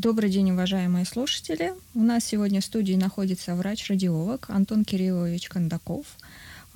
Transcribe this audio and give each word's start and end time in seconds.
Добрый 0.00 0.30
день, 0.30 0.52
уважаемые 0.52 1.04
слушатели. 1.04 1.72
У 1.92 1.98
нас 2.04 2.24
сегодня 2.24 2.60
в 2.60 2.64
студии 2.64 2.94
находится 2.94 3.56
врач-радиолог 3.56 4.48
Антон 4.48 4.84
Кириллович 4.84 5.48
Кондаков. 5.48 6.06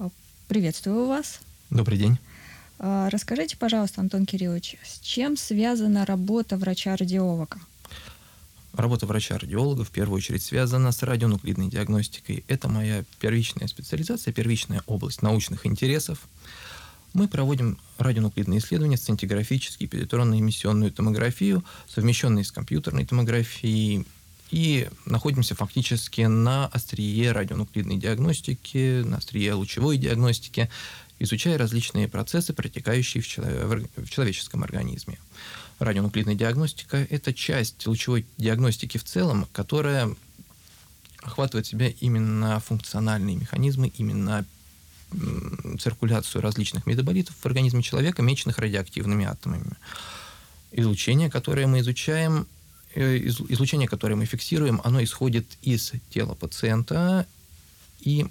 А, 0.01 0.11
приветствую 0.49 1.07
вас. 1.07 1.39
Добрый 1.71 1.99
день. 1.99 2.19
А, 2.81 3.09
расскажите, 3.11 3.57
пожалуйста, 3.57 4.01
Антон 4.01 4.27
Кириллович, 4.27 4.77
с 4.83 4.99
чем 4.99 5.37
связана 5.37 6.05
работа 6.05 6.57
врача-радиолога? 6.57 7.61
Работа 8.73 9.07
врача-радиолога 9.07 9.85
в 9.85 9.91
первую 9.91 10.17
очередь 10.17 10.43
связана 10.43 10.91
с 10.91 11.01
радионуклидной 11.05 11.69
диагностикой. 11.69 12.43
Это 12.49 12.69
моя 12.69 13.05
первичная 13.21 13.69
специализация, 13.69 14.35
первичная 14.35 14.83
область 14.89 15.23
научных 15.23 15.65
интересов. 15.65 16.27
Мы 17.15 17.29
проводим 17.29 17.79
радионуклидные 17.99 18.59
исследования, 18.59 18.97
сцинтиграфические, 18.97 19.89
позитронно-эмиссионную 19.89 20.91
томографию, 20.91 21.63
совмещенные 21.87 22.45
с 22.45 22.53
компьютерной 22.53 23.05
томографией, 23.05 24.07
и 24.51 24.89
находимся 25.07 25.55
фактически 25.55 26.23
на 26.23 26.67
острие 26.67 27.33
радионуклидной 27.33 27.97
диагностики, 27.97 29.03
на 29.03 29.17
острие 29.17 29.55
лучевой 29.55 29.97
диагностики, 29.97 30.69
изучая 31.19 31.57
различные 31.57 32.07
процессы, 32.07 32.53
протекающие 32.53 33.23
в, 33.23 33.27
челов... 33.27 33.49
в 33.97 34.11
человеческом 34.11 34.63
организме. 34.63 35.19
Радионуклидная 35.79 36.35
диагностика– 36.35 36.99
это 37.11 37.33
часть 37.33 37.87
лучевой 37.87 38.27
диагностики 38.37 38.99
в 38.99 39.05
целом, 39.05 39.49
которая 39.53 40.15
охватывает 41.23 41.67
в 41.67 41.71
себя 41.71 41.89
именно 41.89 42.61
функциональные 42.61 43.37
механизмы, 43.37 43.89
именно 43.97 44.45
циркуляцию 45.79 46.43
различных 46.43 46.87
метаболитов 46.87 47.37
в 47.37 47.47
организме 47.47 47.83
человека, 47.83 48.23
меченных 48.23 48.59
радиоактивными 48.59 49.25
атомами. 49.25 49.77
Излучение, 50.73 51.31
которое 51.31 51.67
мы 51.67 51.81
изучаем, 51.81 52.47
э, 52.95 53.19
излучение, 53.19 53.89
которое 53.89 54.17
мы 54.17 54.27
фиксируем, 54.27 54.81
оно 54.85 55.03
исходит 55.03 55.47
из 55.63 55.93
тела 56.11 56.35
пациента 56.35 57.27
и 58.01 58.27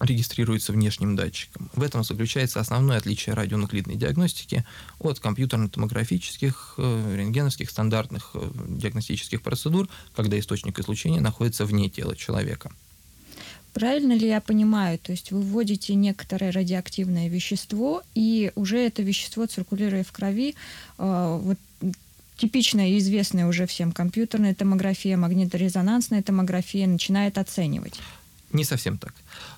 регистрируется 0.00 0.72
внешним 0.72 1.16
датчиком. 1.16 1.70
В 1.74 1.82
этом 1.82 2.02
заключается 2.04 2.60
основное 2.60 2.98
отличие 2.98 3.34
радионуклидной 3.34 3.96
диагностики 3.96 4.64
от 4.98 5.20
компьютерно-томографических, 5.20 6.74
э, 6.78 7.16
рентгеновских, 7.16 7.70
стандартных 7.70 8.30
э, 8.34 8.50
диагностических 8.68 9.42
процедур, 9.42 9.88
когда 10.14 10.38
источник 10.38 10.78
излучения 10.78 11.20
находится 11.20 11.64
вне 11.64 11.88
тела 11.88 12.16
человека. 12.16 12.72
Правильно 13.74 14.12
ли 14.12 14.28
я 14.28 14.40
понимаю? 14.40 14.98
То 14.98 15.10
есть 15.10 15.32
вы 15.32 15.42
вводите 15.42 15.96
некоторое 15.96 16.52
радиоактивное 16.52 17.28
вещество, 17.28 18.02
и 18.14 18.52
уже 18.54 18.78
это 18.78 19.02
вещество, 19.02 19.46
циркулируя 19.46 20.04
в 20.04 20.12
крови, 20.12 20.54
э, 20.98 21.38
вот 21.42 21.58
типичная 22.36 22.88
и 22.88 22.98
известная 22.98 23.46
уже 23.46 23.66
всем 23.66 23.90
компьютерная 23.90 24.54
томография, 24.54 25.16
магниторезонансная 25.16 26.22
томография 26.22 26.86
начинает 26.86 27.36
оценивать. 27.36 28.00
Не 28.52 28.62
совсем 28.62 28.98
так. 28.98 29.12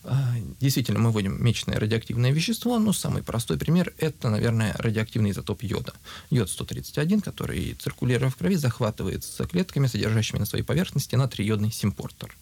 А, 0.05 0.35
действительно, 0.59 0.99
мы 0.99 1.11
вводим 1.11 1.45
мечное 1.45 1.79
радиоактивное 1.79 2.33
вещество, 2.33 2.79
но 2.79 2.95
самый 2.95 3.23
простой 3.23 3.59
пример– 3.59 3.93
это, 3.99 4.31
наверное, 4.31 4.75
радиоактивный 4.79 5.33
изотоп 5.33 5.63
йода. 5.63 5.93
Йод-131, 6.31 7.21
который, 7.21 7.77
циркулируя 7.79 8.31
в 8.31 8.37
крови, 8.37 8.57
захватывается 8.57 9.45
клетками, 9.45 9.87
содержащими 9.87 10.39
на 10.39 10.47
своей 10.47 10.65
поверхности 10.65 11.15
натриодный 11.15 11.71
симпортер. 11.71 12.35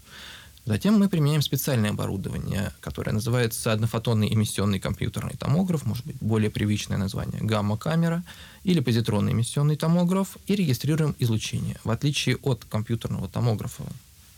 Затем 0.66 0.98
мы 0.98 1.10
применяем 1.10 1.42
специальное 1.42 1.90
оборудование, 1.90 2.72
которое 2.80 3.12
называется 3.12 3.72
однофотонный 3.72 4.32
эмиссионный 4.32 4.80
компьютерный 4.80 5.34
томограф, 5.36 5.84
может 5.84 6.06
быть, 6.06 6.16
более 6.20 6.50
привычное 6.50 6.96
название, 6.96 7.42
гамма-камера, 7.42 8.24
или 8.62 8.80
позитронный 8.80 9.32
эмиссионный 9.32 9.76
томограф, 9.76 10.38
и 10.46 10.56
регистрируем 10.56 11.14
излучение. 11.18 11.76
В 11.84 11.90
отличие 11.90 12.36
от 12.36 12.64
компьютерного 12.64 13.28
томографа 13.28 13.84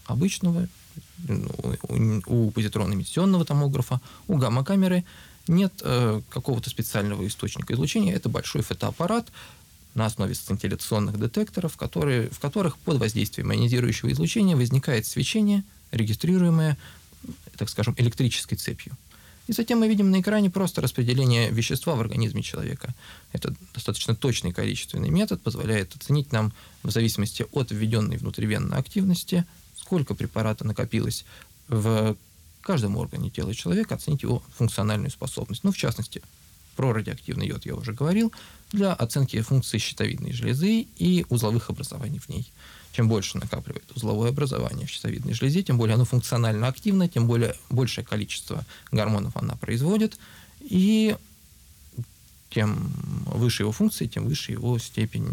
обычного, 0.07 0.67
ну, 1.29 1.49
у 2.27 2.51
позитронно-эмиссионного 2.51 3.45
томографа, 3.45 4.01
у 4.27 4.37
гамма-камеры 4.37 5.05
нет 5.47 5.75
э, 5.83 6.21
какого-то 6.29 6.71
специального 6.71 7.25
источника 7.25 7.73
излучения. 7.75 8.17
Это 8.17 8.29
большой 8.29 8.63
фотоаппарат 8.63 9.29
на 9.95 10.07
основе 10.07 10.35
сцинтилляционных 10.35 11.21
детекторов, 11.21 11.77
которые, 11.77 12.31
в 12.31 12.41
которых 12.41 12.79
под 12.79 12.99
воздействием 12.99 13.53
ионизирующего 13.53 14.11
излучения 14.11 14.57
возникает 14.57 15.07
свечение– 15.07 15.63
регистрируемое, 15.97 16.77
так 17.57 17.69
скажем, 17.69 17.95
электрической 17.99 18.59
цепью. 18.59 18.97
И 19.47 19.53
затем 19.53 19.79
мы 19.79 19.89
видим 19.89 20.11
на 20.11 20.21
экране 20.21 20.51
просто 20.51 20.81
распределение 20.81 21.51
вещества 21.51 21.95
в 21.95 22.01
организме 22.01 22.43
человека. 22.43 22.95
Это 23.33 23.55
достаточно 23.75 24.17
точный 24.17 24.53
количественный 24.53 25.09
метод, 25.09 25.41
позволяет 25.41 25.95
оценить 25.95 26.33
нам 26.33 26.53
в 26.83 26.91
зависимости 26.91 27.47
от 27.53 27.71
введенной 27.71 28.17
внутривенной 28.17 28.77
активности, 28.77 29.45
сколько 29.77 30.15
препарата 30.15 30.65
накопилось 30.65 31.25
в 31.69 32.17
каждом 32.61 32.97
органе 32.97 33.31
тела 33.31 33.55
человека, 33.55 33.95
оценить 33.95 34.23
его 34.23 34.43
функциональную 34.57 35.11
способность. 35.11 35.63
Ну, 35.63 35.71
в 35.71 35.77
частности, 35.77 36.23
про 36.75 36.93
радиоактивный 36.93 37.47
йод 37.47 37.65
я 37.67 37.77
уже 37.77 37.93
говорил, 37.93 38.33
для 38.73 38.93
оценки 38.93 39.41
функции 39.41 39.79
щитовидной 39.79 40.33
железы 40.33 40.87
и 40.99 41.25
узловых 41.29 41.71
образований 41.71 42.19
в 42.19 42.29
ней. 42.29 42.51
Чем 42.97 43.09
больше 43.09 43.37
накапливает 43.37 43.85
узловое 43.95 44.31
образование 44.31 44.87
в 44.87 44.91
щитовидной 44.91 45.35
железе, 45.35 45.63
тем 45.63 45.77
более 45.77 45.97
оно 45.97 46.07
функционально 46.07 46.67
активно, 46.67 47.11
тем 47.11 47.27
более 47.27 47.55
большее 47.69 48.07
количество 48.07 48.65
гормонов 48.91 49.37
она 49.37 49.55
производит, 49.57 50.19
и 50.61 51.15
тем 52.49 52.91
выше 53.27 53.65
его 53.65 53.73
функции, 53.73 54.07
тем 54.07 54.25
выше 54.25 54.53
его 54.53 54.79
степень 54.79 55.27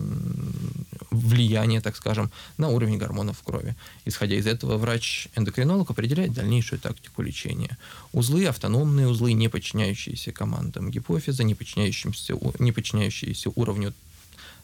влияния, 1.09 1.79
так 1.79 1.95
скажем, 1.95 2.31
на 2.57 2.67
уровень 2.67 2.97
гормонов 2.97 3.39
в 3.39 3.43
крови. 3.43 3.77
Исходя 4.03 4.35
из 4.35 4.45
этого, 4.45 4.77
врач-эндокринолог 4.77 5.89
определяет 5.89 6.33
дальнейшую 6.33 6.81
тактику 6.81 7.21
лечения. 7.21 7.77
Узлы, 8.11 8.45
автономные 8.45 9.07
узлы, 9.07 9.31
не 9.31 9.47
подчиняющиеся 9.47 10.33
командам 10.33 10.91
гипофиза, 10.91 11.45
не 11.45 11.55
подчиняющиеся, 11.55 12.37
не 12.59 12.73
подчиняющиеся 12.73 13.51
уровню 13.55 13.93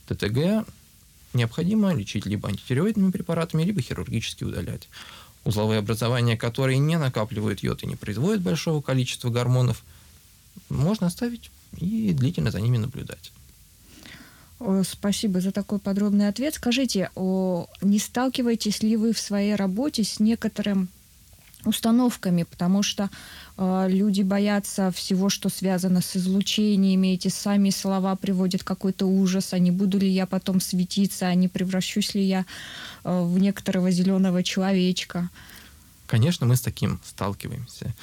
ТТГ, 0.07 0.67
необходимо 1.33 1.93
лечить 1.93 2.25
либо 2.25 2.49
антитероидными 2.49 3.11
препаратами, 3.11 3.63
либо 3.63 3.81
хирургически 3.81 4.43
удалять. 4.43 4.89
Узловые 5.45 5.79
образования, 5.79 6.37
которые 6.37 6.79
не 6.79 6.97
накапливают 6.97 7.63
йод 7.63 7.83
и 7.83 7.87
не 7.87 7.95
производят 7.95 8.41
большого 8.41 8.81
количества 8.81 9.29
гормонов, 9.29 9.83
можно 10.69 11.07
оставить 11.07 11.49
и 11.77 12.11
длительно 12.13 12.51
за 12.51 12.59
ними 12.59 12.77
наблюдать. 12.77 13.31
Спасибо 14.83 15.39
за 15.39 15.51
такой 15.53 15.79
подробный 15.79 16.27
ответ. 16.27 16.55
Скажите, 16.55 17.09
не 17.15 17.99
сталкиваетесь 17.99 18.83
ли 18.83 18.97
вы 18.97 19.13
в 19.13 19.19
своей 19.19 19.55
работе 19.55 20.03
с 20.03 20.19
некоторым 20.19 20.89
установками, 21.65 22.43
потому 22.43 22.83
что 22.83 23.09
э, 23.57 23.87
люди 23.89 24.21
боятся 24.21 24.91
всего, 24.91 25.29
что 25.29 25.49
связано 25.49 26.01
с 26.01 26.15
излучениями. 26.15 27.13
Эти 27.13 27.27
сами 27.27 27.69
слова 27.69 28.15
приводят 28.15 28.63
какой-то 28.63 29.05
ужас. 29.05 29.53
А 29.53 29.59
не 29.59 29.71
буду 29.71 29.97
ли 29.97 30.07
я 30.07 30.25
потом 30.25 30.61
светиться, 30.61 31.27
а 31.27 31.35
не 31.35 31.47
превращусь 31.47 32.15
ли 32.15 32.23
я 32.23 32.45
э, 33.03 33.23
в 33.23 33.39
некоторого 33.39 33.91
зеленого 33.91 34.43
человечка? 34.43 35.29
Конечно, 36.07 36.47
мы 36.47 36.55
с 36.55 36.61
таким 36.61 36.99
сталкиваемся 37.03 37.93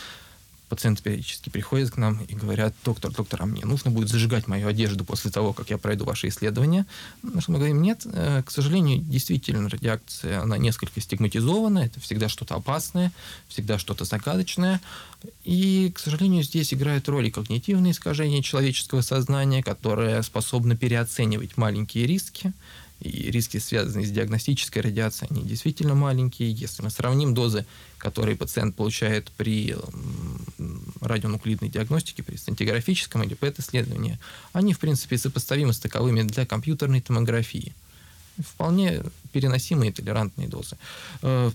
пациенты 0.69 1.03
периодически 1.03 1.49
приходят 1.49 1.91
к 1.91 1.97
нам 1.97 2.23
и 2.23 2.35
говорят, 2.35 2.75
доктор, 2.85 3.13
доктор, 3.13 3.43
а 3.43 3.47
мне 3.47 3.65
нужно 3.65 3.91
будет 3.91 4.09
зажигать 4.09 4.49
мою 4.49 4.69
одежду 4.69 5.05
после 5.05 5.31
того, 5.31 5.53
как 5.53 5.71
я 5.71 5.79
пройду 5.79 6.05
ваши 6.05 6.29
исследования. 6.29 6.87
На 7.23 7.41
что 7.41 7.53
мы 7.53 7.59
говорим, 7.59 7.83
нет, 7.83 8.03
э, 8.05 8.43
к 8.45 8.51
сожалению, 8.51 8.99
действительно, 9.01 9.69
радиация, 9.69 10.43
она 10.43 10.59
несколько 10.59 11.01
стигматизована, 11.01 11.81
это 11.81 12.01
всегда 12.01 12.29
что-то 12.29 12.57
опасное, 12.57 13.13
всегда 13.49 13.79
что-то 13.79 14.05
загадочное. 14.05 14.81
И, 15.45 15.93
к 15.95 15.99
сожалению, 15.99 16.43
здесь 16.43 16.75
играют 16.75 17.09
роли 17.09 17.31
когнитивные 17.31 17.93
искажения 17.93 18.43
человеческого 18.43 19.03
сознания, 19.03 19.63
которые 19.63 20.23
способны 20.23 20.77
переоценивать 20.77 21.57
маленькие 21.57 22.07
риски, 22.07 22.53
и 23.01 23.31
риски, 23.31 23.59
связанные 23.59 24.07
с 24.07 24.11
диагностической 24.11 24.81
радиацией, 24.81 25.29
они 25.31 25.43
действительно 25.43 25.95
маленькие. 25.95 26.51
Если 26.51 26.83
мы 26.83 26.91
сравним 26.91 27.35
дозы, 27.35 27.67
которые 28.07 28.37
пациент 28.37 28.77
получает 28.77 29.33
при 29.33 29.75
радионуклидной 31.01 31.69
диагностике, 31.69 32.23
при 32.23 32.37
сцинтиграфическом 32.37 33.25
или 33.25 33.35
ПЭТ-исследовании, 33.35 34.21
они, 34.53 34.75
в 34.75 34.79
принципе, 34.79 35.19
сопоставимы 35.19 35.73
с 35.73 35.81
таковыми 35.81 36.23
для 36.23 36.47
компьютерной 36.47 37.01
томографии. 37.01 37.75
Вполне 38.39 39.03
переносимые 39.33 39.91
толерантные 39.91 40.47
дозы. 40.47 40.77
Э, 41.23 41.51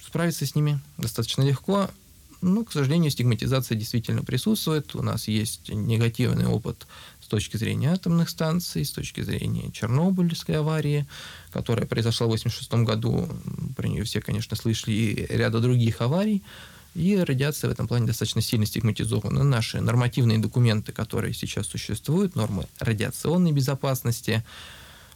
справиться 0.00 0.46
с 0.46 0.54
ними 0.54 0.78
достаточно 0.98 1.42
легко. 1.42 1.90
Ну, 2.40 2.64
к 2.64 2.72
сожалению, 2.72 3.10
стигматизация 3.10 3.76
действительно 3.76 4.22
присутствует. 4.22 4.94
У 4.94 5.02
нас 5.02 5.26
есть 5.26 5.70
негативный 5.70 6.46
опыт 6.46 6.86
с 7.20 7.26
точки 7.26 7.56
зрения 7.56 7.92
атомных 7.92 8.28
станций, 8.28 8.84
с 8.84 8.92
точки 8.92 9.22
зрения 9.22 9.72
Чернобыльской 9.72 10.56
аварии, 10.56 11.06
которая 11.52 11.86
произошла 11.86 12.26
в 12.26 12.30
1986 12.30 12.86
году. 12.86 13.28
Про 13.76 13.88
нее 13.88 14.04
все, 14.04 14.20
конечно, 14.20 14.56
слышали, 14.56 14.92
и 14.92 15.26
ряда 15.36 15.60
других 15.60 16.00
аварий. 16.00 16.44
И 16.94 17.16
радиация 17.16 17.68
в 17.68 17.72
этом 17.72 17.86
плане 17.86 18.06
достаточно 18.06 18.40
сильно 18.40 18.66
стигматизована. 18.66 19.44
Наши 19.44 19.80
нормативные 19.80 20.38
документы, 20.38 20.92
которые 20.92 21.34
сейчас 21.34 21.66
существуют, 21.66 22.34
нормы 22.34 22.66
радиационной 22.78 23.52
безопасности, 23.52 24.44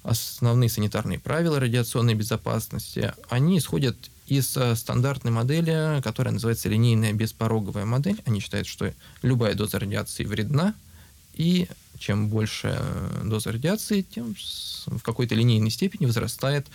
основные 0.02 0.69
санитарные 0.69 1.19
правила 1.19 1.58
радиационной 1.58 2.14
безопасности, 2.14 3.12
они 3.30 3.58
исходят 3.58 3.96
из 4.26 4.56
э, 4.56 4.74
стандартной 4.76 5.30
модели, 5.30 6.00
которая 6.02 6.32
называется 6.32 6.69
линейная 6.69 7.12
беспороговая 7.12 7.84
модель. 7.84 8.22
Они 8.24 8.40
считают, 8.40 8.66
что 8.66 8.92
любая 9.22 9.54
доза 9.54 9.78
радиации 9.78 10.24
вредна, 10.24 10.74
и 11.34 11.69
чем 11.98 12.28
больше 12.28 12.76
э, 12.78 13.22
доза 13.24 13.52
радиации, 13.52 14.02
тем 14.02 14.34
в 14.86 15.02
какой-то 15.02 15.34
линейной 15.34 15.70
степени 15.70 16.06
возрастает 16.06 16.66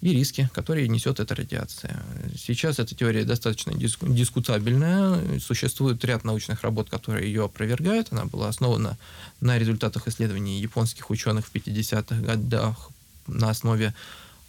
и 0.00 0.12
риски, 0.12 0.48
которые 0.54 0.88
несет 0.88 1.20
эта 1.20 1.34
радиация. 1.34 2.02
Сейчас 2.34 2.78
эта 2.78 2.94
теория 2.94 3.24
достаточно 3.24 3.74
диску, 3.74 4.08
дискутабельная. 4.08 5.38
Существует 5.40 6.02
ряд 6.04 6.24
научных 6.24 6.62
работ, 6.62 6.88
которые 6.88 7.26
ее 7.26 7.44
опровергают. 7.44 8.08
Она 8.10 8.24
была 8.24 8.48
основана 8.48 8.96
на 9.40 9.58
результатах 9.58 10.08
исследований 10.08 10.60
японских 10.60 11.10
ученых 11.10 11.46
в 11.46 11.54
50-х 11.54 12.16
годах 12.16 12.90
на 13.26 13.50
основе 13.50 13.94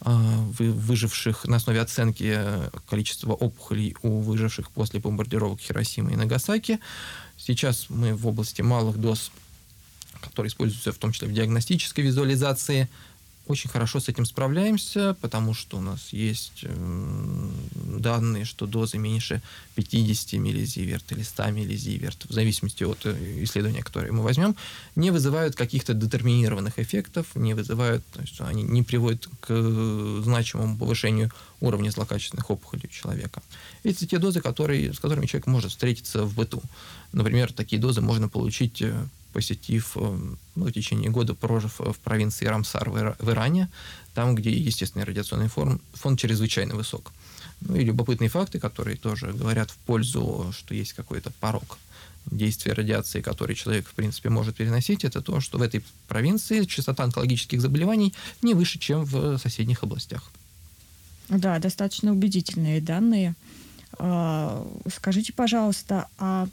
выживших, 0.02 1.46
на 1.46 1.58
основе 1.58 1.80
оценки 1.80 2.40
количества 2.90 3.34
опухолей 3.34 3.96
у 4.02 4.20
выживших 4.20 4.72
после 4.72 5.00
бомбардировок 5.00 5.60
Хиросимы 5.60 6.14
и 6.14 6.16
Нагасаки. 6.16 6.80
Сейчас 7.38 7.86
мы 7.90 8.14
в 8.16 8.28
области 8.28 8.62
малых 8.62 8.98
доз, 8.98 9.32
которые 10.22 10.50
используются 10.50 10.92
в 10.92 10.98
том 10.98 11.12
числе 11.12 11.28
в 11.28 11.34
диагностической 11.34 12.04
визуализации, 12.04 12.90
очень 13.48 13.70
хорошо 13.70 14.00
с 14.00 14.08
этим 14.08 14.26
справляемся, 14.26 15.16
потому 15.20 15.54
что 15.54 15.78
у 15.78 15.82
нас 15.82 16.10
есть 16.14 16.64
эм, 16.64 17.52
данные, 18.00 18.46
что 18.46 18.68
дозы 18.68 18.98
меньше 18.98 19.42
50 19.76 20.34
миллизиверт 20.34 21.12
или 21.12 21.24
100 21.24 21.52
миллизиверт, 21.52 22.26
в 22.30 22.34
зависимости 22.34 22.84
от 22.84 23.06
э, 23.06 23.44
исследования, 23.44 23.84
которое 23.84 24.12
мы 24.12 24.22
возьмем, 24.22 24.56
не 24.96 25.12
вызывают 25.12 25.56
каких-то 25.56 25.94
детерминированных 25.94 26.80
эффектов, 26.80 27.36
не 27.36 27.54
вызывают, 27.54 28.06
то 28.14 28.22
есть 28.22 28.40
они 28.42 28.64
не 28.64 28.84
приводят 28.84 29.28
к 29.40 29.48
э, 29.50 30.22
значимому 30.24 30.78
повышению 30.78 31.32
уровня 31.62 31.90
злокачественных 31.90 32.50
опухолей 32.50 32.86
у 32.86 32.94
человека. 32.94 33.42
Это 33.84 34.06
те 34.06 34.18
дозы, 34.18 34.42
которые, 34.42 34.94
с 34.94 35.00
которыми 35.00 35.26
человек 35.26 35.48
может 35.48 35.72
встретиться 35.72 36.24
в 36.26 36.36
быту. 36.36 36.62
Например, 37.12 37.52
такие 37.52 37.82
дозы 37.82 38.02
можно 38.02 38.30
получить 38.30 38.82
э, 38.82 39.06
посетив, 39.34 39.94
э, 39.96 40.20
ну, 40.56 40.66
в 40.66 40.72
течение 40.72 41.10
года 41.10 41.34
прожив 41.34 41.80
в 41.80 42.00
провинции 42.04 42.46
Рамсар 42.46 42.90
в 42.90 43.30
Иране, 43.30 43.70
там, 44.14 44.36
где 44.36 44.52
естественный 44.52 45.06
радиационный 45.06 45.48
фон, 45.48 45.80
фон 45.94 46.18
чрезвычайно 46.18 46.76
высок. 46.76 47.12
Ну 47.62 47.76
и 47.76 47.84
любопытные 47.84 48.30
факты, 48.30 48.60
которые 48.60 48.98
тоже 48.98 49.34
говорят 49.34 49.72
в 49.72 49.78
пользу, 49.78 50.52
что 50.52 50.74
есть 50.74 50.94
какой-то 50.94 51.32
порог 51.40 51.78
действия 52.26 52.74
радиации, 52.74 53.22
который 53.22 53.56
человек, 53.56 53.88
в 53.88 53.94
принципе, 53.94 54.30
может 54.30 54.56
переносить, 54.56 55.04
это 55.04 55.22
то, 55.22 55.40
что 55.40 55.58
в 55.58 55.62
этой 55.62 55.84
провинции 56.08 56.64
частота 56.66 57.04
онкологических 57.04 57.62
заболеваний 57.62 58.14
не 58.42 58.54
выше, 58.54 58.80
чем 58.80 59.06
в 59.06 59.38
соседних 59.38 59.84
областях. 59.84 60.32
Да, 61.30 61.60
достаточно 61.60 62.12
убедительные 62.12 62.82
данные. 62.82 63.36
А, 63.94 64.68
скажите, 64.94 65.34
пожалуйста, 65.34 66.08
а 66.18 66.48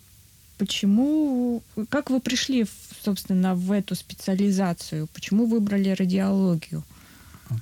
Почему, 0.59 1.63
как 1.89 2.11
вы 2.11 2.21
пришли, 2.21 2.67
собственно, 3.05 3.55
в 3.55 3.71
эту 3.71 3.95
специализацию? 3.95 5.07
Почему 5.15 5.47
выбрали 5.47 5.91
радиологию? 5.91 6.83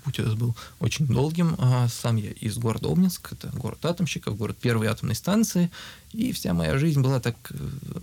Путь 0.05 0.19
этот 0.19 0.37
был 0.37 0.57
очень 0.81 1.07
долгим. 1.07 1.55
А 1.59 1.89
сам 1.89 2.17
я 2.17 2.31
из 2.31 2.57
города 2.59 2.89
Обнинск, 2.89 3.33
это 3.33 3.49
город 3.57 3.85
атомщиков, 3.85 4.37
город 4.37 4.57
первой 4.57 4.89
атомной 4.89 5.15
станции, 5.15 5.71
и 6.13 6.33
вся 6.33 6.55
моя 6.55 6.79
жизнь 6.79 7.01
была 7.01 7.21
так 7.21 7.37
э, 7.51 7.57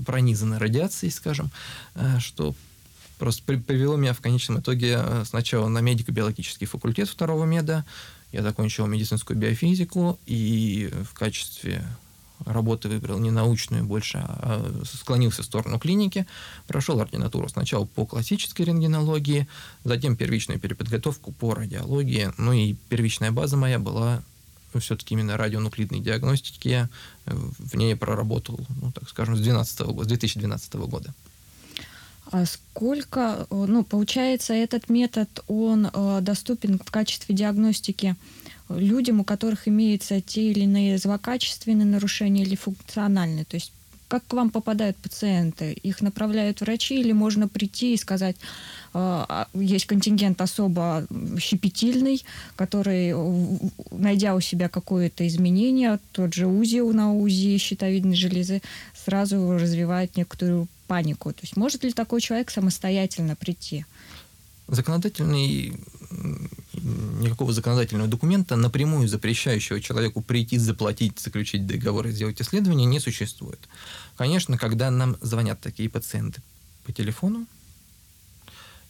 пронизана 0.06 0.60
радиацией, 0.60 1.12
скажем, 1.12 1.50
э, 1.96 2.20
что 2.20 2.56
просто 3.18 3.44
привело 3.44 3.98
меня 3.98 4.14
в 4.14 4.22
конечном 4.22 4.60
итоге 4.60 5.00
э, 5.00 5.24
сначала 5.26 5.68
на 5.68 5.80
медико-биологический 5.80 6.66
факультет 6.66 7.10
второго 7.10 7.46
меда, 7.46 7.84
я 8.32 8.42
закончил 8.42 8.88
медицинскую 8.88 9.38
биофизику, 9.38 10.20
и 10.26 10.90
в 11.10 11.14
качестве 11.14 11.84
работы 12.46 12.90
выбрал 12.90 13.20
не 13.20 13.32
научную 13.32 13.84
больше, 13.84 14.20
а 14.24 14.82
склонился 14.86 15.42
в 15.42 15.46
сторону 15.46 15.80
клиники, 15.80 16.26
прошел 16.68 17.00
ординатуру 17.00 17.50
сначала 17.50 17.86
по 17.86 18.06
классической 18.06 18.64
рентгенологии, 18.64 19.48
затем 19.84 20.16
первичную 20.16 20.60
переподготовку 20.60 21.32
по 21.32 21.54
радиологии, 21.54 22.32
ну 22.38 22.54
и 22.54 22.74
первичная 22.90 23.32
база 23.32 23.58
моя 23.58 23.80
была 23.80 24.22
все-таки 24.80 25.14
именно 25.14 25.38
радионуклидной 25.38 26.00
диагностики, 26.00 26.90
в 27.26 27.76
ней 27.76 27.90
я 27.92 27.98
проработал, 27.98 28.60
ну, 28.82 28.92
так 28.92 29.08
скажем, 29.10 29.36
с 29.36 29.42
12 29.42 29.82
года, 29.82 30.04
с 30.04 30.08
2012 30.08 30.74
года. 30.74 31.14
А 32.32 32.46
сколько, 32.46 33.46
ну, 33.52 33.84
получается, 33.84 34.54
этот 34.54 34.90
метод, 34.90 35.30
он 35.48 35.90
э, 35.94 36.20
доступен 36.22 36.80
в 36.80 36.90
качестве 36.90 37.36
диагностики 37.36 38.16
людям, 38.70 39.20
у 39.20 39.24
которых 39.24 39.68
имеются 39.68 40.22
те 40.22 40.52
или 40.52 40.62
иные 40.62 40.98
злокачественные 40.98 41.86
нарушения 41.86 42.44
или 42.44 42.56
функциональные. 42.56 43.46
То 43.46 43.56
есть 43.56 43.72
как 44.14 44.28
к 44.28 44.34
вам 44.34 44.52
попадают 44.52 44.96
пациенты? 44.98 45.74
Их 45.74 46.02
направляют 46.02 46.62
врачи 46.62 47.00
или 47.00 47.14
можно 47.14 47.48
прийти 47.48 47.96
и 47.96 47.98
сказать, 47.98 48.36
э, 48.36 48.40
а, 48.94 49.48
есть 49.56 49.88
контингент 49.88 50.40
особо 50.40 51.08
щепетильный, 51.40 52.24
который, 52.56 53.16
найдя 53.90 54.36
у 54.36 54.40
себя 54.40 54.70
какое-то 54.70 55.28
изменение, 55.28 56.00
тот 56.12 56.36
же 56.36 56.46
УЗИ 56.46 56.82
на 56.94 57.12
УЗИ 57.16 57.58
щитовидной 57.58 58.16
железы, 58.16 58.62
сразу 58.94 59.54
развивает 59.54 60.16
некоторую 60.16 60.68
панику. 60.86 61.32
То 61.32 61.40
есть 61.42 61.58
может 61.58 61.84
ли 61.84 61.92
такой 61.92 62.22
человек 62.22 62.52
самостоятельно 62.52 63.36
прийти? 63.36 63.84
Законодательный 64.68 65.74
никакого 66.74 67.54
законодательного 67.54 68.08
документа, 68.08 68.56
напрямую 68.56 69.08
запрещающего 69.08 69.82
человеку 69.82 70.22
прийти, 70.22 70.58
заплатить, 70.58 71.20
заключить 71.20 71.66
договор 71.68 72.08
и 72.08 72.12
сделать 72.12 72.42
исследование, 72.42 72.86
не 72.86 73.00
существует. 73.00 73.60
Конечно, 74.18 74.58
когда 74.58 74.92
нам 74.92 75.18
звонят 75.22 75.60
такие 75.62 75.90
пациенты 75.90 76.42
по 76.86 76.92
телефону 76.92 77.46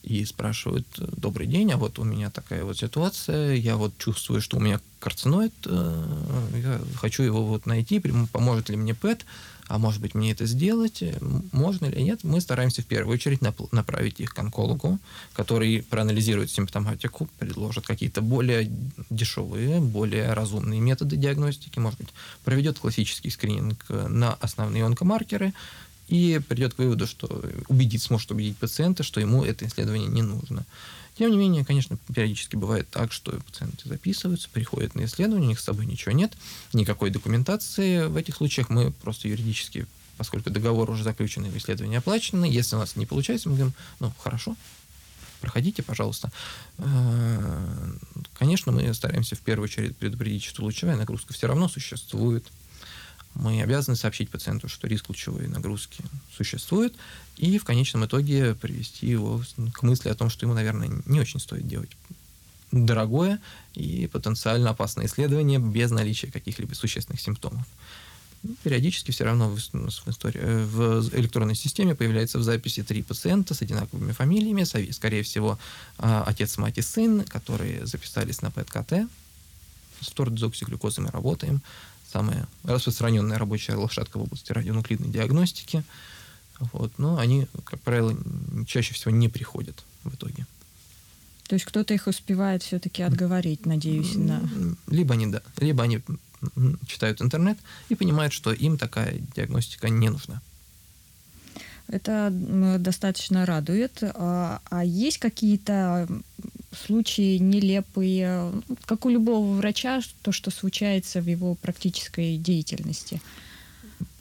и 0.03 0.25
спрашивают, 0.25 0.88
добрый 0.97 1.47
день, 1.47 1.71
а 1.71 1.78
вот 1.78 1.97
у 1.97 2.04
меня 2.04 2.30
такая 2.30 2.66
вот 2.66 2.78
ситуация, 2.78 3.54
я 3.54 3.78
вот 3.78 3.97
чувствую, 3.97 4.42
что 4.42 4.57
у 4.57 4.59
меня 4.59 4.81
карциноид, 4.99 5.54
э, 5.66 6.49
я 6.61 6.81
хочу 6.97 7.23
его 7.23 7.45
вот 7.45 7.66
найти, 7.66 8.02
поможет 8.31 8.69
ли 8.69 8.75
мне 8.75 8.94
ПЭТ, 8.94 9.25
а 9.73 9.80
может 9.80 10.01
быть 10.01 10.13
мне 10.13 10.31
это 10.31 10.45
сделать, 10.45 11.01
э, 11.01 11.18
можно 11.51 11.87
или 11.87 12.01
нет, 12.01 12.23
мы 12.23 12.42
стараемся 12.42 12.83
в 12.83 12.85
первую 12.85 13.15
очередь 13.15 13.42
направить 13.71 14.19
их 14.19 14.31
к 14.31 14.37
онкологу, 14.37 14.99
который 15.33 15.81
проанализирует 15.81 16.51
симптоматику, 16.51 17.27
предложит 17.39 17.83
какие-то 17.87 18.21
более 18.21 18.69
дешевые, 19.09 19.80
более 19.80 20.33
разумные 20.33 20.80
методы 20.80 21.18
диагностики, 21.18 21.80
может 21.80 21.97
быть, 21.97 22.09
проведет 22.44 22.77
классический 22.77 23.31
скрининг 23.31 23.83
на 23.89 24.35
основные 24.35 24.85
онкомаркеры, 24.85 25.53
и 26.07 26.39
придет 26.47 26.75
к 26.75 26.77
выводу, 26.77 27.07
что 27.07 27.44
убедить, 27.68 28.03
сможет 28.03 28.30
убедить 28.30 28.57
пациента, 28.57 29.01
что 29.01 29.21
ему 29.21 29.44
это 29.44 29.65
исследование 29.65 30.07
не 30.07 30.21
нужно. 30.21 30.65
Тем 31.18 31.32
не 31.32 31.38
менее, 31.38 31.64
конечно, 31.64 31.98
периодически 32.14 32.56
бывает 32.56 32.90
так, 32.90 33.12
что 33.12 33.32
пациенты 33.32 33.88
записываются, 33.88 34.50
приходят 34.50 34.96
на 34.96 35.06
исследование, 35.06 35.46
у 35.46 35.50
них 35.50 35.60
с 35.60 35.64
собой 35.64 35.86
ничего 35.86 36.12
нет, 36.12 36.34
никакой 36.74 37.12
документации. 37.12 38.08
В 38.08 38.18
этих 38.18 38.36
случаях 38.36 38.70
мы 38.70 38.92
просто 38.92 39.28
юридически, 39.28 39.86
поскольку 40.18 40.50
договор 40.50 40.90
уже 40.90 41.04
заключен 41.04 41.46
и 41.46 41.58
исследование 41.58 42.00
оплачено, 42.00 42.46
если 42.46 42.76
у 42.76 42.80
нас 42.80 42.96
не 42.96 43.06
получается, 43.06 43.50
мы 43.50 43.56
говорим, 43.56 43.76
ну, 44.00 44.12
хорошо, 44.18 44.56
проходите, 45.40 45.84
пожалуйста. 45.84 46.32
Э, 46.80 47.94
конечно, 48.34 48.72
мы 48.72 48.92
стараемся 48.94 49.36
в 49.36 49.42
первую 49.42 49.66
очередь 49.66 49.96
предупредить, 49.96 50.44
что 50.44 50.64
лучевая 50.64 50.96
нагрузка 50.96 51.34
все 51.34 51.48
равно 51.48 51.68
существует, 51.68 52.44
мы 53.36 53.62
обязаны 53.62 53.96
сообщить 53.96 54.30
пациенту, 54.30 54.68
что 54.68 54.88
риск 54.88 55.10
лучевой 55.10 55.48
нагрузки 55.48 56.04
существует, 56.36 56.94
и 57.37 57.57
в 57.57 57.66
конечном 57.66 58.06
итоге 58.06 58.56
привести 58.56 59.07
его 59.07 59.42
к 59.73 59.83
мысли 59.83 60.09
о 60.09 60.16
том, 60.16 60.30
что 60.30 60.45
ему, 60.45 60.54
наверное, 60.54 60.90
не 61.06 61.19
очень 61.19 61.40
стоит 61.40 61.68
делать 61.68 61.90
дорогое 62.71 63.40
и 63.75 64.07
потенциально 64.07 64.71
опасное 64.71 65.06
исследование 65.06 65.59
без 65.59 65.92
наличия 65.92 66.31
каких-либо 66.31 66.73
существенных 66.73 67.21
симптомов. 67.21 67.66
Периодически 68.63 69.11
все 69.11 69.23
равно 69.23 69.49
в, 69.49 69.57
в, 69.57 70.09
истории, 70.09 70.66
в 70.66 71.16
электронной 71.16 71.56
системе 71.56 71.95
появляется 71.95 72.40
в 72.40 72.44
записи 72.44 72.83
три 72.83 73.02
пациента 73.02 73.54
с 73.54 73.61
одинаковыми 73.61 74.11
фамилиями, 74.11 74.63
скорее 74.92 75.23
всего, 75.23 75.57
а, 75.97 76.23
отец, 76.28 76.57
мать 76.57 76.78
и 76.78 76.81
сын, 76.81 77.23
которые 77.23 77.85
записались 77.85 78.42
на 78.42 78.52
ПЭТ-КТ. 78.52 79.07
С 80.02 80.09
тордезоксиглюкозой 80.11 81.06
мы 81.06 81.11
работаем 81.11 81.61
самая 82.11 82.47
распространенная 82.63 83.37
рабочая 83.37 83.75
лошадка 83.75 84.18
в 84.18 84.23
области 84.23 84.52
радионуклидной 84.52 85.09
диагностики. 85.09 85.83
Вот. 86.72 86.92
Но 86.98 87.18
они, 87.18 87.48
как 87.64 87.80
правило, 87.82 88.16
чаще 88.66 88.94
всего 88.94 89.12
не 89.12 89.30
приходят 89.30 89.84
в 90.04 90.16
итоге. 90.16 90.46
То 91.48 91.56
есть 91.56 91.66
кто-то 91.66 91.94
их 91.94 92.08
успевает 92.08 92.64
все-таки 92.64 93.04
отговорить, 93.04 93.66
надеюсь, 93.66 94.16
на... 94.16 94.42
Либо 94.88 95.14
они, 95.14 95.28
да, 95.28 95.42
либо 95.60 95.84
они 95.84 96.02
читают 96.88 97.22
интернет 97.22 97.58
и 97.90 97.96
понимают, 97.96 98.34
что 98.34 98.52
им 98.52 98.78
такая 98.78 99.20
диагностика 99.36 99.90
не 99.90 100.10
нужна. 100.10 100.42
Это 101.88 102.30
достаточно 102.80 103.46
радует. 103.46 104.00
А, 104.02 104.62
а 104.70 104.86
есть 104.86 105.18
какие-то 105.18 106.08
случаи 106.72 107.38
нелепые, 107.38 108.52
как 108.86 109.06
у 109.06 109.10
любого 109.10 109.56
врача, 109.56 110.02
то, 110.22 110.32
что 110.32 110.50
случается 110.50 111.22
в 111.22 111.28
его 111.28 111.56
практической 111.56 112.38
деятельности? 112.38 113.22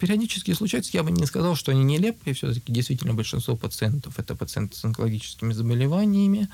Периодически 0.02 0.52
случается, 0.52 0.90
я 0.94 1.04
бы 1.04 1.12
не 1.12 1.24
сказал, 1.26 1.54
что 1.54 1.70
они 1.70 1.84
нелепые, 1.84 2.34
все-таки 2.34 2.72
действительно 2.72 3.14
большинство 3.14 3.54
пациентов 3.54 4.18
это 4.18 4.34
пациенты 4.34 4.74
с 4.74 4.84
онкологическими 4.84 5.52
заболеваниями, 5.52 6.48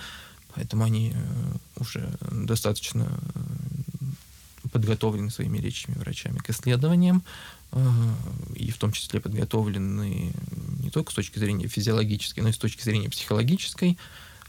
поэтому 0.55 0.85
они 0.85 1.15
э, 1.15 1.81
уже 1.81 2.15
достаточно 2.31 3.09
э, 3.35 4.69
подготовлены 4.71 5.31
своими 5.31 5.57
речами 5.57 5.97
врачами 5.97 6.37
к 6.37 6.51
исследованиям, 6.51 7.23
э, 7.73 7.81
и 8.55 8.71
в 8.71 8.77
том 8.77 8.93
числе 8.93 9.19
подготовлены 9.19 10.35
не 10.83 10.91
только 10.91 11.11
с 11.11 11.15
точки 11.15 11.39
зрения 11.39 11.69
физиологической, 11.69 12.43
но 12.43 12.51
и 12.51 12.53
с 12.53 12.59
точки 12.59 12.83
зрения 12.83 13.09
психологической. 13.09 13.97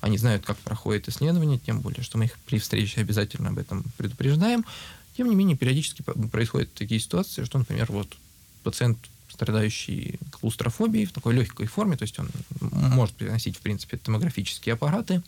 Они 0.01 0.17
знают, 0.17 0.43
как 0.43 0.57
проходит 0.57 1.07
исследование, 1.07 1.57
тем 1.57 1.79
более, 1.79 2.03
что 2.03 2.17
мы 2.17 2.25
их 2.25 2.37
при 2.39 2.59
встрече 2.59 2.99
обязательно 2.99 3.47
об 3.47 3.59
этом 3.59 3.85
предупреждаем. 3.95 4.65
Тем 5.15 5.29
не 5.29 5.37
менее, 5.37 5.55
периодически 5.55 6.01
происходят 6.01 6.73
такие 6.73 6.99
ситуации, 6.99 7.45
что, 7.45 7.59
например, 7.59 7.89
вот 7.93 8.17
пациент, 8.63 8.97
страдающий 9.29 10.19
клаустрофобией 10.31 11.05
в 11.05 11.11
такой 11.11 11.33
легкой 11.33 11.67
форме, 11.67 11.95
то 11.95 12.03
есть 12.03 12.19
он 12.19 12.29
может 12.59 13.15
переносить, 13.15 13.57
в 13.57 13.61
принципе, 13.61 13.97
томографические 13.97 14.73
аппараты, 14.73 15.21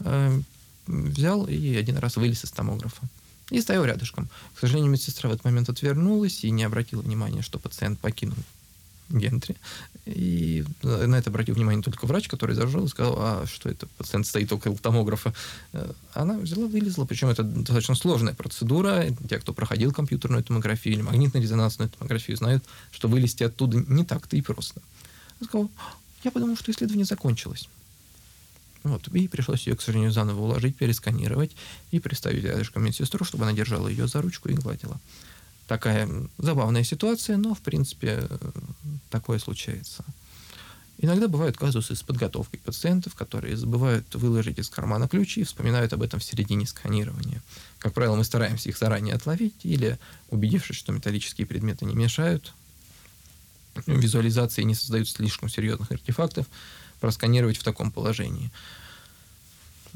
э, 0.00 0.40
взял 0.86 1.46
и 1.46 1.76
один 1.76 1.96
раз 1.98 2.16
вылез 2.16 2.44
из 2.44 2.50
томографа. 2.50 3.02
И 3.50 3.60
стоял 3.60 3.84
рядышком. 3.84 4.28
К 4.54 4.60
сожалению, 4.60 4.90
медсестра 4.90 5.28
в 5.28 5.32
этот 5.32 5.44
момент 5.44 5.68
отвернулась 5.68 6.44
и 6.44 6.50
не 6.50 6.64
обратила 6.64 7.02
внимания, 7.02 7.42
что 7.42 7.58
пациент 7.58 8.00
покинул 8.00 8.38
гентри. 9.08 9.56
И 10.06 10.64
на 10.82 11.14
это 11.14 11.30
обратил 11.30 11.54
внимание 11.54 11.82
только 11.82 12.04
врач, 12.06 12.28
который 12.28 12.54
зажил 12.54 12.84
и 12.84 12.88
сказал, 12.88 13.16
а 13.18 13.46
что 13.46 13.70
это, 13.70 13.86
пациент 13.96 14.26
стоит 14.26 14.52
около 14.52 14.76
томографа. 14.76 15.32
Э, 15.72 15.92
она 16.12 16.38
взяла, 16.38 16.66
вылезла, 16.66 17.06
причем 17.06 17.28
это 17.28 17.42
достаточно 17.42 17.94
сложная 17.94 18.34
процедура. 18.34 19.06
Те, 19.28 19.38
кто 19.38 19.54
проходил 19.54 19.92
компьютерную 19.92 20.44
томографию 20.44 20.94
или 20.94 21.02
магнитно-резонансную 21.02 21.88
томографию, 21.88 22.36
знают, 22.36 22.64
что 22.92 23.08
вылезти 23.08 23.44
оттуда 23.44 23.82
не 23.88 24.04
так-то 24.04 24.36
и 24.36 24.42
просто. 24.42 24.82
Она 25.40 25.48
сказала, 25.48 25.68
я 26.22 26.30
подумал, 26.30 26.56
что 26.56 26.70
исследование 26.70 27.06
закончилось. 27.06 27.68
Вот, 28.82 29.08
и 29.08 29.28
пришлось 29.28 29.66
ее, 29.66 29.76
к 29.76 29.80
сожалению, 29.80 30.12
заново 30.12 30.42
уложить, 30.42 30.76
пересканировать 30.76 31.52
и 31.90 32.00
приставить 32.00 32.44
рядышком 32.44 32.84
медсестру, 32.84 33.24
чтобы 33.24 33.44
она 33.44 33.54
держала 33.54 33.88
ее 33.88 34.06
за 34.06 34.20
ручку 34.20 34.50
и 34.50 34.54
гладила 34.54 35.00
такая 35.66 36.08
забавная 36.38 36.84
ситуация, 36.84 37.36
но, 37.36 37.54
в 37.54 37.60
принципе, 37.60 38.28
такое 39.10 39.38
случается. 39.38 40.04
Иногда 40.98 41.26
бывают 41.26 41.56
казусы 41.56 41.96
с 41.96 42.02
подготовкой 42.02 42.60
пациентов, 42.60 43.14
которые 43.14 43.56
забывают 43.56 44.14
выложить 44.14 44.58
из 44.58 44.68
кармана 44.68 45.08
ключи 45.08 45.40
и 45.40 45.44
вспоминают 45.44 45.92
об 45.92 46.02
этом 46.02 46.20
в 46.20 46.24
середине 46.24 46.66
сканирования. 46.66 47.42
Как 47.78 47.94
правило, 47.94 48.14
мы 48.14 48.24
стараемся 48.24 48.68
их 48.68 48.78
заранее 48.78 49.14
отловить 49.14 49.64
или, 49.64 49.98
убедившись, 50.30 50.76
что 50.76 50.92
металлические 50.92 51.46
предметы 51.46 51.84
не 51.84 51.94
мешают, 51.94 52.54
визуализации 53.86 54.62
не 54.62 54.74
создают 54.74 55.08
слишком 55.08 55.48
серьезных 55.48 55.90
артефактов, 55.90 56.46
просканировать 57.00 57.56
в 57.56 57.64
таком 57.64 57.90
положении. 57.90 58.52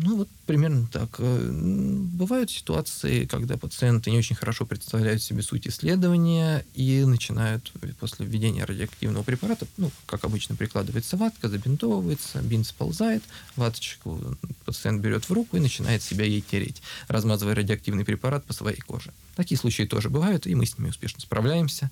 Ну, 0.01 0.17
вот 0.17 0.29
примерно 0.47 0.87
так. 0.87 1.17
Э, 1.19 1.51
бывают 1.53 2.53
ситуации, 2.53 3.25
когда 3.25 3.57
пациенты 3.57 4.13
не 4.13 4.19
очень 4.19 4.37
хорошо 4.37 4.65
представляют 4.65 5.21
себе 5.23 5.43
суть 5.43 5.67
исследования 5.67 6.65
и 6.75 7.05
начинают 7.05 7.73
после 7.99 8.25
введения 8.25 8.65
радиоактивного 8.65 9.25
препарата, 9.25 9.67
ну, 9.77 9.91
как 10.07 10.25
обычно, 10.25 10.55
прикладывается 10.55 11.17
ватка, 11.17 11.49
забинтовывается, 11.49 12.41
бинт 12.43 12.69
сползает, 12.69 13.25
ваточку 13.57 14.37
пациент 14.65 15.03
берет 15.03 15.29
в 15.29 15.33
руку 15.33 15.57
и 15.57 15.61
начинает 15.61 16.01
себя 16.01 16.25
ей 16.25 16.43
тереть, 16.49 16.81
размазывая 17.09 17.57
радиоактивный 17.57 18.05
препарат 18.05 18.45
по 18.45 18.53
своей 18.53 18.81
коже. 18.81 19.13
Такие 19.35 19.59
случаи 19.59 19.83
тоже 19.83 20.11
бывают, 20.11 20.47
и 20.47 20.55
мы 20.55 20.65
с 20.65 20.79
ними 20.79 20.91
успешно 20.91 21.21
справляемся. 21.21 21.91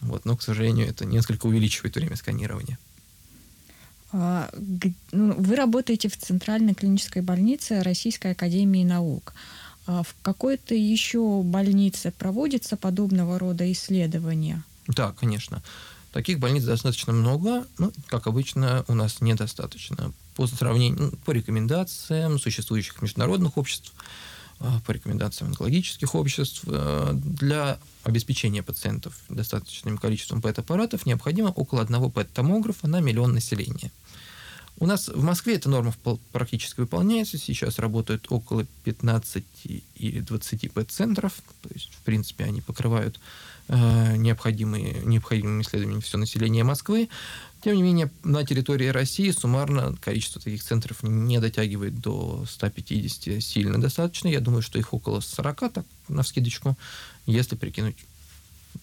Вот, 0.00 0.24
но, 0.24 0.34
к 0.34 0.42
сожалению, 0.42 0.88
это 0.88 1.04
несколько 1.04 1.44
увеличивает 1.46 1.94
время 1.94 2.16
сканирования. 2.16 2.78
А, 4.16 4.48
ну, 5.10 5.34
вы 5.34 5.56
работаете 5.56 6.08
в 6.08 6.16
Центральной 6.16 6.74
клинической 6.74 7.20
больнице 7.20 7.82
Российской 7.82 8.30
Академии 8.30 8.84
Наук. 8.84 9.34
А 9.88 10.04
в 10.04 10.14
какой-то 10.22 10.72
еще 10.76 11.42
больнице 11.42 12.12
проводится 12.12 12.76
подобного 12.76 13.40
рода 13.40 13.70
исследования? 13.72 14.62
Да, 14.86 15.12
конечно. 15.18 15.64
Таких 16.12 16.38
больниц 16.38 16.62
достаточно 16.62 17.12
много, 17.12 17.66
но, 17.78 17.90
как 18.06 18.28
обычно, 18.28 18.84
у 18.86 18.94
нас 18.94 19.20
недостаточно. 19.20 20.12
По 20.36 20.46
сравнению, 20.46 21.10
ну, 21.10 21.10
по 21.24 21.32
рекомендациям 21.32 22.38
существующих 22.38 23.02
международных 23.02 23.58
обществ, 23.58 23.92
а, 24.60 24.80
по 24.86 24.92
рекомендациям 24.92 25.50
онкологических 25.50 26.14
обществ, 26.14 26.62
для 27.14 27.78
обеспечения 28.04 28.62
пациентов 28.62 29.18
достаточным 29.28 29.98
количеством 29.98 30.40
ПЭТ-аппаратов 30.40 31.04
необходимо 31.04 31.48
около 31.48 31.82
одного 31.82 32.10
ПЭТ-томографа 32.10 32.86
на 32.86 33.00
миллион 33.00 33.34
населения– 33.34 33.90
у 34.78 34.86
нас 34.86 35.08
в 35.08 35.22
Москве 35.22 35.54
эта 35.54 35.68
норма 35.68 35.94
практически 36.32 36.80
выполняется. 36.80 37.38
Сейчас 37.38 37.78
работают 37.78 38.26
около 38.30 38.66
15 38.84 39.44
или 39.94 40.20
20 40.20 40.72
ПЭТ-центров. 40.72 41.34
То 41.62 41.68
есть, 41.72 41.94
в 41.94 42.02
принципе, 42.02 42.44
они 42.44 42.60
покрывают 42.60 43.20
э, 43.68 44.16
необходимые, 44.16 45.00
необходимыми 45.04 45.62
исследованиями 45.62 46.02
все 46.02 46.18
население 46.18 46.64
Москвы. 46.64 47.08
Тем 47.62 47.76
не 47.76 47.82
менее, 47.82 48.10
на 48.24 48.44
территории 48.44 48.88
России 48.88 49.30
суммарно 49.30 49.96
количество 50.00 50.40
таких 50.40 50.62
центров 50.62 51.02
не 51.02 51.38
дотягивает 51.38 52.00
до 52.00 52.44
150 52.46 53.42
сильно 53.42 53.80
достаточно. 53.80 54.28
Я 54.28 54.40
думаю, 54.40 54.60
что 54.60 54.78
их 54.78 54.92
около 54.92 55.20
40, 55.20 55.72
так, 55.72 55.86
на 56.08 56.22
вскидочку, 56.24 56.76
если 57.26 57.54
прикинуть 57.56 57.96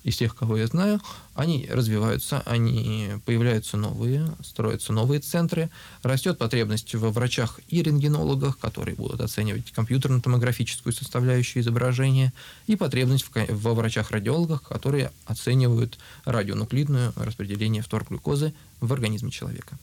из 0.04 0.18
тех, 0.18 0.36
кого 0.36 0.58
я 0.58 0.68
знаю, 0.68 1.02
они 1.36 1.68
развиваются, 1.70 2.42
они 2.46 3.10
появляются 3.26 3.78
новые, 3.78 4.28
строятся 4.44 4.94
новые 4.94 5.20
центры, 5.20 5.70
растет 6.04 6.38
потребность 6.38 6.94
во 6.96 7.12
врачах 7.12 7.60
и 7.68 7.82
рентгенологах, 7.82 8.58
которые 8.58 8.96
будут 8.96 9.22
оценивать 9.22 9.72
компьютерно-томографическую 9.72 10.94
составляющую 10.94 11.62
изображения, 11.62 12.34
и 12.68 12.76
потребность 12.76 13.26
в, 13.26 13.32
во 13.50 13.74
врачах-радиологах, 13.74 14.64
которые 14.64 15.12
оценивают 15.26 15.98
радионуклидное 16.26 17.14
распределение 17.16 17.82
фторглюкозы 17.82 18.54
в 18.80 18.92
организме 18.92 19.32
человека. 19.32 19.78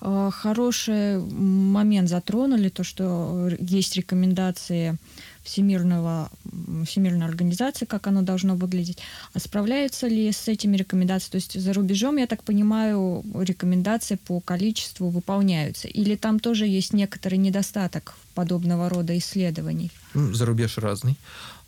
А, 0.00 0.30
хороший 0.30 1.18
момент 1.18 2.08
затронули, 2.08 2.68
то, 2.68 2.84
что 2.84 3.48
есть 3.58 3.96
рекомендации 3.96 4.98
Всемирного, 5.44 6.30
Всемирной 6.86 7.26
организации, 7.26 7.84
как 7.84 8.06
оно 8.06 8.22
должно 8.22 8.56
выглядеть. 8.56 8.98
А 9.34 9.38
справляются 9.38 10.08
ли 10.08 10.32
с 10.32 10.48
этими 10.48 10.76
рекомендациями? 10.76 11.30
То 11.32 11.36
есть 11.36 11.60
за 11.60 11.72
рубежом, 11.74 12.16
я 12.16 12.26
так 12.26 12.42
понимаю, 12.42 13.22
рекомендации 13.34 14.16
по 14.16 14.40
количеству 14.40 15.10
выполняются. 15.10 15.86
Или 15.86 16.16
там 16.16 16.40
тоже 16.40 16.66
есть 16.66 16.94
некоторый 16.94 17.36
недостаток 17.36 18.14
подобного 18.34 18.88
рода 18.88 19.16
исследований? 19.18 19.90
Ну, 20.14 20.32
за 20.32 20.46
рубеж 20.46 20.78
разный. 20.78 21.16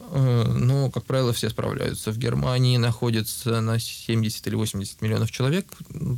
Э, 0.01 0.45
но, 0.57 0.91
как 0.91 1.05
правило, 1.05 1.33
все 1.35 1.51
справляются. 1.51 2.13
В 2.13 2.19
Германии 2.19 2.79
находится 2.79 3.61
на 3.61 3.79
70 3.79 4.47
или 4.47 4.55
80 4.55 5.03
миллионов 5.03 5.31
человек 5.31 5.67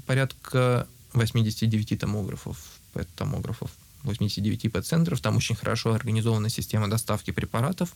порядка 0.06 0.86
89 1.12 1.98
томографов, 1.98 2.58
ПЭТ-томографов 2.92 3.70
89 4.02 4.72
ПЭТ-центров. 4.72 5.20
Там 5.20 5.36
очень 5.36 5.56
хорошо 5.56 5.92
организована 5.92 6.48
система 6.48 6.88
доставки 6.88 7.30
препаратов. 7.30 7.94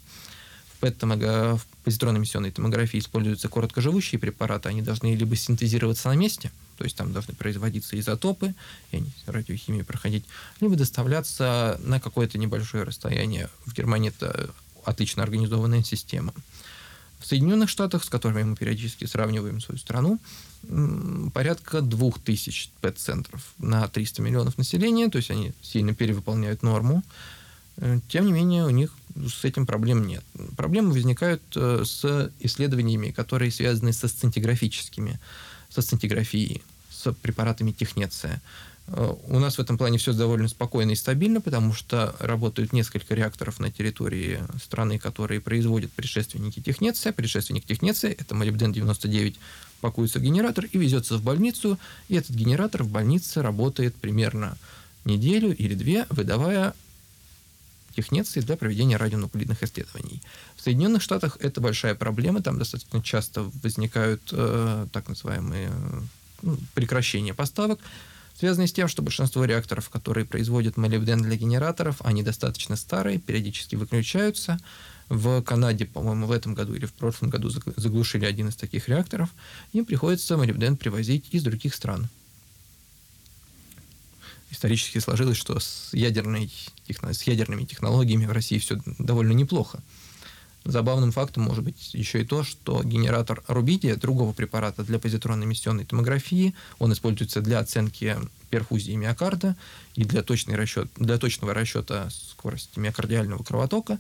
В 0.74 0.80
ПЭТ-в 0.80 1.60
позитронно-эмиссионной 1.84 2.50
томографии 2.50 2.98
используются 2.98 3.48
короткоживущие 3.48 4.18
препараты. 4.18 4.68
Они 4.68 4.82
должны 4.82 5.14
либо 5.14 5.36
синтезироваться 5.36 6.08
на 6.08 6.14
месте, 6.14 6.50
то 6.76 6.84
есть 6.84 6.96
там 6.96 7.12
должны 7.12 7.34
производиться 7.34 7.98
изотопы, 7.98 8.54
и 8.90 8.96
они 8.96 9.10
радиохимию 9.26 9.84
проходить, 9.84 10.24
либо 10.60 10.74
доставляться 10.74 11.80
на 11.84 12.00
какое-то 12.00 12.38
небольшое 12.38 12.82
расстояние. 12.82 13.48
В 13.64 13.72
Германии 13.74 14.08
это 14.08 14.50
отлично 14.84 15.22
организованная 15.22 15.84
система. 15.84 16.34
В 17.22 17.26
Соединенных 17.26 17.70
Штатах, 17.70 18.04
с 18.04 18.08
которыми 18.08 18.42
мы 18.42 18.56
периодически 18.56 19.04
сравниваем 19.04 19.60
свою 19.60 19.78
страну, 19.78 20.18
порядка 21.32 21.80
2000 21.80 22.70
ПЭТ-центров 22.80 23.54
на 23.58 23.86
300 23.86 24.22
миллионов 24.22 24.58
населения, 24.58 25.08
то 25.08 25.18
есть 25.18 25.30
они 25.30 25.52
сильно 25.62 25.94
перевыполняют 25.94 26.62
норму. 26.62 27.02
Э, 27.76 28.00
тем 28.08 28.26
не 28.26 28.32
менее, 28.32 28.66
у 28.66 28.70
них 28.70 28.92
с 29.14 29.44
этим 29.44 29.66
проблем 29.66 30.06
нет. 30.06 30.24
Проблемы 30.56 30.92
возникают 30.92 31.42
э, 31.54 31.84
с 31.84 32.32
исследованиями, 32.40 33.10
которые 33.10 33.50
связаны 33.50 33.92
со 33.92 34.08
сцинтиграфическими, 34.08 35.20
со 35.68 35.82
сцинтиграфией, 35.82 36.62
с 36.90 37.12
препаратами 37.12 37.70
технеция. 37.72 38.42
Э, 38.92 39.14
у 39.28 39.38
нас 39.38 39.56
в 39.56 39.60
этом 39.60 39.78
плане 39.78 39.98
все 39.98 40.12
довольно 40.12 40.48
спокойно 40.48 40.90
и 40.90 40.96
стабильно, 40.96 41.40
потому 41.40 41.72
что 41.72 42.14
работают 42.18 42.72
несколько 42.72 43.14
реакторов 43.14 43.58
на 43.58 43.70
территории 43.70 44.40
страны, 44.62 44.98
которые 44.98 45.40
производят 45.40 45.90
предшественники 45.92 46.60
технеция. 46.60 47.12
Предшественник 47.12 47.64
технеция– 47.64 48.12
это 48.18 48.34
молибден-99 48.34 49.36
пакуется 49.80 50.20
генератор 50.20 50.66
и 50.66 50.78
везется 50.78 51.16
в 51.16 51.22
больницу, 51.22 51.78
и 52.08 52.14
этот 52.14 52.30
генератор 52.30 52.84
в 52.84 52.88
больнице 52.88 53.42
работает 53.42 53.94
примерно 53.94 54.56
неделю 55.04 55.54
или 55.56 55.74
две, 55.74 56.06
выдавая 56.10 56.74
технеции 57.96 58.40
для 58.40 58.56
проведения 58.56 58.96
радионуклидных 58.96 59.62
исследований. 59.62 60.22
В 60.56 60.62
Соединенных 60.62 61.02
Штатах 61.02 61.36
это 61.40 61.60
большая 61.60 61.94
проблема, 61.94 62.42
там 62.42 62.58
достаточно 62.58 63.02
часто 63.02 63.50
возникают 63.62 64.22
э, 64.32 64.86
так 64.92 65.08
называемые 65.08 65.70
ну, 66.42 66.56
прекращения 66.74 67.34
поставок, 67.34 67.80
связанные 68.42 68.66
с 68.66 68.72
тем, 68.72 68.88
что 68.88 69.02
большинство 69.02 69.44
реакторов, 69.44 69.88
которые 69.88 70.24
производят 70.24 70.76
молибден 70.76 71.22
для 71.22 71.36
генераторов, 71.36 71.98
они 72.02 72.24
достаточно 72.24 72.74
старые, 72.74 73.20
периодически 73.20 73.76
выключаются. 73.76 74.58
В 75.08 75.42
Канаде, 75.42 75.84
по-моему, 75.84 76.26
в 76.26 76.32
этом 76.32 76.52
году 76.54 76.74
или 76.74 76.84
в 76.84 76.92
прошлом 76.92 77.30
году 77.30 77.50
заглушили 77.50 78.24
один 78.24 78.48
из 78.48 78.56
таких 78.56 78.88
реакторов. 78.88 79.28
Им 79.72 79.84
приходится 79.84 80.36
молибден 80.36 80.76
привозить 80.76 81.26
из 81.30 81.44
других 81.44 81.72
стран 81.72 82.08
исторически 84.50 84.98
сложилось, 84.98 85.38
что 85.38 85.58
с, 85.58 85.90
ядерной, 85.92 86.52
с 86.88 87.22
ядерными 87.22 87.64
технологиями 87.64 88.26
в 88.26 88.32
России 88.32 88.58
все 88.58 88.78
довольно 88.98 89.32
неплохо. 89.32 89.82
Забавным 90.64 91.12
фактом 91.12 91.44
может 91.44 91.64
быть 91.64 91.94
еще 91.94 92.22
и 92.22 92.24
то, 92.24 92.44
что 92.44 92.82
генератор 92.84 93.42
рубидия, 93.48 93.96
другого 93.96 94.32
препарата 94.32 94.84
для 94.84 94.98
позитронной 94.98 95.46
эмиссионной 95.46 95.84
томографии, 95.84 96.54
он 96.78 96.92
используется 96.92 97.40
для 97.40 97.58
оценки 97.58 98.16
перфузии 98.50 98.92
миокарда 98.92 99.56
и 99.94 100.04
для, 100.04 100.22
точной 100.22 100.56
расчет, 100.56 100.88
для 100.96 101.18
точного 101.18 101.54
расчета 101.54 102.08
скорости 102.10 102.78
миокардиального 102.78 103.42
кровотока, 103.42 103.98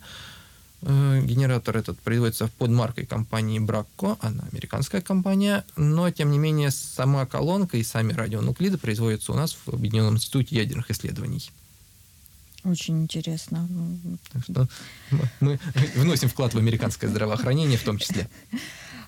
Э, 0.84 1.20
генератор 1.24 1.76
этот 1.76 1.98
производится 2.00 2.48
под 2.58 2.70
маркой 2.70 3.06
компании 3.06 3.60
Bracco, 3.60 4.18
она 4.20 4.44
американская 4.50 5.00
компания, 5.00 5.64
но, 5.76 6.10
тем 6.10 6.32
не 6.32 6.38
менее, 6.38 6.72
сама 6.72 7.24
колонка 7.24 7.76
и 7.76 7.84
сами 7.84 8.12
радионуклиды 8.12 8.78
производятся 8.78 9.32
у 9.32 9.36
нас 9.36 9.56
в 9.64 9.72
Объединенном 9.72 10.16
институте 10.16 10.56
ядерных 10.56 10.90
исследований. 10.90 11.50
Очень 12.64 13.02
интересно. 13.02 13.68
Так 14.32 14.44
что 14.44 14.68
мы 15.40 15.58
вносим 15.96 16.28
вклад 16.28 16.54
в 16.54 16.58
американское 16.58 17.10
здравоохранение 17.10 17.78
в 17.78 17.82
том 17.82 17.98
числе. 17.98 18.28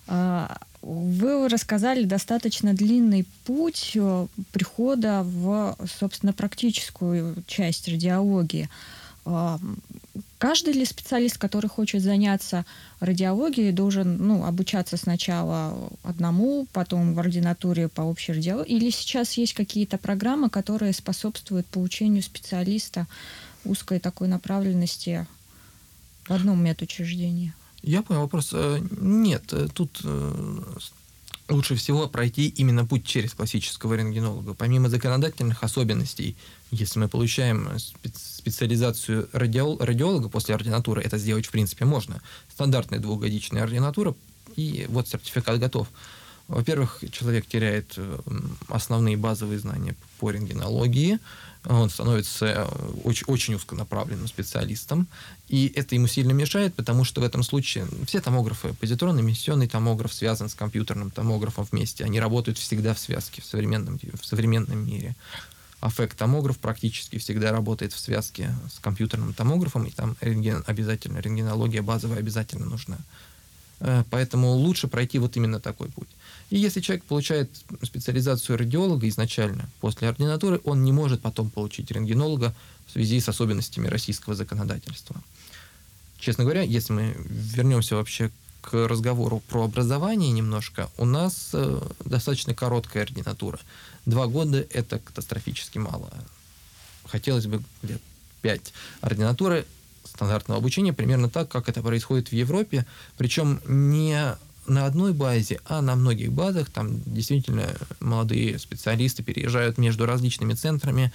А, 0.07 0.59
вы 0.83 1.49
рассказали 1.49 2.05
достаточно 2.05 2.75
длинный 2.75 3.27
путь 3.45 3.93
э, 3.95 4.27
прихода 4.53 5.23
в, 5.23 5.77
собственно, 5.99 6.35
практическую 6.35 7.43
часть 7.47 7.89
радиологии. 7.89 8.69
А, 9.25 9.59
каждый 10.37 10.75
ли 10.75 10.85
специалист, 10.85 11.39
который 11.39 11.69
хочет 11.69 12.03
заняться 12.03 12.67
радиологией, 13.01 13.73
должен 13.73 14.19
ну, 14.19 14.45
обучаться 14.45 14.99
сначала 14.99 15.91
одному, 16.03 16.67
потом 16.75 17.15
в 17.15 17.19
ординатуре 17.19 17.89
по 17.89 18.03
общей 18.03 18.33
радиологии? 18.33 18.77
Или 18.77 18.91
сейчас 18.91 19.33
есть 19.35 19.55
какие-то 19.55 19.97
программы, 19.97 20.51
которые 20.51 20.93
способствуют 20.93 21.67
получению 21.67 22.23
специалиста 22.23 23.07
узкой 23.65 23.99
такой 23.99 24.29
направленности 24.29 25.27
в 26.27 26.33
одном 26.33 26.63
медучреждении? 26.63 27.53
Я 27.83 28.03
понял 28.03 28.23
вопрос. 28.23 28.51
Э, 28.53 28.81
нет, 28.99 29.53
э, 29.53 29.69
тут 29.73 30.01
э, 30.05 30.63
лучше 31.51 31.75
всего 31.75 32.09
пройти 32.09 32.49
именно 32.49 32.87
путь 32.87 33.05
через 33.05 33.35
классического 33.35 33.93
рентгенолога. 33.93 34.55
Помимо 34.55 34.89
законодательных 34.89 35.63
особенностей, 35.63 36.35
если 36.71 36.99
мы 36.99 37.09
получаем 37.09 37.69
специализацию 38.15 39.29
радиол, 39.33 39.77
радиолога 39.81 40.31
после 40.31 40.55
ординатуры, 40.55 41.03
это 41.03 41.19
сделать 41.19 41.45
в 41.45 41.51
принципе 41.51 41.85
можно. 41.85 42.23
Стандартная 42.51 43.01
двухгодичная 43.01 43.63
ординатура, 43.63 44.15
и 44.57 44.87
вот 44.89 45.09
сертификат 45.09 45.59
готов. 45.59 45.89
Во-первых, 46.49 47.05
человек 47.11 47.47
теряет 47.47 47.99
основные 48.69 49.17
базовые 49.17 49.59
знания 49.59 49.95
по 50.19 50.31
рентгенологии, 50.31 51.19
он 51.67 51.89
становится 51.89 52.47
э, 52.47 52.65
очень, 53.05 53.25
очень 53.27 53.55
узконаправленным 53.55 54.29
специалистом, 54.29 55.07
и 55.49 55.73
это 55.75 55.95
ему 55.95 56.07
сильно 56.07 56.33
мешает, 56.33 56.75
потому 56.75 57.05
что 57.05 57.21
в 57.21 57.25
этом 57.25 57.43
случае 57.43 57.87
все 58.07 58.21
томографы, 58.21 58.75
позитронный 58.75 59.23
эмиссионный 59.23 59.69
томограф 59.69 60.13
связан 60.13 60.49
с 60.49 60.55
компьютерным 60.55 61.11
томографом 61.11 61.67
вместе, 61.71 62.05
они 62.05 62.21
работают 62.21 62.59
всегда 62.59 62.93
в 62.93 62.99
связке 62.99 63.41
в 63.41 63.47
современном, 63.47 63.99
в 64.21 64.27
современном 64.27 64.87
мире. 64.87 65.17
Аффект-томограф 65.81 66.59
практически 66.59 67.19
всегда 67.19 67.53
работает 67.53 67.93
в 67.93 67.99
связке 67.99 68.55
с 68.75 68.79
компьютерным 68.79 69.35
томографом, 69.35 69.85
и 69.85 69.91
там 69.91 70.17
рентген, 70.21 70.65
обязательно, 70.67 71.19
рентгенология 71.19 71.83
базовая 71.83 72.19
обязательно 72.19 72.67
нужна. 72.67 72.99
Э, 73.81 74.05
поэтому 74.11 74.53
лучше 74.53 74.89
пройти 74.89 75.19
вот 75.19 75.37
именно 75.37 75.61
такой 75.61 75.89
путь. 75.89 76.09
И 76.55 76.59
если 76.59 76.81
человек 76.81 77.03
получает 77.07 77.51
специализацию 77.83 78.57
радиолога 78.57 79.09
изначально, 79.09 79.69
после 79.81 80.09
ординатуры, 80.09 80.61
он 80.63 80.85
не 80.85 80.93
может 80.93 81.21
потом 81.21 81.51
получить 81.51 81.91
рентгенолога 81.91 82.55
в 82.87 82.93
связи 82.93 83.19
с 83.19 83.29
особенностями 83.29 83.89
российского 83.89 84.37
законодательства. 84.37 85.17
Честно 86.17 86.45
говоря, 86.45 86.63
если 86.63 86.93
мы 86.93 87.17
вернемся 87.25 87.97
вообще 87.97 88.31
к 88.61 88.87
разговору 88.87 89.43
про 89.49 89.65
образование 89.65 90.31
немножко, 90.31 90.89
у 90.97 91.05
нас 91.05 91.51
э, 91.55 91.81
достаточно 92.05 92.55
короткая 92.55 93.03
ординатура. 93.03 93.59
Два 94.07 94.29
года– 94.29 94.65
это 94.71 95.01
катастрофически 95.01 95.79
мало. 95.79 96.09
Хотелось 97.07 97.49
бы 97.49 97.65
лет 97.83 98.01
пять. 98.43 98.73
Ординатуры 99.01 99.67
стандартного 100.05 100.61
обучения 100.61 100.93
примерно 100.93 101.29
так, 101.29 101.49
как 101.49 101.69
это 101.69 101.83
происходит 101.83 102.29
в 102.29 102.33
Европе, 102.33 102.87
причем 103.17 103.61
не 103.67 104.37
на 104.67 104.87
одной 104.87 105.13
базе, 105.13 105.61
а 105.65 105.83
на 105.83 105.97
многих 105.97 106.33
базах. 106.33 106.71
Там 106.71 107.01
действительно 107.07 107.69
молодые 108.01 108.59
специалисты 108.59 109.23
переезжают 109.23 109.79
между 109.79 110.07
различными 110.07 110.55
центрами. 110.55 111.13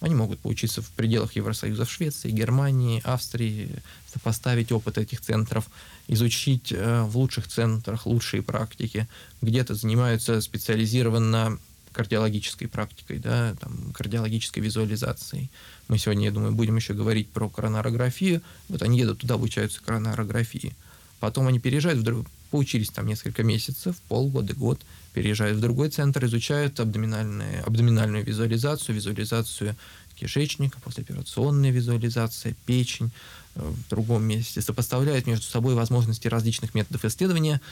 Они 0.00 0.14
могут 0.14 0.40
поучиться 0.40 0.82
в 0.82 0.88
пределах 0.90 1.36
Евросоюза 1.36 1.84
в 1.84 1.90
Швеции, 1.90 2.30
Германии, 2.30 3.00
Австрии, 3.04 3.70
сопоставить 4.12 4.72
опыт 4.72 4.98
этих 4.98 5.20
центров, 5.20 5.68
изучить 6.08 6.72
э, 6.72 7.02
в 7.02 7.16
лучших 7.16 7.46
центрах 7.46 8.06
лучшие 8.06 8.42
практики. 8.42 9.06
Где-то 9.40 9.74
занимаются 9.74 10.40
специализированно 10.40 11.58
кардиологической 11.92 12.68
практикой, 12.68 13.18
да, 13.18 13.54
там, 13.60 13.92
кардиологической 13.92 14.62
визуализацией. 14.62 15.50
Мы 15.88 15.98
сегодня, 15.98 16.26
я 16.26 16.32
думаю, 16.32 16.52
будем 16.52 16.76
еще 16.76 16.94
говорить 16.94 17.28
про 17.28 17.48
коронарографию. 17.48 18.42
Вот 18.68 18.82
они 18.82 18.98
едут 18.98 19.20
туда, 19.20 19.34
обучаются 19.34 19.82
коронарографии. 19.82 20.74
Потом 21.20 21.46
они 21.46 21.60
переезжают 21.60 22.00
в. 22.00 22.26
Поучились 22.52 22.90
там 22.90 23.06
несколько 23.06 23.42
месяцев, 23.42 23.96
полгода, 24.08 24.54
год, 24.54 24.78
переезжают 25.14 25.56
в 25.56 25.60
другой 25.60 25.88
центр, 25.88 26.26
изучают 26.26 26.78
абдоминальную, 26.80 27.66
абдоминальную 27.66 28.24
визуализацию, 28.24 28.94
визуализацию 28.94 29.74
кишечника, 30.14 30.78
послеоперационная 30.80 31.70
визуализация, 31.70 32.54
печень 32.66 33.10
э, 33.54 33.62
в 33.66 33.88
другом 33.88 34.24
месте, 34.24 34.60
сопоставляют 34.60 35.26
между 35.26 35.46
собой 35.46 35.74
возможности 35.74 36.28
различных 36.28 36.74
методов 36.74 37.06
исследования, 37.06 37.62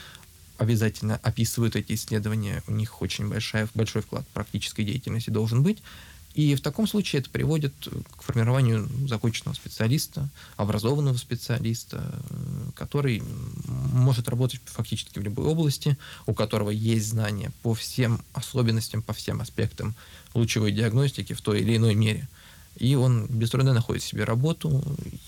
обязательно 0.57 1.19
описывают 1.21 1.75
эти 1.75 1.93
исследования, 1.93 2.63
у 2.67 2.71
них 2.71 3.03
очень 3.03 3.29
большая, 3.29 3.69
большой 3.75 4.01
вклад 4.01 4.27
практической 4.29 4.83
деятельности 4.83 5.29
должен 5.29 5.61
быть, 5.61 5.77
и 6.33 6.55
в 6.55 6.61
таком 6.61 6.87
случае 6.87 7.21
это 7.21 7.29
приводит 7.29 7.73
к 8.17 8.23
формированию 8.23 8.89
законченного 9.07 9.55
специалиста, 9.55 10.29
образованного 10.55 11.17
специалиста, 11.17 12.03
который 12.75 13.21
может 13.65 14.29
работать 14.29 14.61
фактически 14.65 15.19
в 15.19 15.23
любой 15.23 15.45
области, 15.45 15.97
у 16.25 16.33
которого 16.33 16.69
есть 16.69 17.09
знания 17.09 17.51
по 17.63 17.73
всем 17.73 18.21
особенностям, 18.33 19.01
по 19.01 19.13
всем 19.13 19.41
аспектам 19.41 19.93
лучевой 20.33 20.71
диагностики 20.71 21.33
в 21.33 21.41
той 21.41 21.61
или 21.61 21.75
иной 21.75 21.95
мере. 21.95 22.27
И 22.77 22.95
он 22.95 23.25
без 23.27 23.49
труда 23.49 23.73
находит 23.73 24.01
себе 24.01 24.23
работу, 24.23 24.81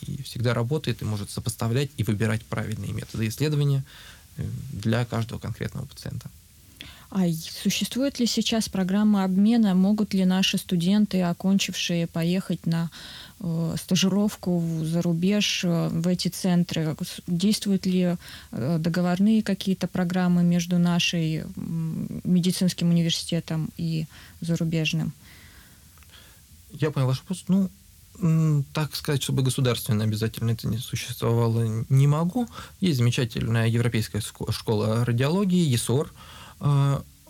и 0.08 0.24
всегда 0.24 0.54
работает, 0.54 1.02
и 1.02 1.06
может 1.06 1.30
сопоставлять 1.30 1.92
и 1.98 2.04
выбирать 2.04 2.46
правильные 2.46 2.94
методы 2.94 3.28
исследования 3.28 3.84
э, 4.38 4.48
для 4.72 5.04
каждого 5.04 5.40
конкретного 5.40 5.86
пациента. 5.86 6.32
А 7.16 7.32
существует 7.32 8.18
ли 8.20 8.26
сейчас 8.26 8.70
программа 8.70 9.24
обмена? 9.24 9.76
Могут 9.76 10.16
ли 10.16 10.26
наши 10.26 10.58
студенты, 10.58 11.22
окончившие, 11.22 12.08
поехать 12.08 12.66
на 12.66 12.90
э, 13.40 13.76
стажировку 13.80 14.64
за 14.82 15.04
рубеж 15.04 15.64
э, 15.64 15.90
в 15.90 16.08
эти 16.08 16.30
центры? 16.30 16.96
Действуют 17.28 17.86
ли 17.86 18.18
э, 18.52 18.78
договорные 18.80 19.44
какие-то 19.44 19.88
программы 19.88 20.44
между 20.44 20.80
нашей 20.80 21.44
медицинским 21.56 22.90
университетом 22.90 23.70
и 23.78 24.08
зарубежным? 24.42 25.14
Я 26.72 26.90
понял 26.90 27.06
ваш 27.06 27.20
вопрос. 27.20 27.46
Ну, 27.48 27.70
так 28.74 28.96
сказать, 28.96 29.22
чтобы 29.22 29.44
государственно 29.44 30.04
обязательно 30.04 30.50
это 30.50 30.68
не 30.68 30.80
существовало, 30.80 31.86
не 31.90 32.08
могу. 32.08 32.48
Есть 32.80 32.98
замечательная 32.98 33.68
европейская 33.68 34.22
школа 34.50 35.06
радиологии, 35.06 35.70
ЕСОР, 35.70 36.12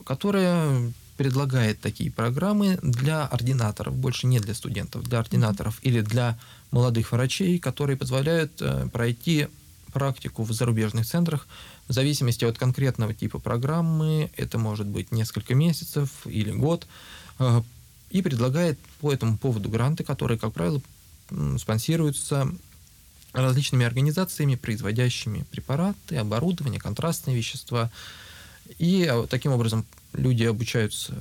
которая 0.04 0.94
предлагает 1.18 1.80
такие 1.80 2.12
программы 2.12 2.80
для 2.82 3.26
ординаторов, 3.26 3.96
больше 3.96 4.28
не 4.28 4.40
для 4.40 4.54
студентов, 4.54 5.04
для 5.04 5.20
ординаторов 5.20 5.80
или 5.84 6.02
для 6.02 6.38
молодых 6.72 7.12
врачей, 7.12 7.60
которые 7.60 7.98
позволяют 7.98 8.62
э, 8.62 8.88
пройти 8.92 9.48
практику 9.92 10.44
в 10.44 10.52
зарубежных 10.52 11.06
центрах 11.06 11.48
в 11.88 11.94
зависимости 11.94 12.46
от 12.46 12.58
конкретного 12.58 13.14
типа 13.14 13.38
программы. 13.38 14.32
Это 14.38 14.58
может 14.58 14.88
быть 14.88 15.12
несколько 15.12 15.54
месяцев 15.54 16.10
или 16.26 16.52
год. 16.52 16.88
Э, 17.40 17.62
и 18.10 18.22
предлагает 18.22 18.80
по 19.02 19.12
этому 19.12 19.38
поводу 19.38 19.70
гранты, 19.70 20.04
которые, 20.04 20.38
как 20.38 20.54
правило, 20.54 20.82
спонсируются 21.58 22.48
различными 23.34 23.86
организациями, 23.86 24.56
производящими 24.56 25.46
препараты, 25.50 26.18
оборудование, 26.18 26.80
контрастные 26.80 27.36
вещества. 27.36 27.90
И 28.80 29.06
а, 29.06 29.28
таким 29.28 29.52
образом 29.52 29.86
люди 30.14 30.44
обучаются 30.44 31.14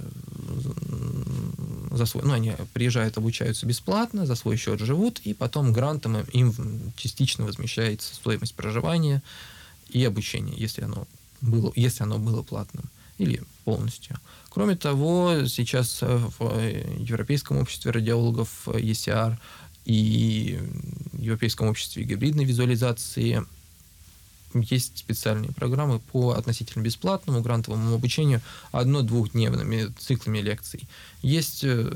за 1.90 2.06
свой, 2.06 2.24
ну, 2.24 2.32
они 2.32 2.54
приезжают, 2.72 3.18
обучаются 3.18 3.66
бесплатно, 3.66 4.26
за 4.26 4.34
свой 4.34 4.56
счет 4.56 4.80
живут, 4.80 5.20
и 5.20 5.34
потом 5.34 5.72
грантом 5.72 6.20
им 6.32 6.54
частично 6.96 7.44
возмещается 7.44 8.14
стоимость 8.14 8.54
проживания 8.54 9.22
и 9.90 10.04
обучения, 10.04 10.54
если 10.56 10.82
оно 10.82 11.06
было, 11.40 11.72
если 11.76 12.02
оно 12.02 12.18
было 12.18 12.42
платным 12.42 12.84
или 13.18 13.42
полностью. 13.64 14.18
Кроме 14.48 14.76
того, 14.76 15.46
сейчас 15.46 15.98
в 16.00 16.60
Европейском 16.98 17.58
обществе 17.58 17.90
радиологов 17.90 18.66
ECR 18.66 19.36
и 19.84 20.58
Европейском 21.12 21.68
обществе 21.68 22.04
гибридной 22.04 22.44
визуализации 22.44 23.44
есть 24.60 24.98
специальные 24.98 25.52
программы 25.52 25.98
по 25.98 26.32
относительно 26.32 26.82
бесплатному 26.82 27.40
грантовому 27.40 27.94
обучению 27.94 28.40
одно-двухдневными 28.70 29.92
циклами 29.98 30.38
лекций. 30.38 30.88
Есть 31.22 31.64
э, 31.64 31.90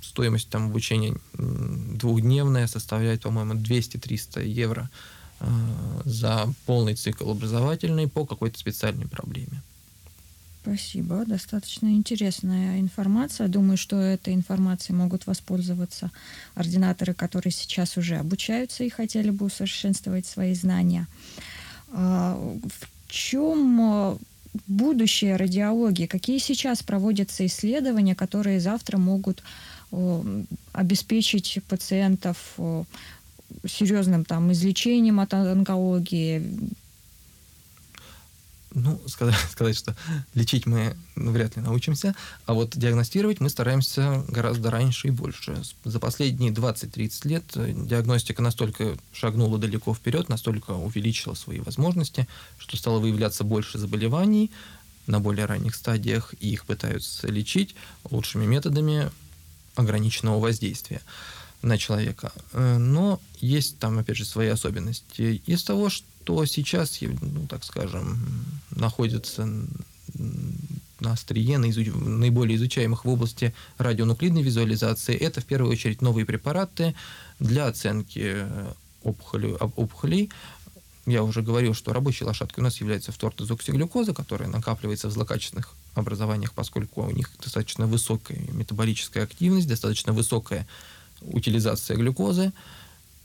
стоимость 0.00 0.48
там 0.48 0.66
обучения 0.66 1.16
двухдневная, 1.34 2.66
составляет, 2.66 3.22
по-моему, 3.22 3.54
200-300 3.54 4.46
евро 4.46 4.90
э, 5.40 5.46
за 6.04 6.52
полный 6.66 6.94
цикл 6.94 7.30
образовательный 7.30 8.08
по 8.08 8.24
какой-то 8.24 8.58
специальной 8.58 9.06
проблеме. 9.06 9.62
Спасибо. 10.66 11.24
Достаточно 11.24 11.86
интересная 11.92 12.80
информация. 12.80 13.46
Думаю, 13.46 13.76
что 13.76 14.00
этой 14.00 14.34
информацией 14.34 14.96
могут 14.96 15.28
воспользоваться 15.28 16.10
ординаторы, 16.56 17.14
которые 17.14 17.52
сейчас 17.52 17.96
уже 17.96 18.16
обучаются 18.16 18.82
и 18.82 18.88
хотели 18.88 19.30
бы 19.30 19.46
усовершенствовать 19.46 20.26
свои 20.26 20.54
знания. 20.54 21.06
А, 21.92 22.34
в 22.34 23.10
чем 23.12 23.80
а, 23.80 24.18
будущее 24.66 25.36
радиологии? 25.36 26.06
Какие 26.06 26.38
сейчас 26.38 26.82
проводятся 26.82 27.46
исследования, 27.46 28.14
которые 28.14 28.60
завтра 28.60 28.98
могут 28.98 29.42
обеспечить 30.72 31.60
пациентов 31.68 32.58
серьезным 33.66 34.24
там 34.24 34.52
излечением 34.52 35.20
от 35.20 35.32
онкологии, 35.32 36.42
ну, 38.76 39.00
сказать, 39.06 39.34
сказать, 39.50 39.76
что 39.76 39.96
лечить 40.34 40.66
мы 40.66 40.96
ну, 41.16 41.32
вряд 41.32 41.56
ли 41.56 41.62
научимся, 41.62 42.14
а 42.44 42.52
вот 42.52 42.76
диагностировать 42.76 43.40
мы 43.40 43.48
стараемся 43.48 44.22
гораздо 44.28 44.70
раньше 44.70 45.08
и 45.08 45.10
больше. 45.10 45.62
За 45.84 45.98
последние 45.98 46.52
20-30 46.52 47.28
лет 47.28 47.44
э, 47.54 47.72
диагностика 47.72 48.42
настолько 48.42 48.96
шагнула 49.12 49.58
далеко 49.58 49.94
вперед, 49.94 50.28
настолько 50.28 50.72
увеличила 50.72 51.34
свои 51.34 51.60
возможности, 51.60 52.28
что 52.58 52.76
стало 52.76 52.98
выявляться 52.98 53.44
больше 53.44 53.78
заболеваний 53.78 54.50
на 55.06 55.20
более 55.20 55.46
ранних 55.46 55.74
стадиях, 55.74 56.34
и 56.40 56.50
их 56.50 56.66
пытаются 56.66 57.28
лечить 57.28 57.74
лучшими 58.10 58.44
методами 58.44 59.10
ограниченного 59.74 60.38
воздействия 60.38 61.00
на 61.66 61.78
человека. 61.78 62.32
Э, 62.52 62.78
но 62.78 63.20
есть 63.40 63.78
там, 63.78 63.98
опять 63.98 64.16
же, 64.16 64.24
свои 64.24 64.48
особенности. 64.48 65.42
Из 65.46 65.62
того, 65.64 65.90
что 65.90 66.06
то 66.24 66.44
сейчас, 66.44 66.98
ну, 67.00 67.46
так 67.46 67.62
скажем, 67.62 68.18
находится 68.70 69.48
на 70.98 71.12
острие 71.12 71.56
наиболее 71.58 72.56
изучаемых 72.56 73.04
в 73.04 73.08
области 73.08 73.54
радионуклидной 73.78 74.42
визуализации. 74.42 75.14
Это 75.14 75.40
в 75.40 75.44
первую 75.44 75.70
очередь 75.70 76.02
новые 76.02 76.26
препараты 76.26 76.96
для 77.38 77.68
оценки 77.68 78.44
опухолей. 79.04 79.52
опухолей. 79.52 80.30
Я 81.06 81.22
уже 81.22 81.42
говорил, 81.42 81.74
что 81.74 81.92
рабочей 81.92 82.24
лошадкой 82.24 82.62
у 82.62 82.64
нас 82.64 82.80
является 82.80 83.12
фтортозоксиглюкоза, 83.12 84.12
которая 84.12 84.48
накапливается 84.48 85.06
в 85.06 85.12
злокачественных 85.12 85.74
образованиях, 85.94 86.54
поскольку 86.54 87.04
у 87.04 87.10
них 87.12 87.30
достаточно 87.40 87.86
высокая 87.86 88.40
метаболическая 88.50 89.22
активность, 89.22 89.68
достаточно 89.68 90.12
высокая 90.12 90.66
утилизация 91.32 91.96
глюкозы. 91.96 92.52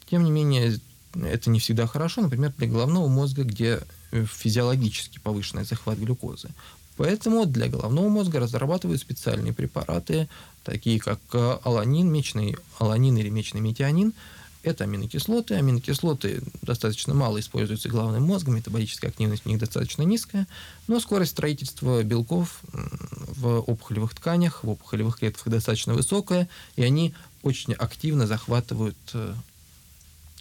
Тем 0.10 0.24
не 0.24 0.32
менее, 0.32 0.80
это 1.16 1.50
не 1.50 1.60
всегда 1.60 1.88
хорошо, 1.88 2.22
например, 2.22 2.54
для 2.58 2.68
головного 2.68 3.08
мозга, 3.08 3.44
где 3.44 3.80
э, 4.12 4.26
физиологически 4.26 5.20
повышенный 5.20 5.66
захват 5.66 5.98
глюкозы. 5.98 6.50
Поэтому 6.98 7.46
для 7.46 7.68
головного 7.68 8.10
мозга 8.10 8.40
разрабатывают 8.40 9.02
специальные 9.02 9.54
препараты, 9.54 10.28
такие 10.64 11.00
как 11.00 11.20
э, 11.34 11.58
аланин, 11.64 12.12
мечный 12.12 12.58
аланин 12.80 13.18
или 13.18 13.30
мечный 13.30 13.62
метионин. 13.62 14.14
Это 14.64 14.84
аминокислоты. 14.84 15.56
Аминокислоты 15.56 16.42
достаточно 16.62 17.14
мало 17.16 17.40
используются 17.40 17.90
головным 17.90 18.24
мозгом, 18.24 18.56
метаболическая 18.56 19.10
активность 19.10 19.46
у 19.46 19.50
них 19.50 19.60
достаточно 19.60 20.04
низкая, 20.04 20.48
но 20.88 21.00
скорость 21.00 21.32
строительства 21.32 22.04
белков 22.04 22.62
в 22.72 23.60
опухолевых 23.60 24.14
тканях, 24.14 24.64
в 24.64 24.70
опухолевых 24.70 25.18
клетках 25.18 25.48
достаточно 25.48 25.96
высокая, 25.96 26.48
и 26.76 26.84
они 26.84 27.16
очень 27.42 27.74
активно 27.74 28.28
захватывают 28.28 28.98
э, 29.14 29.34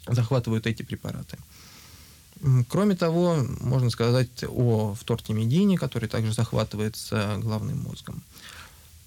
захватывают 0.07 0.67
эти 0.67 0.83
препараты. 0.83 1.39
Кроме 2.69 2.97
того, 2.97 3.37
можно 3.61 3.91
сказать 3.91 4.45
о 4.49 4.95
втортимидине, 4.95 5.77
который 5.77 6.09
также 6.09 6.33
захватывается 6.33 7.37
главным 7.39 7.81
мозгом. 7.81 8.23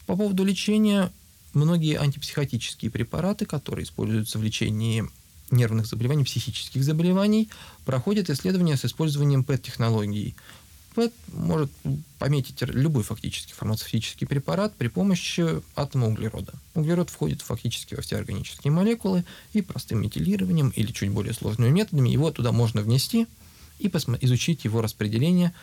По 0.06 0.16
поводу 0.16 0.44
лечения, 0.44 1.12
многие 1.54 1.98
антипсихотические 1.98 2.92
препараты, 2.92 3.46
которые 3.46 3.86
используются 3.86 4.40
в 4.40 4.44
лечении 4.44 5.06
нервных 5.52 5.86
заболеваний, 5.86 6.24
психических 6.24 6.84
заболеваний, 6.84 7.50
проходят 7.86 8.30
исследования 8.30 8.78
с 8.78 8.86
использованием 8.86 9.44
ПЭТ-технологий. 9.44 10.36
ПЭТ 10.96 11.14
может 11.28 11.72
пометить 12.20 12.62
любой 12.62 13.04
фактически 13.04 13.54
фармацевтический 13.54 14.28
препарат 14.28 14.76
при 14.76 14.88
помощи 14.88 15.62
атома 15.76 16.08
углерода. 16.08 16.54
Углерод 16.76 17.10
входит 17.10 17.42
фактически 17.42 17.96
во 17.96 18.02
все 18.02 18.18
органические 18.18 18.72
молекулы, 18.72 19.26
и 19.54 19.62
простым 19.62 20.02
метилированием 20.02 20.70
или 20.70 20.92
чуть 20.92 21.10
более 21.10 21.34
сложными 21.34 21.70
методами 21.70 22.10
его 22.10 22.32
туда 22.32 22.52
можно 22.52 22.82
внести 22.82 23.28
и 23.80 23.88
изучить 23.88 24.66
его 24.66 24.82
распределение, 24.82 25.54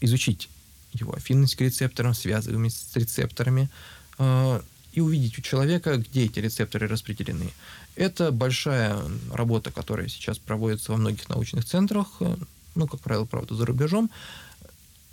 изучить 0.00 0.48
его 0.92 1.14
афинность 1.14 1.56
к 1.56 1.60
рецепторам, 1.60 2.14
связываемость 2.14 2.92
с 2.92 2.96
рецепторами, 2.96 3.70
э, 4.18 4.60
и 4.92 5.00
увидеть 5.00 5.38
у 5.38 5.42
человека, 5.42 5.96
где 5.96 6.24
эти 6.24 6.40
рецепторы 6.40 6.88
распределены. 6.88 7.52
Это 7.96 8.32
большая 8.32 8.98
работа, 9.32 9.70
которая 9.70 10.08
сейчас 10.08 10.38
проводится 10.38 10.92
во 10.92 10.98
многих 10.98 11.28
научных 11.28 11.64
центрах, 11.64 12.08
э, 12.20 12.36
ну, 12.74 12.86
как 12.86 13.00
правило, 13.00 13.24
правда, 13.24 13.54
за 13.54 13.66
рубежом, 13.66 14.10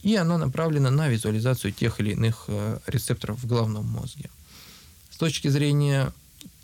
и 0.03 0.15
она 0.15 0.37
направлена 0.37 0.89
на 0.91 1.09
визуализацию 1.09 1.73
тех 1.73 1.99
или 1.99 2.11
иных 2.11 2.45
э, 2.47 2.79
рецепторов 2.87 3.39
в 3.39 3.47
головном 3.47 3.85
мозге. 3.85 4.29
С 5.09 5.17
точки 5.17 5.47
зрения 5.47 6.13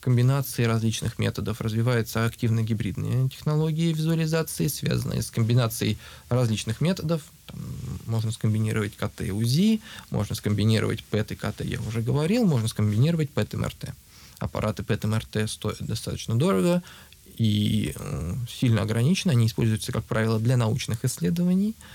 комбинации 0.04 0.66
различных 0.66 1.18
методов 1.18 1.62
развиваются 1.62 2.26
активно-гибридные 2.26 3.30
технологии 3.30 3.94
визуализации, 3.94 4.68
связанные 4.68 5.22
с 5.22 5.32
комбинацией 5.32 5.98
различных 6.28 6.82
методов. 6.82 7.22
Там 7.48 7.60
можно 8.06 8.34
скомбинировать 8.34 8.98
КТ 8.98 9.22
и 9.22 9.32
УЗИ, 9.32 9.80
можно 10.10 10.36
скомбинировать 10.36 11.06
ПЭТ 11.06 11.32
и 11.32 11.36
КТ, 11.36 11.62
я 11.62 11.80
уже 11.80 12.02
говорил, 12.02 12.46
можно 12.46 12.68
скомбинировать 12.68 13.30
ПЭТ 13.30 13.54
и 13.54 13.58
МРТ. 13.58 13.94
Аппараты 14.40 14.84
ПЭТ 14.84 15.06
и 15.06 15.08
МРТ 15.08 15.50
стоят 15.50 15.82
достаточно 15.82 16.38
дорого 16.38 16.84
и 17.38 17.94
э, 17.96 18.34
сильно 18.50 18.82
ограничены, 18.82 19.32
они 19.32 19.48
используются, 19.48 19.94
как 19.94 20.04
правило, 20.04 20.38
для 20.38 20.58
научных 20.58 21.06
исследований– 21.06 21.76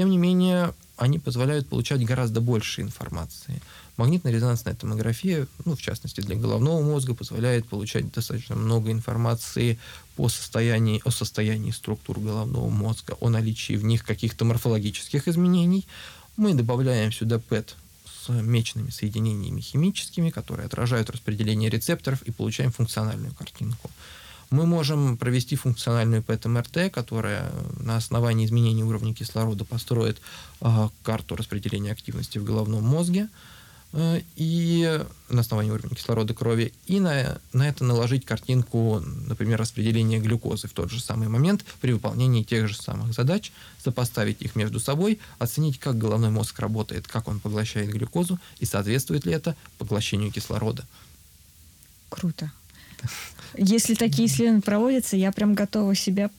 тем 0.00 0.08
не 0.08 0.16
менее, 0.16 0.72
они 0.96 1.18
позволяют 1.18 1.68
получать 1.68 2.02
гораздо 2.06 2.40
больше 2.40 2.80
информации. 2.80 3.60
Магнитно-резонансная 3.98 4.74
томография, 4.74 5.46
ну, 5.66 5.76
в 5.76 5.82
частности, 5.82 6.22
для 6.22 6.36
головного 6.36 6.82
мозга, 6.82 7.14
позволяет 7.14 7.68
получать 7.68 8.10
достаточно 8.10 8.56
много 8.56 8.92
информации 8.92 9.78
по 10.16 10.30
состоянию, 10.30 11.02
о 11.04 11.10
состоянии 11.10 11.70
структур 11.70 12.18
головного 12.18 12.70
мозга, 12.70 13.14
о 13.20 13.28
наличии 13.28 13.74
в 13.74 13.84
них 13.84 14.02
каких-то 14.02 14.46
морфологических 14.46 15.28
изменений. 15.28 15.86
Мы 16.38 16.54
добавляем 16.54 17.12
сюда 17.12 17.38
ПЭТ 17.38 17.76
с 18.06 18.30
мечными 18.30 18.88
соединениями 18.88 19.60
химическими, 19.60 20.30
которые 20.30 20.64
отражают 20.64 21.10
распределение 21.10 21.68
рецепторов, 21.68 22.22
и 22.22 22.30
получаем 22.30 22.72
функциональную 22.72 23.34
картинку 23.34 23.90
мы 24.50 24.66
можем 24.66 25.16
провести 25.16 25.54
функциональную 25.54 26.22
ПЭТ-МРТ, 26.22 26.92
которая 26.92 27.52
на 27.78 27.96
основании 27.96 28.46
изменения 28.46 28.84
уровня 28.84 29.14
кислорода 29.14 29.64
построит 29.64 30.20
э, 30.60 30.88
карту 31.02 31.36
распределения 31.36 31.92
активности 31.92 32.38
в 32.38 32.44
головном 32.44 32.82
мозге 32.82 33.28
э, 33.92 34.22
и 34.34 35.00
на 35.28 35.42
основании 35.42 35.70
уровня 35.70 35.94
кислорода 35.94 36.34
крови, 36.34 36.74
и 36.86 36.98
на, 36.98 37.38
на 37.52 37.68
это 37.68 37.84
наложить 37.84 38.24
картинку, 38.24 38.98
например, 38.98 39.60
распределения 39.60 40.18
глюкозы 40.18 40.66
в 40.66 40.72
тот 40.72 40.90
же 40.90 41.00
самый 41.00 41.28
момент 41.28 41.64
при 41.80 41.92
выполнении 41.92 42.42
тех 42.42 42.66
же 42.66 42.74
самых 42.74 43.14
задач, 43.14 43.52
сопоставить 43.78 44.42
их 44.42 44.56
между 44.56 44.80
собой, 44.80 45.20
оценить, 45.38 45.78
как 45.78 45.96
головной 45.96 46.30
мозг 46.30 46.58
работает, 46.58 47.06
как 47.06 47.28
он 47.28 47.38
поглощает 47.38 47.90
глюкозу 47.90 48.40
и 48.58 48.66
соответствует 48.66 49.26
ли 49.26 49.32
это 49.32 49.54
поглощению 49.78 50.32
кислорода. 50.32 50.84
Круто. 52.08 52.50
Если 53.56 53.94
такие 53.94 54.28
исследования 54.28 54.62
проводятся, 54.62 55.16
я 55.16 55.32
прям 55.32 55.54
готова 55.54 55.94
себя 55.94 56.30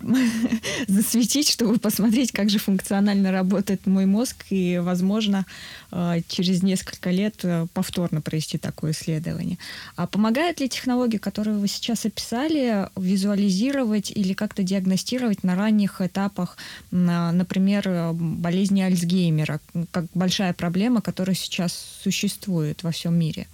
засветить, 0.88 1.48
чтобы 1.48 1.78
посмотреть, 1.78 2.32
как 2.32 2.50
же 2.50 2.58
функционально 2.58 3.32
работает 3.32 3.86
мой 3.86 4.06
мозг, 4.06 4.44
и, 4.50 4.78
возможно, 4.78 5.46
э, 5.90 6.20
через 6.28 6.62
несколько 6.62 7.10
лет 7.10 7.40
э, 7.42 7.66
повторно 7.72 8.20
провести 8.20 8.58
такое 8.58 8.92
исследование. 8.92 9.58
А 9.96 10.06
помогают 10.06 10.60
ли 10.60 10.68
технологии, 10.68 11.18
которые 11.18 11.56
вы 11.56 11.68
сейчас 11.68 12.06
описали, 12.06 12.88
визуализировать 12.96 14.10
или 14.10 14.32
как-то 14.34 14.62
диагностировать 14.62 15.42
на 15.42 15.56
ранних 15.56 16.00
этапах, 16.00 16.56
например, 16.90 17.82
э, 17.86 18.12
болезни 18.12 18.82
Альцгеймера, 18.82 19.60
как 19.90 20.06
большая 20.14 20.52
проблема, 20.52 21.00
которая 21.00 21.34
сейчас 21.34 21.98
существует 22.02 22.82
во 22.82 22.90
всем 22.90 23.18
мире? 23.18 23.46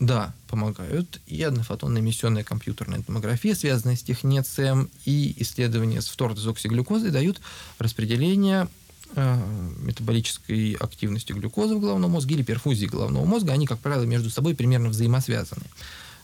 Да, 0.00 0.34
помогают. 0.48 1.20
И 1.26 1.40
однофотонная 1.42 2.02
эмиссионная 2.02 2.42
компьютерная 2.42 3.02
томография, 3.02 3.54
связанная 3.54 3.96
с 3.96 4.02
технецием, 4.02 4.90
и 5.04 5.34
исследования 5.38 6.00
с 6.00 6.08
фтордезоксиглюкозой 6.08 7.10
дают 7.10 7.40
распределение 7.78 8.66
э, 9.14 9.38
метаболической 9.78 10.72
активности 10.72 11.32
глюкозы 11.32 11.76
в 11.76 11.80
головном 11.80 12.10
мозге 12.10 12.34
или 12.34 12.42
перфузии 12.42 12.86
головного 12.86 13.24
мозга. 13.24 13.52
Они, 13.52 13.66
как 13.66 13.78
правило, 13.78 14.02
между 14.02 14.28
собой 14.28 14.56
примерно 14.56 14.88
взаимосвязаны. 14.88 15.64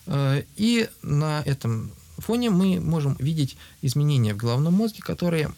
Э, 0.07 0.43
и 0.57 0.89
на 1.03 1.43
этом 1.43 1.93
фоне 2.19 2.51
мы 2.51 2.81
можем 2.81 3.17
видеть 3.21 3.57
изменения 3.81 4.35
в 4.35 4.39
головном 4.39 4.75
мозге, 4.75 5.03
которые 5.03 5.53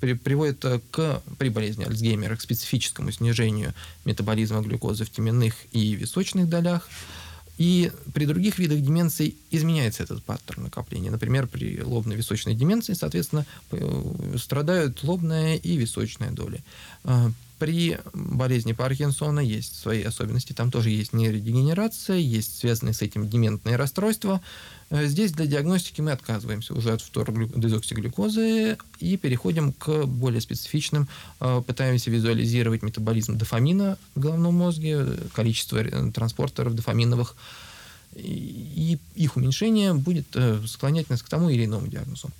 при, 0.00 0.14
приводит 0.14 0.64
э, 0.64 0.80
к, 0.90 1.22
при 1.38 1.48
болезни 1.48 1.84
Альцгеймера 1.84 2.36
к 2.36 2.40
специфическому 2.40 3.12
снижению 3.12 3.74
метаболизма 4.04 4.62
глюкозы 4.62 5.04
в 5.04 5.10
теменных 5.10 5.54
и 5.72 5.94
височных 5.94 6.48
долях. 6.48 6.88
И 7.58 7.92
при 8.14 8.24
других 8.24 8.58
видах 8.58 8.80
деменции 8.80 9.34
изменяется 9.50 10.02
этот 10.02 10.24
паттерн 10.24 10.64
накопления. 10.64 11.10
Например, 11.10 11.46
при 11.46 11.82
лобно-височной 11.82 12.54
деменции, 12.54 12.94
соответственно, 12.94 13.44
страдают 14.38 15.04
лобная 15.04 15.56
и 15.56 15.76
височная 15.76 16.30
доли. 16.30 16.64
При 17.60 17.98
болезни 18.14 18.72
Паркинсона 18.72 19.40
есть 19.40 19.78
свои 19.78 20.02
особенности. 20.02 20.54
Там 20.54 20.70
тоже 20.70 20.88
есть 20.88 21.12
нейродегенерация, 21.12 22.16
есть 22.16 22.58
связанные 22.58 22.94
с 22.94 23.02
этим 23.02 23.28
дементные 23.28 23.76
расстройства. 23.76 24.40
Э, 24.88 25.04
здесь 25.06 25.32
для 25.32 25.44
диагностики 25.44 26.00
мы 26.00 26.12
отказываемся 26.12 26.72
уже 26.72 26.94
от 26.94 27.02
фтордезоксиглюкозы 27.02 28.78
и 28.98 29.16
переходим 29.18 29.74
к 29.74 30.06
более 30.06 30.40
специфичным. 30.40 31.06
Э, 31.38 31.62
пытаемся 31.66 32.10
визуализировать 32.10 32.82
метаболизм 32.82 33.36
дофамина 33.36 33.98
в 34.14 34.20
головном 34.20 34.54
мозге, 34.54 35.06
количество 35.34 35.76
э, 35.76 36.12
транспортеров 36.12 36.74
дофаминовых, 36.74 37.36
и 38.16 38.98
их 39.16 39.36
уменьшение 39.36 39.92
будет 39.92 40.34
склонять 40.66 41.10
нас 41.10 41.22
к 41.22 41.28
тому 41.28 41.50
или 41.50 41.66
иному 41.66 41.88
диагнозу. 41.88 42.30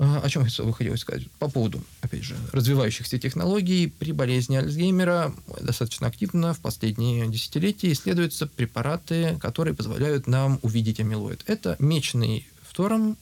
А, 0.00 0.20
о 0.20 0.28
чем 0.28 0.44
я 0.44 0.72
хотел 0.72 0.96
сказать? 0.96 1.28
По 1.40 1.48
поводу, 1.48 1.82
опять 2.02 2.22
же, 2.22 2.36
развивающихся 2.52 3.18
технологий 3.18 3.88
при 3.88 4.12
болезни 4.12 4.56
Альцгеймера 4.56 5.34
достаточно 5.60 6.06
активно 6.06 6.54
в 6.54 6.60
последние 6.60 7.26
десятилетия 7.26 7.90
исследуются 7.92 8.46
препараты, 8.46 9.36
которые 9.40 9.74
позволяют 9.74 10.28
нам 10.28 10.60
увидеть 10.62 11.00
амилоид. 11.00 11.42
Это 11.46 11.74
мечный 11.80 12.46
фтором 12.62 13.16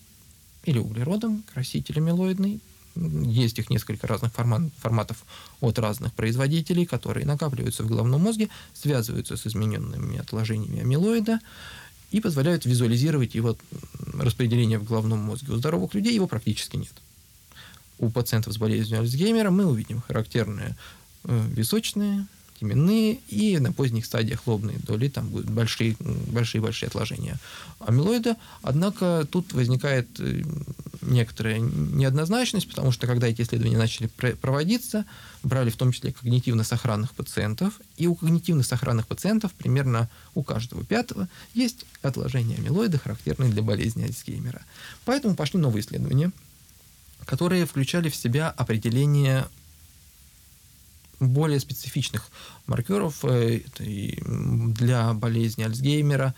или 0.65 0.79
углеродом, 0.79 1.45
краситель 1.55 1.99
амилоидный. 1.99 2.61
Есть 2.95 3.59
их 3.59 3.71
несколько 3.71 4.07
разных 4.07 4.33
формат, 4.33 4.62
форматов 4.79 5.25
от 5.61 5.79
разных 5.79 6.12
производителей, 6.12 6.85
которые 6.85 7.25
накапливаются 7.27 7.85
в 7.85 7.89
головном 7.89 8.23
мозге, 8.23 8.49
связываются 8.75 9.37
с 9.37 9.47
измененными 9.47 10.19
отложениями 10.19 10.81
амилоида 10.81 11.41
и 12.16 12.20
позволяют 12.20 12.64
визуализировать 12.64 13.35
его 13.35 13.59
распределение 14.14 14.79
в 14.79 14.85
головном 14.85 15.18
мозге. 15.18 15.52
У 15.52 15.57
здоровых 15.57 15.92
людей 15.92 16.14
его 16.14 16.26
практически 16.26 16.76
нет. 16.76 16.92
У 17.98 18.09
пациентов 18.09 18.55
с 18.55 18.57
болезнью 18.57 19.00
Альцгеймера 19.00 19.50
мы 19.50 19.66
увидим 19.66 20.00
характерные 20.00 20.76
э, 21.24 21.46
височные, 21.50 22.26
теменные 22.59 23.21
и 23.29 23.59
на 23.59 23.73
поздних 23.73 24.07
стадиях 24.07 24.47
лобные 24.47 24.79
доли, 24.79 25.09
там 25.09 25.29
будут 25.29 25.51
большие, 25.51 25.97
большие-большие 26.01 26.88
отложения 26.88 27.38
амилоида. 27.81 28.37
Однако 28.62 29.27
тут 29.31 29.53
возникает 29.53 30.09
э, 30.19 30.42
некоторая 31.03 31.59
неоднозначность, 31.59 32.69
потому 32.69 32.92
что 32.92 33.07
когда 33.07 33.27
эти 33.29 33.42
исследования 33.42 33.79
начали 33.79 34.07
проводиться, 34.07 35.05
брали 35.42 35.71
в 35.71 35.77
том 35.77 35.92
числе 35.92 36.12
когнитивно-сохранных 36.12 37.14
пациентов, 37.14 37.81
и 37.97 38.07
у 38.07 38.14
когнитивно-сохранных 38.14 39.07
пациентов 39.07 39.53
примерно 39.53 40.09
у 40.35 40.42
каждого 40.42 40.85
пятого 40.85 41.29
есть 41.55 41.87
отложения 42.03 42.57
амилоида, 42.57 42.99
характерные 42.99 43.51
для 43.51 43.62
болезни 43.62 44.05
Альцгеймера. 44.05 44.62
Поэтому 45.05 45.35
пошли 45.35 45.61
новые 45.61 45.83
исследования, 45.83 46.33
которые 47.25 47.66
включали 47.66 48.09
в 48.09 48.16
себя 48.16 48.51
определение 48.51 49.47
более 51.20 51.61
специфичных 51.61 52.29
маркеров 52.66 53.24
э, 53.24 53.61
для 53.79 55.14
болезни 55.14 55.62
Альцгеймера. 55.62 56.35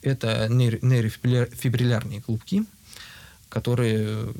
Это 0.00 0.48
нейрофибриллярные 0.48 2.20
клубки, 2.20 2.64
которые 3.48 4.32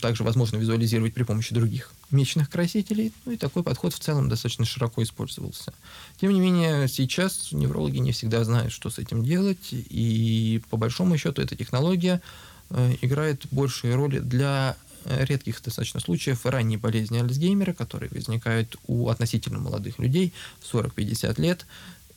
также 0.00 0.24
возможно 0.24 0.56
визуализировать 0.56 1.12
при 1.12 1.24
помощи 1.24 1.52
других 1.52 1.92
мечных 2.10 2.48
красителей. 2.48 3.12
Ну 3.26 3.32
и 3.32 3.36
такой 3.36 3.62
подход 3.62 3.92
в 3.92 3.98
целом 3.98 4.28
достаточно 4.28 4.64
широко 4.64 5.02
использовался. 5.02 5.74
Тем 6.20 6.32
не 6.32 6.40
менее, 6.40 6.88
сейчас 6.88 7.52
неврологи 7.52 7.98
не 7.98 8.12
всегда 8.12 8.44
знают, 8.44 8.72
что 8.72 8.88
с 8.88 8.98
этим 8.98 9.24
делать, 9.24 9.68
и 9.72 10.62
по 10.70 10.76
большому 10.76 11.18
счету 11.18 11.42
эта 11.42 11.56
технология 11.56 12.22
э, 12.70 12.94
играет 13.02 13.44
большую 13.50 13.96
роль 13.96 14.20
для 14.20 14.76
редких 15.04 15.62
достаточно 15.62 16.00
случаев 16.00 16.46
ранней 16.46 16.76
болезни 16.76 17.18
Альцгеймера, 17.18 17.72
которые 17.72 18.10
возникают 18.10 18.76
у 18.86 19.08
относительно 19.08 19.58
молодых 19.58 19.98
людей 19.98 20.32
в 20.60 20.74
40-50 20.74 21.40
лет, 21.40 21.66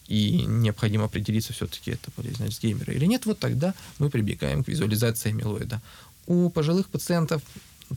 и 0.07 0.43
необходимо 0.47 1.05
определиться, 1.05 1.53
все-таки 1.53 1.91
это 1.91 2.11
болезнь 2.15 2.43
Альцгеймера 2.43 2.93
или 2.93 3.05
нет, 3.05 3.25
вот 3.25 3.39
тогда 3.39 3.73
мы 3.99 4.09
прибегаем 4.09 4.63
к 4.63 4.67
визуализации 4.67 5.29
амилоида. 5.29 5.81
У 6.27 6.49
пожилых 6.49 6.87
пациентов 6.87 7.41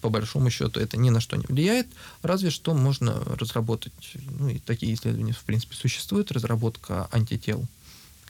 по 0.01 0.09
большому 0.09 0.51
счету 0.51 0.79
это 0.79 0.97
ни 0.97 1.11
на 1.11 1.21
что 1.21 1.37
не 1.37 1.45
влияет, 1.47 1.87
разве 2.23 2.51
что 2.51 2.75
можно 2.75 3.15
разработать, 3.39 3.93
ну 4.39 4.49
и 4.49 4.59
такие 4.59 4.95
исследования 4.95 5.33
в 5.33 5.43
принципе 5.43 5.75
существуют, 5.75 6.31
разработка 6.33 7.09
антител 7.13 7.67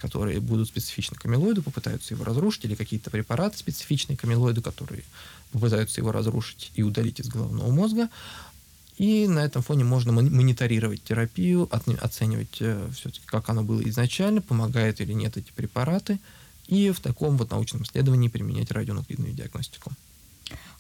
которые 0.01 0.41
будут 0.41 0.69
специфичны 0.69 1.17
к 1.17 1.27
амилоиду, 1.27 1.63
попытаются 1.63 2.15
его 2.15 2.25
разрушить, 2.25 2.65
или 2.65 2.75
какие-то 2.75 3.11
препараты 3.11 3.59
специфичные 3.59 4.17
к 4.17 4.25
амилоиду, 4.25 4.63
которые 4.63 5.05
попытаются 5.53 6.01
его 6.01 6.13
разрушить 6.13 6.73
и 6.75 6.83
удалить 6.83 7.21
из 7.21 7.29
головного 7.29 7.71
мозга. 7.71 8.09
И 8.99 9.27
на 9.27 9.39
этом 9.39 9.63
фоне 9.63 9.85
можно 9.85 10.13
мониторировать 10.13 11.03
терапию, 11.03 11.69
оценивать 11.71 12.59
э, 12.61 12.89
все-таки, 12.95 13.25
как 13.25 13.49
оно 13.49 13.63
было 13.63 13.81
изначально, 13.89 14.43
помогают 14.43 15.01
или 15.01 15.15
нет 15.15 15.39
эти 15.39 15.51
препараты, 15.53 16.19
и 16.67 16.91
в 16.91 17.01
таком 17.01 17.39
вот 17.39 17.51
научном 17.51 17.83
исследовании 17.83 18.29
применять 18.29 18.71
радионуклидную 18.71 19.33
диагностику. 19.33 19.91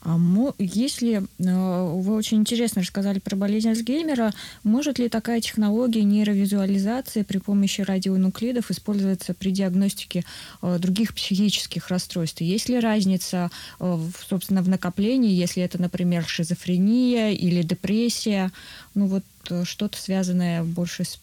А 0.03 0.19
если 0.59 1.19
э, 1.19 1.23
вы 1.39 2.15
очень 2.15 2.39
интересно 2.39 2.81
рассказали 2.81 3.19
про 3.19 3.37
болезнь 3.37 3.69
Альцгеймера, 3.69 4.33
может 4.65 4.99
ли 4.99 5.11
такая 5.11 5.43
технология 5.43 6.05
нейровизуализации 6.05 7.23
при 7.23 7.37
помощи 7.37 7.83
радионуклидов 7.83 8.71
использоваться 8.71 9.35
при 9.35 9.51
диагностике 9.51 10.25
э, 10.63 10.79
других 10.79 11.15
психических 11.15 11.89
расстройств? 11.89 12.41
Есть 12.41 12.71
ли 12.71 12.81
разница, 12.81 13.51
э, 13.79 13.99
собственно, 14.27 14.63
в 14.63 14.71
накоплении, 14.71 15.33
если 15.33 15.63
это, 15.63 15.81
например, 15.81 16.25
шизофрения 16.27 17.33
или 17.33 17.63
депрессия, 17.63 18.51
ну 18.95 19.07
вот 19.07 19.25
что-то 19.65 19.99
связанное 19.99 20.63
больше 20.63 21.05
с 21.05 21.19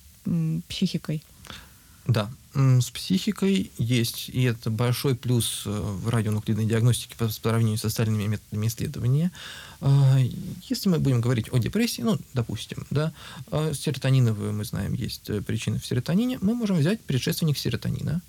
психикой? 0.68 1.24
Да, 2.06 2.30
с 2.58 2.90
психикой 2.90 3.72
есть, 3.78 4.30
и 4.30 4.42
это 4.44 4.72
большой 4.72 5.16
плюс 5.16 5.62
э, 5.66 5.70
в 5.70 6.10
радионуклидной 6.10 6.66
диагностике 6.66 7.16
по 7.16 7.30
сравнению 7.30 7.78
с 7.78 7.86
остальными 7.86 8.26
методами 8.26 8.66
исследования. 8.66 9.32
А, 9.80 10.18
если 10.64 10.90
мы 10.90 10.98
будем 10.98 11.22
говорить 11.22 11.50
о 11.52 11.60
депрессии, 11.60 12.02
ну, 12.02 12.18
допустим, 12.34 12.88
да, 12.90 13.14
а, 13.52 13.74
серотониновую 13.74 14.54
мы 14.54 14.66
знаем, 14.66 14.94
есть 14.94 15.30
э, 15.30 15.42
причины 15.44 15.80
в 15.80 15.86
серотонине, 15.86 16.40
мы 16.42 16.56
можем 16.56 16.78
взять 16.78 17.00
предшественник 17.02 17.60
серотонина, 17.60 18.24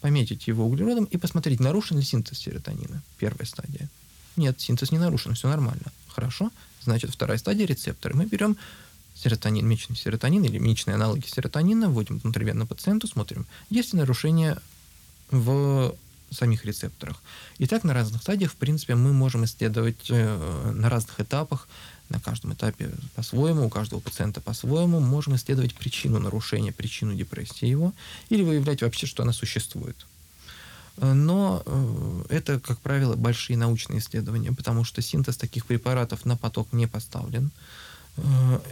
пометить 0.00 0.48
его 0.48 0.66
углеродом 0.66 1.04
и 1.04 1.16
посмотреть, 1.16 1.60
нарушен 1.60 1.98
ли 1.98 2.02
синтез 2.02 2.38
серотонина, 2.38 3.02
первая 3.18 3.46
стадия. 3.46 3.88
Нет, 4.34 4.60
синтез 4.60 4.90
не 4.90 4.98
нарушен, 4.98 5.34
все 5.34 5.48
нормально. 5.48 5.92
Хорошо, 6.08 6.50
значит, 6.82 7.10
вторая 7.12 7.38
стадия 7.38 7.66
рецепторы. 7.66 8.16
Мы 8.16 8.26
берем 8.26 8.56
серотонин, 9.20 9.66
месячный 9.66 9.96
серотонин 9.96 10.44
или 10.44 10.58
месячные 10.58 10.94
аналоги 10.94 11.26
серотонина, 11.26 11.88
вводим 11.88 12.18
внутривенно 12.18 12.66
пациенту, 12.66 13.06
смотрим, 13.06 13.46
есть 13.70 13.92
ли 13.92 13.98
нарушение 13.98 14.58
в 15.30 15.94
самих 16.30 16.64
рецепторах. 16.64 17.16
И 17.58 17.66
так 17.66 17.84
на 17.84 17.94
разных 17.94 18.22
стадиях, 18.22 18.52
в 18.52 18.56
принципе, 18.56 18.94
мы 18.94 19.12
можем 19.12 19.44
исследовать 19.44 20.10
э, 20.10 20.72
на 20.74 20.88
разных 20.88 21.20
этапах, 21.20 21.68
на 22.08 22.20
каждом 22.20 22.52
этапе 22.52 22.90
по-своему, 23.14 23.66
у 23.66 23.68
каждого 23.68 24.00
пациента 24.00 24.40
по-своему, 24.40 25.00
можем 25.00 25.36
исследовать 25.36 25.74
причину 25.74 26.18
нарушения, 26.18 26.72
причину 26.72 27.14
депрессии 27.14 27.66
его, 27.66 27.92
или 28.28 28.42
выявлять 28.42 28.82
вообще, 28.82 29.06
что 29.06 29.22
она 29.22 29.32
существует. 29.32 29.96
Но 30.96 31.62
это, 32.28 32.60
как 32.60 32.78
правило, 32.80 33.16
большие 33.16 33.56
научные 33.56 34.00
исследования, 34.00 34.52
потому 34.52 34.84
что 34.84 35.00
синтез 35.00 35.36
таких 35.36 35.64
препаратов 35.66 36.26
на 36.26 36.36
поток 36.36 36.72
не 36.72 36.86
поставлен. 36.86 37.50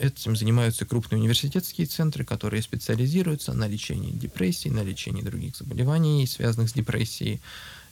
Этим 0.01 0.37
занимаются 0.37 0.85
крупные 0.85 1.21
университетские 1.21 1.87
центры, 1.87 2.25
которые 2.25 2.63
специализируются 2.63 3.53
на 3.53 3.69
лечении 3.69 4.13
депрессии, 4.13 4.69
на 4.69 4.83
лечении 4.83 5.23
других 5.23 5.57
заболеваний, 5.57 6.27
связанных 6.27 6.71
с 6.71 6.73
депрессией. 6.73 7.41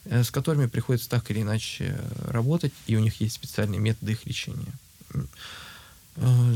Э, 0.08 0.22
с 0.22 0.30
которыми 0.30 0.66
приходится 0.66 1.08
так 1.08 1.30
или 1.30 1.42
иначе 1.42 1.98
работать, 2.26 2.72
и 2.86 2.96
у 2.96 3.00
них 3.00 3.20
есть 3.20 3.34
специальные 3.34 3.80
методы 3.80 4.12
их 4.12 4.26
лечения. 4.26 4.72
Э, 6.16 6.54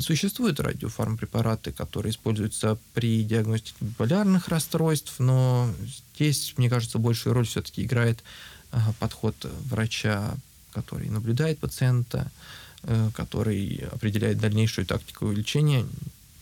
существуют 0.00 0.58
радиофармпрепараты, 0.58 1.72
которые 1.72 2.10
используются 2.10 2.78
при 2.94 3.22
диагностике 3.22 3.76
биполярных 3.80 4.48
расстройств, 4.48 5.14
но 5.18 5.72
здесь, 6.14 6.54
мне 6.56 6.68
кажется, 6.68 6.98
большую 6.98 7.34
роль 7.34 7.46
все-таки 7.46 7.84
играет 7.84 8.22
э, 8.72 8.78
подход 8.98 9.36
врача, 9.66 10.34
который 10.72 11.08
наблюдает 11.08 11.58
пациента, 11.58 12.30
который 13.14 13.84
определяет 13.92 14.38
дальнейшую 14.38 14.86
тактику 14.86 15.30
лечения, 15.30 15.86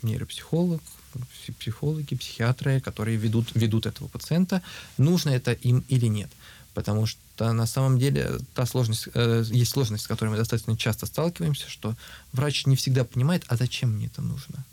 нейропсихолог, 0.02 0.82
психологи, 1.58 2.14
психиатры, 2.14 2.80
которые 2.80 3.16
ведут, 3.16 3.50
ведут 3.54 3.86
этого 3.86 4.08
пациента, 4.08 4.62
нужно 4.98 5.30
это 5.30 5.52
им 5.52 5.84
или 5.88 6.06
нет. 6.06 6.30
Потому 6.74 7.06
что 7.06 7.52
на 7.52 7.66
самом 7.66 7.98
деле 7.98 8.38
та 8.54 8.66
сложность, 8.66 9.08
э, 9.14 9.44
есть 9.50 9.72
сложность, 9.72 10.04
с 10.04 10.06
которой 10.06 10.28
мы 10.28 10.36
достаточно 10.36 10.76
часто 10.76 11.06
сталкиваемся, 11.06 11.68
что 11.68 11.96
врач 12.32 12.66
не 12.66 12.76
всегда 12.76 13.04
понимает, 13.04 13.44
а 13.48 13.56
зачем 13.56 13.92
мне 13.92 14.06
это 14.06 14.22
нужно. 14.22 14.64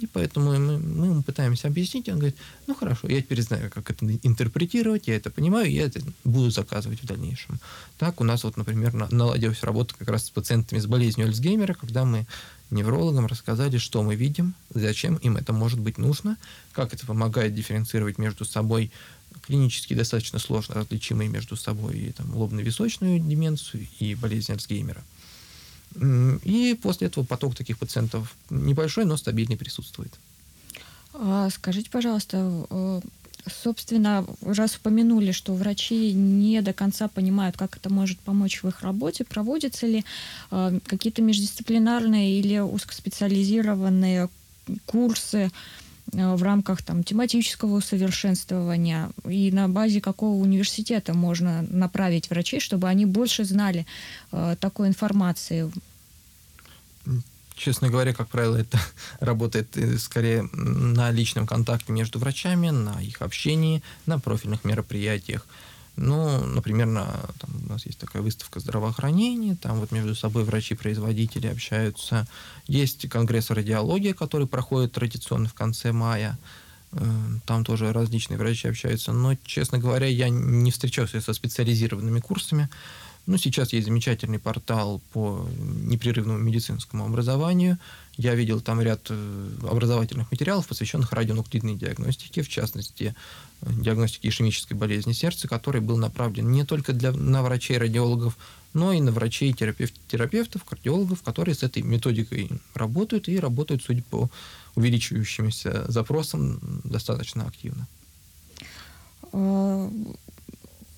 И 0.00 0.06
поэтому 0.06 0.52
мы, 0.52 0.78
мы 0.78 1.06
ему 1.06 1.22
пытаемся 1.22 1.68
объяснить, 1.68 2.08
он 2.08 2.16
говорит, 2.16 2.36
ну 2.66 2.74
хорошо, 2.74 3.08
я 3.08 3.20
теперь 3.20 3.42
знаю, 3.42 3.70
как 3.70 3.90
это 3.90 4.06
интерпретировать, 4.22 5.08
я 5.08 5.16
это 5.16 5.30
понимаю, 5.30 5.70
я 5.70 5.84
это 5.84 6.00
буду 6.24 6.50
заказывать 6.50 7.02
в 7.02 7.06
дальнейшем. 7.06 7.60
Так 7.98 8.20
у 8.20 8.24
нас 8.24 8.44
вот, 8.44 8.56
например, 8.56 8.94
наладилась 9.12 9.62
работа 9.62 9.94
как 9.98 10.08
раз 10.08 10.26
с 10.26 10.30
пациентами 10.30 10.78
с 10.78 10.86
болезнью 10.86 11.26
Альцгеймера, 11.26 11.74
когда 11.74 12.04
мы 12.04 12.26
неврологам 12.70 13.26
рассказали, 13.26 13.78
что 13.78 14.02
мы 14.02 14.14
видим, 14.14 14.54
зачем 14.72 15.16
им 15.16 15.36
это 15.36 15.52
может 15.52 15.80
быть 15.80 15.98
нужно, 15.98 16.36
как 16.72 16.94
это 16.94 17.04
помогает 17.04 17.54
дифференцировать 17.54 18.18
между 18.18 18.44
собой 18.44 18.90
клинически 19.42 19.94
достаточно 19.94 20.38
сложно 20.38 20.76
различимые 20.76 21.28
между 21.28 21.56
собой 21.56 21.98
и, 21.98 22.12
там, 22.12 22.34
лобно-височную 22.34 23.20
деменцию 23.20 23.86
и 23.98 24.14
болезнь 24.14 24.52
Альцгеймера. 24.52 25.02
И 25.96 26.78
после 26.80 27.08
этого 27.08 27.24
поток 27.24 27.54
таких 27.54 27.78
пациентов 27.78 28.34
небольшой, 28.48 29.04
но 29.04 29.16
стабильный 29.16 29.56
присутствует. 29.56 30.12
А 31.12 31.50
скажите, 31.50 31.90
пожалуйста, 31.90 32.66
э, 32.70 33.00
собственно, 33.46 34.24
раз 34.42 34.76
упомянули, 34.76 35.32
что 35.32 35.54
врачи 35.54 36.12
не 36.12 36.60
до 36.62 36.72
конца 36.72 37.08
понимают, 37.08 37.56
как 37.56 37.76
это 37.76 37.92
может 37.92 38.18
помочь 38.20 38.62
в 38.62 38.68
их 38.68 38.82
работе, 38.82 39.24
проводятся 39.24 39.86
ли 39.86 40.04
э, 40.50 40.78
какие-то 40.86 41.22
междисциплинарные 41.22 42.38
или 42.38 42.58
узкоспециализированные 42.58 44.28
курсы 44.86 45.50
в 46.12 46.42
рамках 46.42 46.82
там, 46.82 47.04
тематического 47.04 47.76
усовершенствования 47.76 49.10
и 49.28 49.52
на 49.52 49.68
базе 49.68 50.00
какого 50.00 50.42
университета 50.42 51.14
можно 51.14 51.62
направить 51.70 52.30
врачей, 52.30 52.60
чтобы 52.60 52.88
они 52.88 53.06
больше 53.06 53.44
знали 53.44 53.86
э, 54.32 54.56
такой 54.60 54.88
информации 54.88 55.70
Честно 57.60 57.90
говоря, 57.90 58.14
как 58.14 58.28
правило, 58.28 58.56
это 58.56 58.80
работает 59.20 59.76
э, 59.76 59.98
скорее 59.98 60.48
на 60.54 61.10
личном 61.10 61.46
контакте 61.46 61.92
между 61.92 62.18
врачами, 62.18 62.70
на 62.70 63.02
их 63.02 63.20
общении, 63.20 63.82
на 64.06 64.18
профильных 64.18 64.64
мероприятиях. 64.64 65.46
Ну, 65.96 66.44
например, 66.46 66.86
на, 66.86 67.06
там, 67.38 67.50
у 67.66 67.72
нас 67.72 67.84
есть 67.86 67.98
такая 67.98 68.22
выставка 68.22 68.60
здравоохранения, 68.60 69.56
там 69.56 69.80
вот 69.80 69.92
между 69.92 70.14
собой 70.14 70.44
врачи-производители 70.44 71.46
общаются. 71.46 72.26
Есть 72.66 73.08
конгресс 73.08 73.50
радиологии, 73.50 74.12
который 74.12 74.46
проходит 74.46 74.92
традиционно 74.92 75.48
в 75.48 75.54
конце 75.54 75.92
мая. 75.92 76.38
Э, 76.92 77.04
там 77.46 77.64
тоже 77.64 77.92
различные 77.92 78.38
врачи 78.38 78.68
общаются. 78.68 79.12
Но, 79.12 79.34
честно 79.44 79.78
говоря, 79.78 80.06
я 80.06 80.28
не 80.28 80.70
встречался 80.70 81.20
со 81.20 81.32
специализированными 81.32 82.20
курсами. 82.20 82.68
Ну, 83.26 83.36
сейчас 83.36 83.72
есть 83.72 83.86
замечательный 83.86 84.38
портал 84.38 85.00
по 85.12 85.46
непрерывному 85.82 86.38
медицинскому 86.38 87.04
образованию. 87.04 87.78
Я 88.16 88.34
видел 88.34 88.60
там 88.60 88.80
ряд 88.80 89.06
э, 89.08 89.50
образовательных 89.70 90.30
материалов, 90.30 90.66
посвященных 90.66 91.12
радионуклидной 91.12 91.74
диагностике, 91.74 92.42
в 92.42 92.48
частности, 92.48 93.14
диагностике 93.62 94.28
ишемической 94.28 94.76
болезни 94.76 95.12
сердца, 95.12 95.48
который 95.48 95.80
был 95.80 95.96
направлен 95.96 96.50
не 96.50 96.64
только 96.64 96.92
для, 96.92 97.12
на 97.12 97.42
врачей-радиологов, 97.42 98.36
но 98.72 98.92
и 98.92 99.00
на 99.00 99.12
врачей-терапевтов, 99.12 100.64
кардиологов, 100.64 101.22
которые 101.22 101.54
с 101.54 101.62
этой 101.62 101.82
методикой 101.82 102.50
работают 102.74 103.28
и 103.28 103.38
работают, 103.38 103.82
судя 103.82 104.02
по 104.02 104.30
увеличивающимся 104.74 105.84
запросам, 105.90 106.60
достаточно 106.84 107.46
активно. 107.46 107.86
А, 109.32 109.90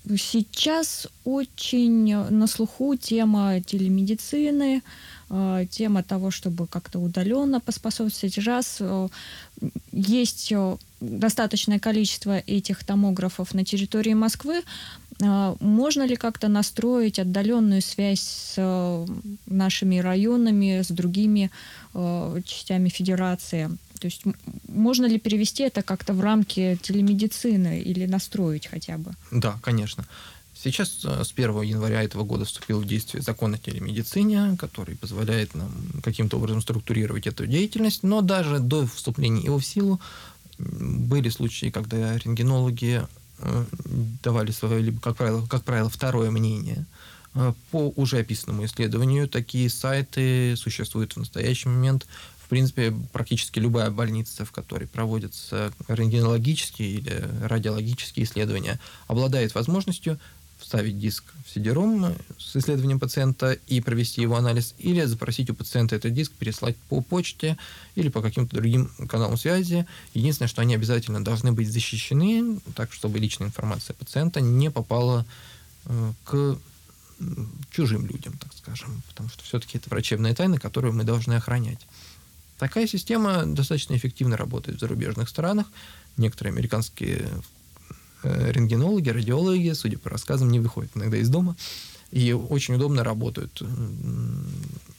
Сейчас 0.05 1.07
очень 1.23 2.13
на 2.13 2.47
слуху 2.47 2.95
тема 2.97 3.61
телемедицины, 3.61 4.83
э, 5.29 5.65
тема 5.71 6.03
того, 6.03 6.29
чтобы 6.29 6.67
как-то 6.67 6.99
удаленно 6.99 7.61
поспособствовать. 7.61 8.37
Раз 8.39 8.77
э, 8.81 9.07
есть 9.93 10.51
достаточное 11.03 11.79
количество 11.79 12.39
этих 12.39 12.83
томографов 12.83 13.53
на 13.53 13.63
территории 13.63 14.13
Москвы, 14.13 14.63
можно 15.19 16.03
ли 16.03 16.15
как-то 16.15 16.47
настроить 16.47 17.19
отдаленную 17.19 17.81
связь 17.81 18.21
с 18.21 19.05
нашими 19.45 19.99
районами, 19.99 20.81
с 20.81 20.87
другими 20.87 21.51
частями 22.45 22.89
федерации? 22.89 23.69
То 23.99 24.07
есть 24.07 24.23
можно 24.67 25.05
ли 25.05 25.17
перевести 25.17 25.63
это 25.63 25.81
как-то 25.81 26.13
в 26.13 26.19
рамки 26.19 26.77
телемедицины 26.81 27.79
или 27.79 28.05
настроить 28.05 28.67
хотя 28.67 28.97
бы? 28.97 29.13
Да, 29.31 29.57
конечно. 29.61 30.05
Сейчас 30.63 31.03
э, 31.03 31.23
с 31.23 31.31
1 31.31 31.61
января 31.61 32.03
этого 32.03 32.23
года 32.23 32.45
вступил 32.45 32.79
в 32.79 32.85
действие 32.85 33.21
закон 33.21 33.53
о 33.53 33.57
телемедицине, 33.57 34.55
который 34.57 34.95
позволяет 34.95 35.55
нам 35.55 35.71
каким-то 36.03 36.37
образом 36.37 36.61
структурировать 36.61 37.27
эту 37.27 37.47
деятельность, 37.47 38.03
но 38.03 38.21
даже 38.21 38.59
до 38.59 38.87
вступления 38.87 39.43
его 39.43 39.57
в 39.57 39.65
силу 39.65 39.99
были 40.59 41.29
случаи, 41.29 41.69
когда 41.69 42.17
рентгенологи 42.17 43.07
э, 43.39 43.65
давали 44.23 44.51
свое, 44.51 44.81
либо, 44.81 44.99
как 45.01 45.17
правило, 45.17 45.45
как 45.47 45.63
правило, 45.63 45.89
второе 45.89 46.31
мнение 46.31 46.85
э, 47.35 47.53
по 47.71 47.93
уже 47.95 48.19
описанному 48.19 48.65
исследованию. 48.65 49.27
Такие 49.27 49.69
сайты 49.69 50.55
существуют 50.57 51.13
в 51.13 51.17
настоящий 51.17 51.69
момент 51.69 52.07
в 52.43 52.49
принципе, 52.49 52.93
практически 53.13 53.57
любая 53.57 53.89
больница, 53.89 54.43
в 54.43 54.51
которой 54.51 54.85
проводятся 54.85 55.71
рентгенологические 55.87 56.89
или 56.89 57.29
радиологические 57.41 58.25
исследования, 58.25 58.79
обладает 59.07 59.55
возможностью 59.55 60.19
вставить 60.63 60.97
диск 60.97 61.25
в 61.45 61.55
CD-ROM 61.55 62.19
с 62.39 62.55
исследованием 62.55 62.99
пациента 62.99 63.51
и 63.67 63.81
провести 63.81 64.21
его 64.21 64.35
анализ, 64.35 64.73
или 64.79 65.03
запросить 65.03 65.49
у 65.49 65.53
пациента 65.53 65.95
этот 65.95 66.13
диск, 66.13 66.31
переслать 66.31 66.75
по 66.89 67.01
почте 67.01 67.57
или 67.95 68.09
по 68.09 68.21
каким-то 68.21 68.55
другим 68.55 68.89
каналам 69.07 69.37
связи. 69.37 69.85
Единственное, 70.13 70.47
что 70.47 70.61
они 70.61 70.75
обязательно 70.75 71.23
должны 71.23 71.51
быть 71.51 71.71
защищены, 71.71 72.59
так, 72.75 72.93
чтобы 72.93 73.19
личная 73.19 73.47
информация 73.47 73.93
пациента 73.93 74.41
не 74.41 74.71
попала 74.71 75.25
э, 75.85 76.13
к 76.23 76.57
чужим 77.71 78.07
людям, 78.07 78.37
так 78.37 78.53
скажем, 78.53 79.01
потому 79.09 79.29
что 79.29 79.43
все-таки 79.43 79.77
это 79.77 79.89
врачебная 79.89 80.33
тайна, 80.33 80.59
которую 80.59 80.93
мы 80.93 81.03
должны 81.03 81.33
охранять. 81.33 81.79
Такая 82.57 82.87
система 82.87 83.45
достаточно 83.45 83.95
эффективно 83.95 84.37
работает 84.37 84.77
в 84.77 84.79
зарубежных 84.79 85.29
странах. 85.29 85.67
Некоторые 86.17 86.53
американские 86.53 87.29
рентгенологи, 88.23 89.09
радиологи, 89.09 89.73
судя 89.73 89.97
по 89.97 90.09
рассказам, 90.09 90.49
не 90.49 90.59
выходят 90.59 90.91
иногда 90.95 91.17
из 91.17 91.29
дома 91.29 91.55
и 92.13 92.31
очень 92.31 92.75
удобно 92.75 93.03
работают 93.03 93.61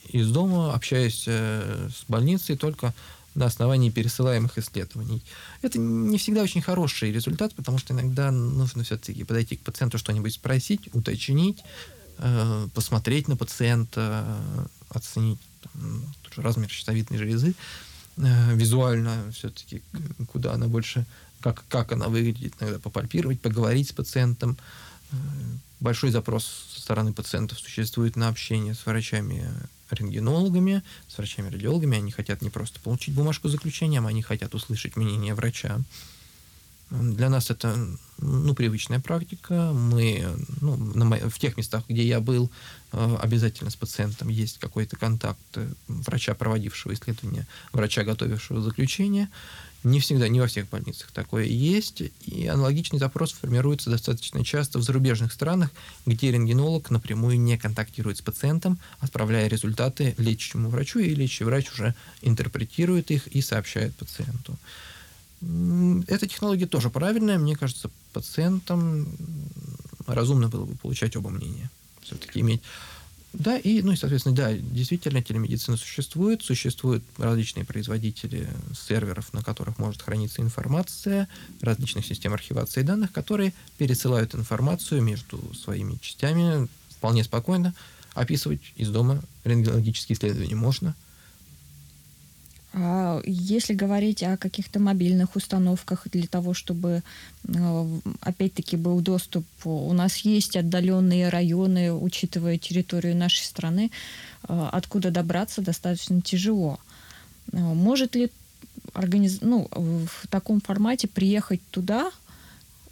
из 0.09 0.29
дома, 0.31 0.73
общаясь 0.73 1.23
э, 1.27 1.89
с 1.89 2.03
больницей 2.09 2.57
только 2.57 2.93
на 3.35 3.45
основании 3.45 3.89
пересылаемых 3.89 4.57
исследований. 4.57 5.23
Это 5.61 5.79
не 5.79 6.17
всегда 6.17 6.41
очень 6.41 6.61
хороший 6.61 7.11
результат, 7.11 7.53
потому 7.53 7.77
что 7.77 7.93
иногда 7.93 8.31
нужно 8.31 8.83
все-таки 8.83 9.23
подойти 9.23 9.55
к 9.57 9.61
пациенту, 9.61 9.97
что-нибудь 9.97 10.33
спросить, 10.33 10.89
уточнить, 10.93 11.63
э, 12.17 12.67
посмотреть 12.73 13.27
на 13.27 13.37
пациента, 13.37 14.25
оценить 14.89 15.39
размер 16.35 16.69
щитовидной 16.69 17.17
железы, 17.17 17.55
э, 18.17 18.55
визуально 18.55 19.31
все-таки, 19.33 19.81
куда 20.31 20.53
она 20.53 20.67
больше, 20.67 21.05
как, 21.45 21.63
как 21.67 21.91
она 21.91 22.07
выглядит, 22.07 22.55
иногда 22.59 22.79
попальпировать, 22.79 23.39
поговорить 23.39 23.89
с 23.89 23.91
пациентом. 23.91 24.57
Э, 25.11 25.15
большой 25.79 26.09
запрос 26.09 26.43
со 26.73 26.81
стороны 26.81 27.13
пациентов 27.13 27.59
существует 27.59 28.15
на 28.15 28.29
общение 28.29 28.73
с 28.73 28.83
врачами-рентгенологами, 28.87 30.81
с 31.07 31.15
врачами-радиологами. 31.15 31.99
Они 31.99 32.09
хотят 32.09 32.41
не 32.41 32.49
просто 32.49 32.79
получить 32.79 33.13
бумажку 33.13 33.47
с 33.47 33.51
заключением, 33.51 34.07
они 34.07 34.23
хотят 34.23 34.55
услышать 34.55 34.95
мнение 34.95 35.35
врача. 35.35 35.77
Для 36.89 37.29
нас 37.29 37.51
это 37.51 37.77
ну, 38.17 38.55
привычная 38.55 38.99
практика. 38.99 39.71
Мы 39.71 40.27
ну, 40.61 40.77
на, 40.77 41.29
в 41.29 41.37
тех 41.37 41.57
местах, 41.57 41.83
где 41.87 42.03
я 42.03 42.21
был, 42.21 42.49
э, 42.91 43.17
обязательно 43.21 43.69
с 43.69 43.75
пациентом 43.75 44.29
есть 44.29 44.57
какой-то 44.57 44.95
контакт 44.95 45.59
врача, 45.87 46.33
проводившего 46.33 46.93
исследование, 46.93 47.45
врача, 47.71 48.03
готовившего 48.03 48.61
заключение. 48.61 49.29
Не 49.85 49.99
всегда, 49.99 50.27
не 50.27 50.39
во 50.39 50.47
всех 50.47 50.67
больницах 50.67 51.11
такое 51.11 51.43
есть. 51.43 52.01
И 52.25 52.47
аналогичный 52.47 52.97
запрос 52.97 53.33
формируется 53.33 53.91
достаточно 53.91 54.43
часто 54.43 54.79
в 54.79 54.81
зарубежных 54.81 55.31
странах, 55.31 55.69
где 56.07 56.31
рентгенолог 56.31 56.89
напрямую 56.89 57.39
не 57.39 57.55
контактирует 57.55 58.17
с 58.17 58.21
пациентом, 58.21 58.79
отправляя 58.97 59.47
результаты 59.47 60.15
лечащему 60.17 60.69
врачу, 60.69 60.97
и 60.97 61.13
лечащий 61.13 61.43
врач 61.43 61.71
уже 61.71 61.93
интерпретирует 62.23 63.11
их 63.11 63.27
и 63.27 63.41
сообщает 63.41 63.95
пациенту. 63.95 64.57
Эта 66.07 66.27
технология 66.27 66.65
тоже 66.65 66.89
правильная. 66.89 67.37
Мне 67.37 67.55
кажется, 67.55 67.91
пациентам 68.11 69.07
разумно 70.07 70.49
было 70.49 70.65
бы 70.65 70.75
получать 70.77 71.15
оба 71.15 71.29
мнения. 71.29 71.69
Все-таки 72.01 72.39
иметь 72.39 72.63
да, 73.39 73.57
и, 73.57 73.81
ну 73.81 73.91
и, 73.91 73.95
соответственно, 73.95 74.35
да, 74.35 74.53
действительно, 74.53 75.21
телемедицина 75.21 75.77
существует, 75.77 76.43
существуют 76.43 77.03
различные 77.17 77.65
производители 77.65 78.47
серверов, 78.73 79.33
на 79.33 79.43
которых 79.43 79.77
может 79.77 80.01
храниться 80.01 80.41
информация, 80.41 81.27
различных 81.61 82.05
систем 82.05 82.33
архивации 82.33 82.81
данных, 82.81 83.11
которые 83.11 83.53
пересылают 83.77 84.35
информацию 84.35 85.01
между 85.01 85.39
своими 85.53 85.97
частями 86.01 86.67
вполне 86.89 87.23
спокойно. 87.23 87.73
Описывать 88.13 88.61
из 88.77 88.89
дома 88.89 89.21
рентгенологические 89.43 90.15
исследования 90.15 90.55
можно– 90.55 90.95
а 92.77 93.21
если 93.25 93.73
говорить 93.73 94.21
о 94.21 94.35
каких-то 94.35 94.81
мобильных 94.81 95.37
установках 95.37 96.07
для 96.11 96.27
того, 96.27 96.53
чтобы 96.53 97.03
э, 97.47 97.99
опять-таки 98.19 98.75
был 98.75 98.99
доступ, 98.99 99.45
у 99.63 99.93
нас 99.93 100.17
есть 100.17 100.57
отдаленные 100.57 101.29
районы, 101.29 101.93
учитывая 101.93 102.57
территорию 102.57 103.15
нашей 103.15 103.45
страны, 103.45 103.91
э, 104.49 104.69
откуда 104.73 105.09
добраться 105.09 105.61
достаточно 105.61 106.21
тяжело. 106.21 106.77
Э, 107.53 107.59
может 107.59 108.13
ли 108.13 108.29
организ... 108.91 109.39
ну, 109.39 109.69
в 109.71 110.27
таком 110.27 110.59
формате 110.59 111.07
приехать 111.07 111.61
туда, 111.71 112.11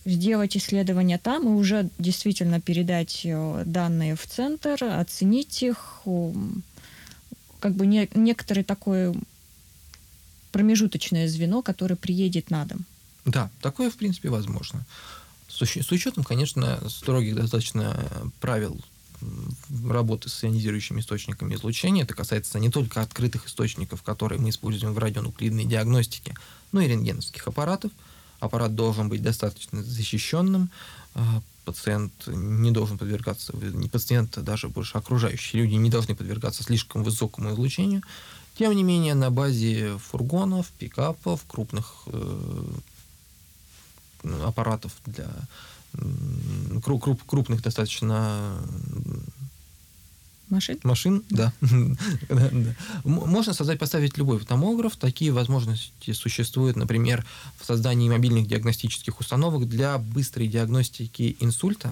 сделать 0.06 0.56
исследования 0.56 1.18
там 1.18 1.44
и 1.44 1.60
уже 1.60 1.90
действительно 2.00 2.62
передать 2.62 3.28
данные 3.66 4.16
в 4.16 4.26
центр, 4.28 4.82
оценить 4.82 5.62
их, 5.62 6.04
как 7.60 7.74
бы 7.74 7.86
не, 7.86 8.10
некоторый 8.16 8.64
такой 8.64 9.14
промежуточное 10.54 11.28
звено, 11.28 11.62
которое 11.62 11.96
приедет 11.96 12.50
на 12.52 12.64
дом. 12.64 12.86
Да, 13.26 13.50
такое, 13.60 13.90
в 13.90 13.96
принципе, 13.96 14.30
возможно. 14.30 14.86
С, 15.50 15.62
учетом, 15.92 16.24
конечно, 16.24 16.80
строгих 16.90 17.36
достаточно 17.36 17.96
правил 18.40 18.80
работы 19.88 20.30
с 20.30 20.44
ионизирующими 20.44 21.00
источниками 21.00 21.56
излучения. 21.56 22.04
Это 22.04 22.14
касается 22.14 22.60
не 22.60 22.70
только 22.70 23.02
открытых 23.02 23.48
источников, 23.48 24.04
которые 24.04 24.40
мы 24.40 24.50
используем 24.50 24.94
в 24.94 24.98
радионуклидной 24.98 25.66
диагностике, 25.66 26.36
но 26.72 26.82
и 26.82 26.88
рентгеновских 26.88 27.48
аппаратов. 27.48 27.92
Аппарат 28.40 28.76
должен 28.76 29.10
быть 29.10 29.24
достаточно 29.24 29.82
защищенным, 29.82 30.70
а, 31.16 31.42
пациент 31.64 32.12
не 32.28 32.72
должен 32.72 32.98
подвергаться, 32.98 33.56
не 33.56 33.88
пациент, 33.88 34.38
а 34.38 34.42
даже 34.42 34.68
больше 34.68 34.98
окружающие 34.98 35.62
люди 35.62 35.76
не 35.76 35.90
должны 35.90 36.14
подвергаться 36.14 36.64
слишком 36.64 37.04
высокому 37.04 37.52
излучению. 37.52 38.04
Тем 38.56 38.74
не 38.74 38.84
менее, 38.84 39.16
на 39.16 39.32
базе 39.32 39.98
фургонов, 39.98 40.68
пикапов, 40.78 41.44
крупных 41.48 42.04
э, 42.08 42.64
аппаратов 44.46 44.94
для 45.06 45.30
круп, 46.84 47.04
круп, 47.04 47.22
крупных 47.26 47.62
достаточно 47.62 48.58
машин, 50.50 50.80
машин 50.84 51.24
да. 51.30 51.54
Можно 53.04 53.54
создать, 53.54 53.80
поставить 53.80 54.18
любой 54.18 54.40
томограф. 54.40 54.96
Такие 54.96 55.32
возможности 55.32 56.12
существуют, 56.12 56.76
например, 56.76 57.26
в 57.60 57.66
создании 57.66 58.10
мобильных 58.10 58.48
диагностических 58.48 59.20
установок 59.20 59.68
для 59.68 59.98
быстрой 59.98 60.48
диагностики 60.48 61.36
инсульта. 61.40 61.92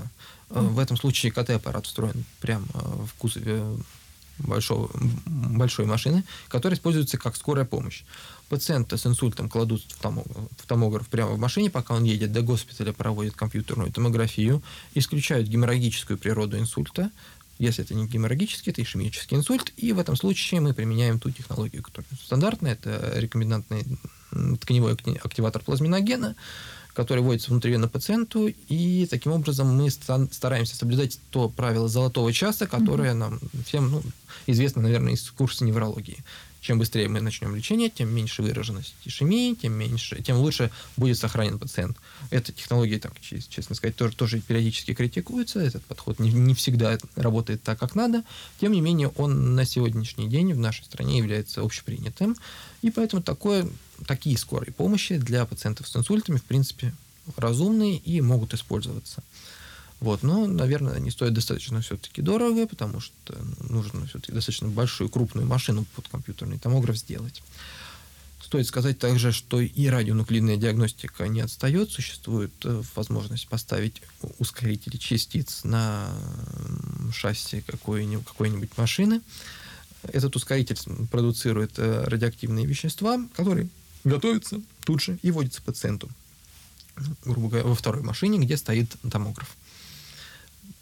В 0.50 0.80
этом 0.80 0.98
случае 0.98 1.32
КТ-аппарат 1.32 1.86
встроен 1.86 2.26
прямо 2.40 2.68
в 2.74 3.14
кузове 3.18 3.64
большого, 4.40 4.90
большой 5.26 5.86
машины, 5.86 6.24
которая 6.48 6.78
используется 6.78 7.18
как 7.18 7.36
скорая 7.36 7.66
помощь. 7.66 8.04
Пациента 8.50 8.98
с 8.98 9.06
инсультом 9.06 9.48
кладут 9.48 9.84
в 9.84 10.68
томограф, 10.68 11.08
прямо 11.08 11.32
в 11.32 11.40
машине, 11.40 11.70
пока 11.70 11.94
он 11.96 12.04
едет 12.04 12.32
до 12.32 12.42
госпиталя, 12.42 12.92
проводят 12.92 13.36
компьютерную 13.36 13.92
томографию, 13.92 14.62
исключают 14.94 15.48
геморрагическую 15.48 16.18
природу 16.18 16.58
инсульта, 16.58 17.12
если 17.62 17.84
это 17.84 17.94
не 17.94 18.08
геморрагический, 18.08 18.72
это 18.72 18.82
ишемический 18.82 19.38
инсульт. 19.38 19.72
И 19.78 19.94
в 19.94 20.00
этом 20.00 20.16
случае 20.16 20.62
мы 20.62 20.74
применяем 20.74 21.20
ту 21.20 21.30
технологию, 21.30 21.84
которая 21.84 22.10
стандартная. 22.20 22.74
Это 22.74 23.14
рекомендантный 23.16 23.86
тканевой 24.60 24.94
активатор 24.94 25.62
плазминогена, 25.62 26.36
который 26.94 27.24
вводится 27.24 27.52
внутривенно 27.52 27.88
пациенту, 27.88 28.48
и 28.48 29.08
таким 29.10 29.32
образом 29.32 29.76
мы 29.76 29.90
стараемся 29.90 30.76
соблюдать 30.76 31.20
то 31.30 31.50
правило 31.50 31.88
золотого 31.88 32.32
часа, 32.34 32.68
которое 32.68 33.12
mm-hmm. 33.12 33.16
нам 33.16 33.40
всем 33.66 33.92
ну, 33.92 34.02
известно, 34.48 34.82
наверное, 34.82 35.14
из 35.14 35.30
курса 35.32 35.64
неврологии. 35.64 36.18
Чем 36.62 36.78
быстрее 36.78 37.08
мы 37.08 37.22
начнем 37.22 37.56
лечение, 37.56 37.90
тем 37.90 38.14
меньше 38.14 38.44
выраженность 38.44 38.94
ишемии, 39.04 39.56
тем 39.56 39.74
меньше, 39.74 40.22
тем 40.22 40.38
лучше 40.38 40.70
будет 40.96 41.18
сохранен 41.18 41.58
пациент. 41.58 41.98
Эта 42.30 42.52
технология, 42.52 43.00
так, 43.00 43.14
честно 43.20 43.74
сказать, 43.76 43.96
тоже, 43.96 44.16
тоже 44.16 44.40
периодически 44.40 44.94
критикуется. 44.94 45.60
Этот 45.60 45.84
подход 45.86 46.20
не, 46.20 46.32
не 46.32 46.54
всегда 46.54 47.00
работает 47.16 47.64
так, 47.64 47.80
как 47.80 47.96
надо. 47.96 48.24
Тем 48.60 48.74
не 48.74 48.82
менее, 48.82 49.08
он 49.18 49.56
на 49.56 49.66
сегодняшний 49.66 50.28
день 50.28 50.54
в 50.54 50.60
нашей 50.60 50.86
стране 50.86 51.18
является 51.18 51.62
общепринятым. 51.62 52.36
И 52.84 52.92
поэтому 52.92 53.24
такое, 53.24 53.68
такие 54.06 54.38
скорые 54.38 54.74
помощи 54.74 55.18
для 55.18 55.46
пациентов 55.46 55.88
с 55.88 55.96
инсультами, 55.96 56.38
в 56.38 56.44
принципе, 56.44 56.94
разумные 57.36 57.98
и 57.98 58.22
могут 58.22 58.54
использоваться. 58.54 59.24
Вот, 60.00 60.24
но, 60.24 60.48
наверное, 60.48 60.94
они 60.96 61.12
стоят 61.12 61.36
достаточно 61.36 61.80
все-таки 61.82 62.24
дорого, 62.24 62.66
потому 62.66 63.00
что 63.00 63.38
нужно 63.70 64.08
все-таки 64.08 64.32
достаточно 64.32 64.68
большую 64.68 65.10
крупную 65.10 65.46
машину 65.46 65.86
под 65.96 66.08
компьютерный 66.08 66.58
томограф 66.58 66.98
сделать. 66.98 67.44
Стоит 68.44 68.68
сказать 68.68 68.98
также, 68.98 69.32
что 69.32 69.62
и 69.62 69.88
радионуклидная 69.88 70.58
диагностика 70.58 71.28
не 71.28 71.42
отстает. 71.42 71.92
Существует 71.92 72.52
э, 72.66 72.82
возможность 72.96 73.48
поставить 73.48 74.02
ускорители 74.40 74.98
частиц 74.98 75.64
на 75.64 76.10
шасси 77.14 77.62
какой-нибудь, 77.62 78.26
какой-нибудь 78.26 78.78
машины. 78.78 79.22
Этот 80.04 80.36
ускоритель 80.36 80.78
продуцирует 81.12 81.78
э, 81.78 82.04
радиоактивные 82.08 82.66
вещества, 82.66 83.24
которые 83.36 83.70
готовятся 84.04 84.62
тут 84.84 85.02
же 85.02 85.20
и 85.22 85.32
вводятся 85.32 85.62
пациенту, 85.62 86.10
грубо 87.26 87.50
говоря, 87.50 87.66
во 87.66 87.76
второй 87.76 88.02
машине, 88.04 88.40
где 88.40 88.58
стоит 88.58 88.96
томограф 89.12 89.56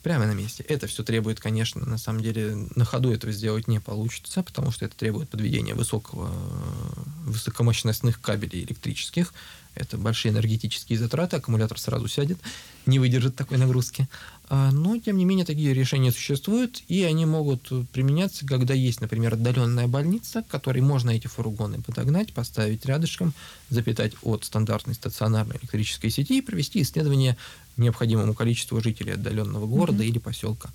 прямо 0.03 0.25
на 0.25 0.33
месте. 0.33 0.63
Это 0.67 0.87
все 0.87 1.03
требует, 1.03 1.39
конечно, 1.39 1.85
на 1.85 1.97
самом 1.97 2.21
деле, 2.21 2.55
на 2.75 2.85
ходу 2.85 3.11
этого 3.11 3.33
сделать 3.33 3.67
не 3.67 3.79
получится, 3.79 4.43
потому 4.43 4.71
что 4.71 4.85
это 4.85 4.95
требует 4.95 5.29
подведения 5.29 5.73
высокого, 5.73 6.31
высокомощностных 7.25 8.21
кабелей 8.21 8.63
электрических. 8.63 9.33
Это 9.75 9.97
большие 9.97 10.31
энергетические 10.31 10.97
затраты, 10.97 11.37
аккумулятор 11.37 11.79
сразу 11.79 12.07
сядет, 12.07 12.37
не 12.85 12.99
выдержит 12.99 13.35
такой 13.35 13.57
нагрузки. 13.57 14.09
А, 14.49 14.71
но, 14.71 14.97
тем 14.97 15.17
не 15.17 15.25
менее, 15.25 15.45
такие 15.45 15.73
решения 15.73 16.11
существуют, 16.11 16.81
и 16.87 17.03
они 17.03 17.25
могут 17.25 17.69
применяться, 17.91 18.45
когда 18.45 18.73
есть, 18.73 18.99
например, 18.99 19.35
отдаленная 19.35 19.87
больница, 19.87 20.41
к 20.41 20.47
которой 20.47 20.81
можно 20.81 21.11
эти 21.11 21.27
фургоны 21.27 21.81
подогнать, 21.81 22.33
поставить 22.33 22.85
рядышком, 22.85 23.33
запитать 23.69 24.13
от 24.23 24.43
стандартной 24.43 24.95
стационарной 24.95 25.57
электрической 25.57 26.09
сети 26.09 26.39
и 26.39 26.41
провести 26.41 26.81
исследование 26.81 27.37
необходимому 27.79 28.33
количеству 28.33 28.81
жителей 28.81 29.13
отдаленного 29.13 29.65
города 29.65 30.03
mm-hmm. 30.03 30.07
или 30.07 30.19
поселка. 30.19 30.69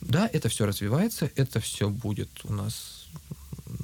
Да, 0.00 0.28
это 0.32 0.48
все 0.48 0.66
развивается, 0.66 1.30
это 1.36 1.60
все 1.60 1.88
будет 1.88 2.28
у 2.44 2.52
нас 2.52 3.06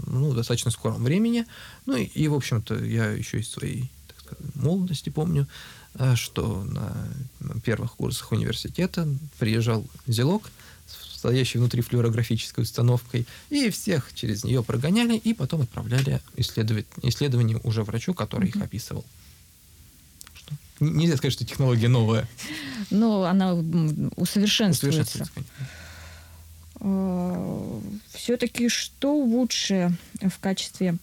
ну, 0.06 0.30
в 0.30 0.36
достаточно 0.36 0.70
скором 0.70 1.02
времени. 1.02 1.46
Ну 1.86 1.96
и, 1.96 2.04
и 2.04 2.28
в 2.28 2.34
общем-то, 2.34 2.84
я 2.84 3.10
еще 3.10 3.40
из 3.40 3.50
своей 3.50 3.90
так 4.08 4.20
сказать, 4.20 4.54
молодости 4.54 5.10
помню, 5.10 5.48
э, 5.94 6.14
что 6.16 6.64
на 6.64 7.08
первых 7.64 7.96
курсах 7.96 8.32
университета 8.32 9.08
приезжал 9.38 9.86
зелок, 10.06 10.50
стоящий 10.86 11.58
внутри 11.58 11.82
флюорографической 11.82 12.62
установкой, 12.64 13.26
и 13.48 13.70
всех 13.70 14.12
через 14.14 14.44
нее 14.44 14.62
прогоняли, 14.62 15.16
и 15.16 15.34
потом 15.34 15.62
отправляли 15.62 16.20
исследовать, 16.36 16.86
исследования 17.02 17.60
уже 17.62 17.84
врачу, 17.84 18.12
который 18.12 18.48
mm-hmm. 18.48 18.58
их 18.58 18.64
описывал 18.64 19.04
нельзя 20.82 21.16
сказать, 21.16 21.32
что 21.32 21.44
технология 21.44 21.88
новая. 21.88 22.28
Ну, 22.90 23.22
она 23.22 23.54
усовершенствуется. 24.16 25.24
А, 26.80 27.80
Все-таки 28.12 28.68
что 28.68 29.16
лучше 29.16 29.96
в 30.20 30.38
качестве 30.40 30.96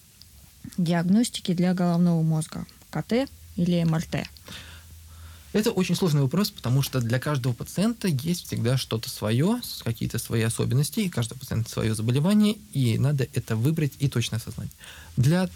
диагностики 0.77 1.53
для 1.53 1.73
головного 1.73 2.21
мозга? 2.21 2.65
КТ 2.89 3.30
или 3.55 3.84
МРТ? 3.84 4.27
Это 5.51 5.71
очень 5.71 5.95
сложный 5.95 6.21
вопрос, 6.21 6.51
потому 6.51 6.84
что 6.84 7.01
для 7.01 7.19
каждого 7.19 7.53
пациента 7.53 8.07
есть 8.07 8.45
всегда 8.45 8.77
что-то 8.77 9.09
свое, 9.09 9.61
какие-то 9.84 10.19
свои 10.19 10.43
особенности, 10.43 10.99
и 10.99 11.09
каждого 11.09 11.39
пациента 11.39 11.71
свое 11.71 11.95
заболевание, 11.95 12.55
и 12.71 12.99
надо 12.99 13.27
это 13.34 13.55
выбрать 13.55 13.93
и 13.97 14.09
точно 14.09 14.38
осознать. 14.38 14.69
Для 15.17 15.49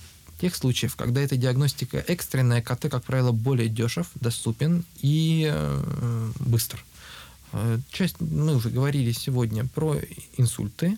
тех 0.44 0.56
случаев, 0.58 0.98
когда 0.98 1.22
эта 1.22 1.38
диагностика 1.38 2.04
экстренная, 2.06 2.62
КТ, 2.62 2.90
как 2.90 3.06
правило, 3.06 3.32
более 3.32 3.70
дешев, 3.70 4.08
доступен 4.16 4.84
и 5.00 5.50
э, 5.50 6.32
быстр. 6.40 6.84
Э, 7.54 7.80
часть, 7.90 8.20
мы 8.20 8.54
уже 8.54 8.70
говорили 8.70 9.14
сегодня 9.14 9.66
про 9.66 9.96
инсульты. 10.36 10.98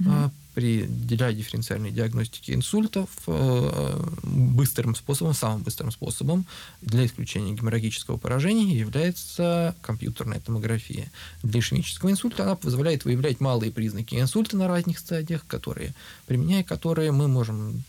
Mm-hmm 0.00 0.30
при 0.54 0.84
дифференциальной 0.86 1.90
диагностике 1.90 2.52
инсультов 2.52 3.08
э, 3.26 4.04
быстрым 4.22 4.94
способом, 4.94 5.32
самым 5.32 5.62
быстрым 5.62 5.90
способом 5.90 6.44
для 6.82 7.06
исключения 7.06 7.54
геморрагического 7.54 8.18
поражения 8.18 8.78
является 8.78 9.74
компьютерная 9.80 10.40
томография. 10.40 11.10
Для 11.42 11.60
ишемического 11.60 12.10
инсульта 12.10 12.42
она 12.42 12.54
позволяет 12.54 13.06
выявлять 13.06 13.40
малые 13.40 13.72
признаки 13.72 14.16
инсульта 14.16 14.58
на 14.58 14.68
разных 14.68 14.98
стадиях, 14.98 15.46
которые, 15.46 15.94
применяя 16.26 16.64
которые 16.64 17.12
мы 17.12 17.28
можем 17.28 17.82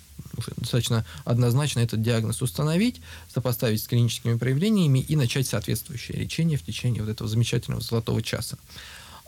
достаточно 0.57 1.05
однозначно 1.25 1.79
этот 1.79 2.01
диагноз 2.01 2.41
установить, 2.41 3.01
сопоставить 3.33 3.81
с 3.81 3.87
клиническими 3.87 4.37
проявлениями 4.37 4.99
и 4.99 5.15
начать 5.15 5.47
соответствующее 5.47 6.19
лечение 6.19 6.57
в 6.57 6.63
течение 6.63 7.03
вот 7.03 7.09
этого 7.09 7.29
замечательного 7.29 7.81
золотого 7.81 8.21
часа. 8.21 8.57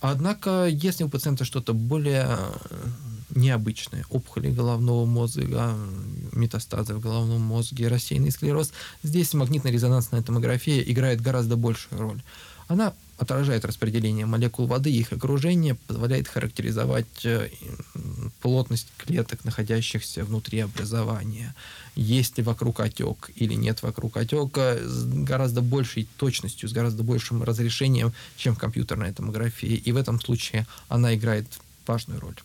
Однако, 0.01 0.67
если 0.67 1.03
у 1.03 1.09
пациента 1.09 1.45
что-то 1.45 1.73
более 1.73 2.37
необычные 3.35 4.05
опухоли 4.09 4.49
головного 4.49 5.05
мозга, 5.05 5.75
метастазы 6.31 6.93
в 6.93 6.99
головном 6.99 7.41
мозге, 7.41 7.87
рассеянный 7.87 8.31
склероз. 8.31 8.71
Здесь 9.03 9.33
магнитно-резонансная 9.33 10.23
томография 10.23 10.81
играет 10.81 11.21
гораздо 11.21 11.55
большую 11.57 12.01
роль. 12.01 12.21
Она 12.67 12.93
отражает 13.17 13.65
распределение 13.65 14.25
молекул 14.25 14.67
воды 14.67 14.91
и 14.91 14.99
их 14.99 15.13
окружение, 15.13 15.75
позволяет 15.87 16.27
характеризовать 16.27 17.25
э, 17.25 17.49
плотность 18.41 18.87
клеток, 18.97 19.45
находящихся 19.45 20.23
внутри 20.23 20.59
образования. 20.59 21.55
Есть 21.95 22.37
ли 22.37 22.43
вокруг 22.43 22.79
отек 22.81 23.31
или 23.35 23.53
нет 23.53 23.83
вокруг 23.83 24.17
отека 24.17 24.77
с 24.83 25.05
гораздо 25.05 25.61
большей 25.61 26.07
точностью, 26.17 26.67
с 26.67 26.73
гораздо 26.73 27.03
большим 27.03 27.43
разрешением, 27.43 28.13
чем 28.35 28.55
в 28.55 28.59
компьютерной 28.59 29.13
томографии. 29.13 29.75
И 29.75 29.91
в 29.91 29.97
этом 29.97 30.19
случае 30.19 30.67
она 30.89 31.15
играет 31.15 31.47
важную 31.87 32.19
роль. 32.19 32.35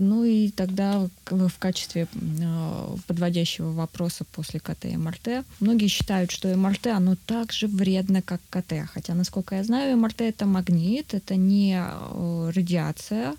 Ну 0.00 0.22
и 0.22 0.50
тогда 0.50 1.08
в 1.28 1.58
качестве 1.58 2.06
а, 2.40 2.96
подводящего 3.08 3.72
вопроса 3.72 4.24
после 4.30 4.60
КТ 4.60 4.84
и 4.84 4.96
МРТ, 4.96 5.44
многие 5.58 5.88
считают, 5.88 6.30
что 6.30 6.56
МРТ, 6.56 6.86
оно 6.86 7.16
так 7.26 7.50
же 7.50 7.66
вредно, 7.66 8.22
как 8.22 8.40
КТ. 8.48 8.74
Хотя, 8.94 9.14
насколько 9.14 9.56
я 9.56 9.64
знаю, 9.64 9.96
МРТ 9.96 10.20
это 10.20 10.46
магнит, 10.46 11.14
это 11.14 11.34
не 11.34 11.74
а, 11.76 12.52
радиация. 12.54 13.34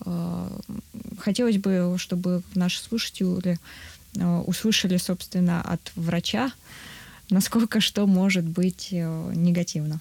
А, 0.00 0.54
хотелось 1.18 1.56
бы, 1.56 1.96
чтобы 1.96 2.42
наши 2.54 2.82
слушатели 2.82 3.58
услышали, 4.46 4.98
собственно, 4.98 5.62
от 5.62 5.90
врача, 5.96 6.52
насколько 7.30 7.80
что 7.80 8.06
может 8.06 8.44
быть 8.44 8.92
негативно. 8.92 10.00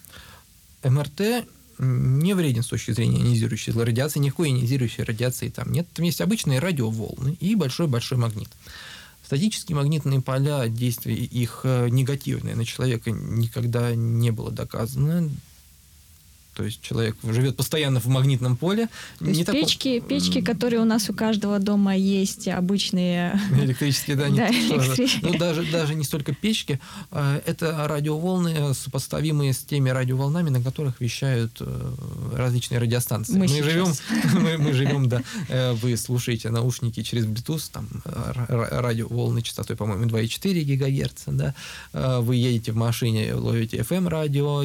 МРТ 0.84 1.48
не 1.84 2.34
вреден 2.34 2.64
с 2.64 2.68
точки 2.68 2.92
зрения 2.92 3.20
ионизирующей 3.20 3.74
радиации, 3.74 4.20
никакой 4.20 4.50
ионизирующей 4.50 5.04
радиации 5.04 5.50
там 5.50 5.72
нет. 5.72 5.88
Там 5.94 6.06
есть 6.06 6.22
обычные 6.22 6.60
радиоволны 6.60 7.38
и 7.40 7.56
большой-большой 7.56 8.18
магнит. 8.18 8.50
Статические 9.26 9.78
магнитные 9.78 10.22
поля, 10.22 10.68
действия 10.68 11.16
их 11.16 11.62
э, 11.64 11.88
негативные 11.90 12.56
на 12.56 12.66
человека 12.66 13.12
никогда 13.12 13.96
не 13.96 14.32
было 14.32 14.52
доказано. 14.52 15.30
То 16.56 16.64
есть 16.64 16.82
человек 16.82 17.16
живет 17.24 17.56
постоянно 17.56 18.00
в 18.00 18.06
магнитном 18.06 18.58
поле. 18.58 18.88
То 19.20 19.26
есть 19.26 19.40
не 19.40 19.46
печки, 19.46 20.00
так... 20.00 20.10
печки, 20.10 20.42
которые 20.42 20.82
у 20.82 20.86
нас 20.86 21.10
у 21.10 21.14
каждого 21.14 21.60
дома 21.60 21.96
есть, 21.96 22.48
обычные... 22.48 23.40
Электрические, 23.52 24.16
да, 24.16 24.30
не 24.30 24.38
да, 24.38 24.50
электрические. 24.50 25.32
Ну, 25.32 25.38
даже, 25.38 25.64
даже 25.72 25.96
не 25.96 26.04
столько 26.04 26.34
печки. 26.34 26.80
А, 27.12 27.42
это 27.46 27.88
радиоволны, 27.88 28.74
сопоставимые 28.74 29.54
с 29.54 29.60
теми 29.60 29.90
радиоволнами, 29.90 30.50
на 30.50 30.62
которых 30.62 31.02
вещают 31.02 31.58
э, 31.60 31.96
различные 32.36 32.80
радиостанции. 32.80 33.34
Мы, 33.34 33.48
мы 33.48 33.64
живем, 33.64 33.88
мы, 34.34 34.58
мы 34.58 34.74
живем, 34.74 35.10
да. 35.10 35.22
Э, 35.50 35.74
вы 35.74 35.98
слушаете 35.98 36.50
наушники 36.50 37.02
через 37.02 37.26
Bluetooth, 37.26 37.70
там 37.72 37.88
радиоволны 38.06 39.42
частотой, 39.42 39.76
по-моему, 39.76 40.06
2,4 40.06 40.64
ГГц, 40.76 41.24
да. 41.28 41.56
Э, 41.94 42.20
вы 42.20 42.36
едете 42.36 42.72
в 42.72 42.76
машине, 42.76 43.34
ловите 43.34 43.78
FM-радио, 43.78 44.64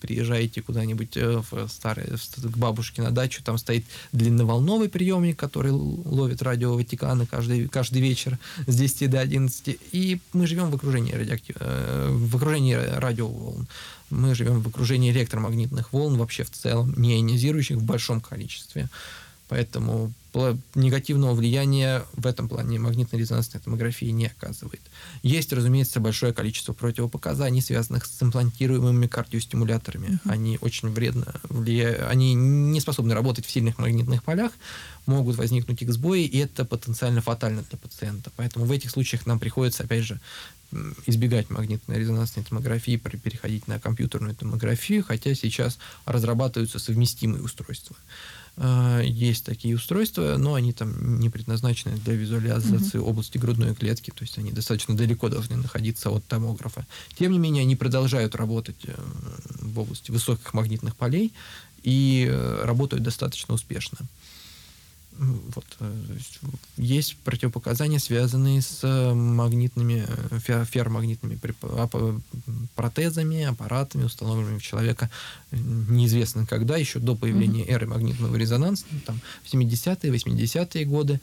приезжаете 0.00 0.62
куда-нибудь 0.62 1.16
в 1.38 1.68
старой, 1.68 2.06
к 2.06 2.56
бабушке 2.56 3.02
на 3.02 3.10
дачу, 3.10 3.42
там 3.42 3.58
стоит 3.58 3.84
длинноволновый 4.12 4.88
приемник, 4.88 5.38
который 5.38 5.72
ловит 5.72 6.42
радио 6.42 6.74
Ватикана 6.74 7.26
каждый, 7.26 7.68
каждый 7.68 8.02
вечер 8.02 8.38
с 8.66 8.76
10 8.76 9.10
до 9.10 9.20
11. 9.20 9.78
И 9.92 10.20
мы 10.32 10.46
живем 10.46 10.70
в 10.70 10.74
окружении, 10.74 11.12
радиоактив... 11.12 11.56
Э, 11.60 12.08
в 12.10 12.36
окружении 12.36 12.74
радиоволн. 12.74 13.66
Мы 14.10 14.34
живем 14.34 14.60
в 14.60 14.68
окружении 14.68 15.12
электромагнитных 15.12 15.92
волн 15.92 16.16
вообще 16.16 16.44
в 16.44 16.50
целом, 16.50 16.94
не 16.96 17.14
ионизирующих 17.14 17.76
в 17.76 17.82
большом 17.84 18.20
количестве. 18.20 18.88
Поэтому 19.50 20.12
негативного 20.76 21.34
влияния 21.34 22.04
в 22.12 22.24
этом 22.24 22.48
плане 22.48 22.78
магнитно-резонансная 22.78 23.60
томография 23.60 24.12
не 24.12 24.26
оказывает. 24.26 24.80
Есть, 25.24 25.52
разумеется, 25.52 25.98
большое 25.98 26.32
количество 26.32 26.72
противопоказаний, 26.72 27.60
связанных 27.60 28.06
с 28.06 28.22
имплантируемыми 28.22 29.08
кардиостимуляторами. 29.08 30.06
Uh-huh. 30.06 30.30
Они 30.30 30.56
очень 30.60 30.90
вредно 30.90 31.34
влияют, 31.48 32.08
они 32.08 32.34
не 32.34 32.78
способны 32.78 33.12
работать 33.12 33.44
в 33.44 33.50
сильных 33.50 33.78
магнитных 33.78 34.22
полях, 34.22 34.52
могут 35.06 35.34
возникнуть 35.34 35.82
их 35.82 35.92
сбои, 35.92 36.22
и 36.22 36.38
это 36.38 36.64
потенциально 36.64 37.20
фатально 37.20 37.64
для 37.68 37.76
пациента. 37.76 38.30
Поэтому 38.36 38.66
в 38.66 38.70
этих 38.70 38.92
случаях 38.92 39.26
нам 39.26 39.40
приходится, 39.40 39.82
опять 39.82 40.04
же, 40.04 40.20
избегать 41.06 41.50
магнитно-резонансной 41.50 42.44
томографии, 42.44 42.96
переходить 42.96 43.66
на 43.66 43.80
компьютерную 43.80 44.36
томографию, 44.36 45.02
хотя 45.02 45.34
сейчас 45.34 45.78
разрабатываются 46.06 46.78
совместимые 46.78 47.42
устройства. 47.42 47.96
А, 48.62 49.00
есть 49.00 49.46
такие 49.46 49.74
устройства, 49.74 50.36
но 50.36 50.52
они 50.52 50.74
там 50.74 51.18
не 51.18 51.30
предназначены 51.30 51.96
для 51.96 52.12
визуализации 52.12 52.98
угу. 52.98 53.08
области 53.08 53.38
грудной 53.38 53.74
клетки, 53.74 54.10
то 54.10 54.22
есть 54.22 54.36
они 54.36 54.52
достаточно 54.52 54.94
далеко 54.94 55.30
должны 55.30 55.56
находиться 55.56 56.10
от 56.10 56.26
томографа. 56.26 56.86
Тем 57.18 57.32
не 57.32 57.38
менее, 57.38 57.62
они 57.62 57.74
продолжают 57.74 58.34
работать 58.34 58.76
э, 58.84 58.94
в 59.62 59.78
области 59.78 60.10
высоких 60.10 60.52
магнитных 60.52 60.94
полей 60.94 61.32
и 61.82 62.26
э, 62.28 62.64
работают 62.64 63.02
достаточно 63.02 63.54
успешно. 63.54 63.96
Вот. 65.20 65.66
Э, 65.80 65.92
есть 66.78 67.16
противопоказания, 67.18 67.98
связанные 67.98 68.62
с 68.62 68.82
магнитными, 69.14 70.06
ферромагнитными 70.40 71.38
протезами, 72.74 73.42
аппаратами, 73.42 74.04
установленными 74.04 74.58
в 74.58 74.62
человека 74.62 75.10
неизвестно 75.52 76.46
когда, 76.46 76.76
еще 76.78 77.00
до 77.00 77.14
появления 77.14 77.66
эры 77.66 77.86
магнитного 77.86 78.34
резонанса, 78.36 78.86
там, 79.04 79.20
в 79.44 79.52
70-е, 79.52 80.10
80-е 80.10 80.84
годы. 80.86 81.20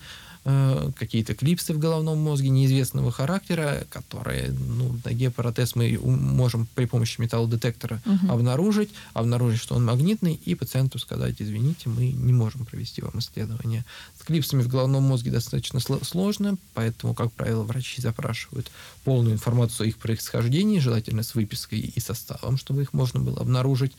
Э, 0.50 0.92
какие-то 0.98 1.36
клипсы 1.36 1.74
в 1.74 1.78
головном 1.78 2.20
мозге 2.20 2.48
неизвестного 2.48 3.12
характера, 3.12 3.86
которые, 3.90 4.52
ну, 4.52 4.98
на 5.04 5.12
геопротез 5.12 5.76
мы 5.76 6.00
можем 6.02 6.70
при 6.74 6.86
помощи 6.86 7.20
металлодетектора 7.20 8.02
угу. 8.06 8.32
обнаружить, 8.32 8.90
обнаружить, 9.14 9.60
что 9.60 9.76
он 9.76 9.84
магнитный, 9.84 10.36
и 10.36 10.56
пациенту 10.56 11.00
сказать, 11.00 11.36
извините, 11.40 11.90
мы 11.90 12.14
не 12.14 12.32
можем 12.32 12.66
провести 12.66 13.02
вам 13.02 13.20
исследование. 13.20 13.84
С 14.18 14.24
клипсами 14.24 14.62
в 14.62 14.70
головном 14.70 15.04
мозге 15.04 15.32
достаточно 15.32 15.82
сложно, 15.82 16.58
поэтому, 16.74 17.14
как 17.14 17.34
правило, 17.34 17.64
врачи 17.64 18.02
запрашивают 18.02 18.72
полную 19.04 19.34
информацию 19.34 19.84
о 19.84 19.88
их 19.90 19.98
происхождении, 19.98 20.80
желательно 20.80 21.24
с 21.24 21.36
выпиской 21.36 21.80
и 21.80 22.00
составом, 22.00 22.56
чтобы 22.56 22.84
их 22.84 22.94
можно 22.94 23.20
было 23.20 23.42
обнаружить. 23.42 23.92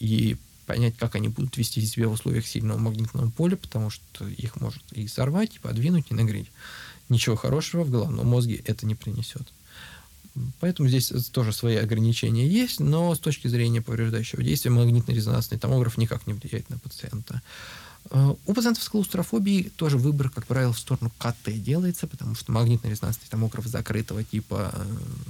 И 0.00 0.38
понять, 0.72 0.96
как 0.96 1.14
они 1.16 1.28
будут 1.28 1.56
вести 1.58 1.84
себя 1.84 2.08
в 2.08 2.12
условиях 2.12 2.46
сильного 2.46 2.78
магнитного 2.78 3.28
поля, 3.30 3.56
потому 3.56 3.90
что 3.90 4.26
их 4.26 4.58
может 4.58 4.82
и 4.92 5.06
сорвать, 5.06 5.56
и 5.56 5.58
подвинуть, 5.58 6.06
и 6.08 6.14
нагреть. 6.14 6.50
Ничего 7.10 7.36
хорошего 7.36 7.84
в 7.84 7.90
головном 7.90 8.26
мозге 8.26 8.62
это 8.64 8.86
не 8.86 8.94
принесет. 8.94 9.46
Поэтому 10.60 10.88
здесь 10.88 11.12
тоже 11.30 11.52
свои 11.52 11.76
ограничения 11.76 12.48
есть, 12.48 12.80
но 12.80 13.14
с 13.14 13.18
точки 13.18 13.48
зрения 13.48 13.82
повреждающего 13.82 14.42
действия 14.42 14.70
магнитно-резонансный 14.70 15.58
томограф 15.58 15.98
никак 15.98 16.26
не 16.26 16.32
влияет 16.32 16.70
на 16.70 16.78
пациента. 16.78 17.42
Э, 18.14 18.34
у 18.46 18.52
пациентов 18.52 18.82
с 18.84 18.88
клаустрофобией 18.90 19.70
тоже 19.70 19.96
выбор, 19.96 20.28
как 20.28 20.46
правило, 20.46 20.72
в 20.72 20.78
сторону 20.78 21.10
КТ 21.18 21.50
делается, 21.62 22.06
потому 22.06 22.34
что 22.34 22.52
магнитно-резонансный 22.52 23.28
томограф 23.30 23.66
закрытого 23.66 24.22
типа 24.22 24.70
э, 24.74 24.84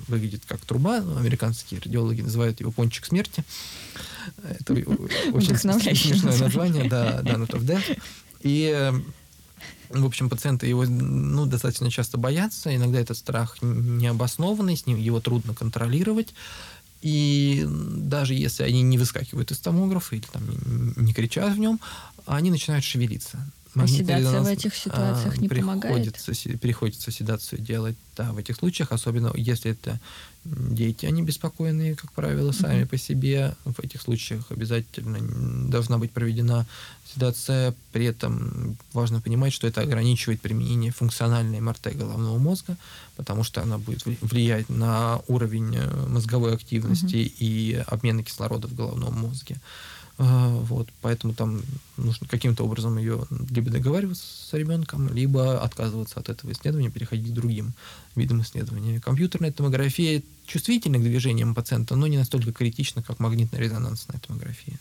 выглядит 0.09 0.43
как 0.47 0.61
труба. 0.65 0.97
Американские 0.97 1.81
радиологи 1.81 2.23
называют 2.23 2.59
его 2.59 2.73
пончик 2.73 3.07
смерти. 3.07 3.45
Это 4.43 4.73
очень 5.33 5.57
смешное 5.57 6.39
название, 6.39 6.89
да, 6.89 7.21
Donut 7.23 7.51
of 7.51 7.65
Death. 7.65 8.01
И 8.41 8.73
э, 8.75 8.93
в 9.91 10.05
общем, 10.05 10.29
пациенты 10.29 10.67
его 10.67 10.85
ну, 10.85 11.47
достаточно 11.47 11.89
часто 11.89 12.19
боятся. 12.19 12.75
Иногда 12.75 12.99
этот 12.99 13.17
страх 13.17 13.59
необоснованный, 13.61 14.77
с 14.77 14.87
ним 14.87 14.97
его 14.97 15.21
трудно 15.21 15.55
контролировать. 15.55 16.35
И 17.03 17.67
даже 17.69 18.35
если 18.35 18.63
они 18.63 18.83
не 18.83 18.97
выскакивают 18.97 19.51
из 19.51 19.59
томографа 19.59 20.15
или 20.15 20.25
там 20.33 20.43
не 20.97 21.13
кричат 21.13 21.53
в 21.55 21.59
нем, 21.59 21.81
они 22.27 22.51
начинают 22.51 22.85
шевелиться. 22.85 23.39
А 23.75 23.87
седация 23.87 24.43
в 24.43 24.47
этих 24.47 24.75
ситуациях 24.75 25.39
не 25.39 25.49
приходится, 25.49 25.89
помогает? 25.89 26.61
Приходится 26.61 27.11
седацию 27.11 27.61
делать, 27.61 27.97
да, 28.17 28.33
в 28.33 28.39
этих 28.39 28.57
случаях, 28.57 28.93
особенно 28.93 29.33
если 29.35 29.71
это 29.71 29.99
дети, 30.45 31.07
они 31.07 31.23
беспокойные, 31.23 31.95
как 31.95 32.13
правило, 32.13 32.53
сами 32.53 32.83
mm-hmm. 32.83 32.89
по 32.89 32.99
себе. 32.99 33.55
В 33.65 33.79
этих 33.81 34.03
случаях 34.03 34.51
обязательно 34.51 35.69
должна 35.71 35.99
быть 35.99 36.11
проведена 36.11 36.67
седация. 37.15 37.75
При 37.93 38.07
этом 38.07 38.77
важно 38.93 39.21
понимать, 39.21 39.53
что 39.53 39.67
это 39.67 39.81
ограничивает 39.81 40.41
применение 40.41 40.93
функциональной 40.93 41.61
МРТ 41.61 41.97
головного 41.97 42.39
мозга, 42.39 42.77
потому 43.17 43.45
что 43.45 43.63
она 43.63 43.79
будет 43.79 44.05
влиять 44.05 44.69
на 44.69 45.21
уровень 45.29 45.77
э, 45.77 46.07
мозговой 46.09 46.55
активности 46.55 47.17
mm-hmm. 47.17 47.37
и 47.39 47.85
обмена 47.87 48.23
кислорода 48.23 48.67
в 48.67 48.75
головном 48.75 49.19
мозге. 49.19 49.57
А, 49.57 49.92
вот, 50.19 50.89
поэтому 51.01 51.35
там 51.35 51.63
нужно 51.97 52.29
каким-то 52.29 52.65
образом 52.65 52.99
ее 52.99 53.27
либо 53.51 53.71
договариваться 53.71 54.25
с 54.25 54.53
ребенком, 54.53 55.09
либо 55.13 55.63
отказываться 55.63 56.21
от 56.21 56.29
этого 56.29 56.53
исследования, 56.53 56.91
переходить 56.91 57.31
к 57.31 57.35
другим 57.35 57.73
видам 58.15 58.43
исследования. 58.43 59.01
Компьютерная 59.01 59.53
томография 59.53 60.23
чувствительна 60.47 60.99
к 60.99 61.03
движениям 61.03 61.55
пациента, 61.55 61.97
но 61.97 62.07
не 62.07 62.19
настолько 62.19 62.53
критична, 62.53 63.03
как 63.03 63.19
магнитно-резонансная 63.21 64.21
томография. 64.21 64.79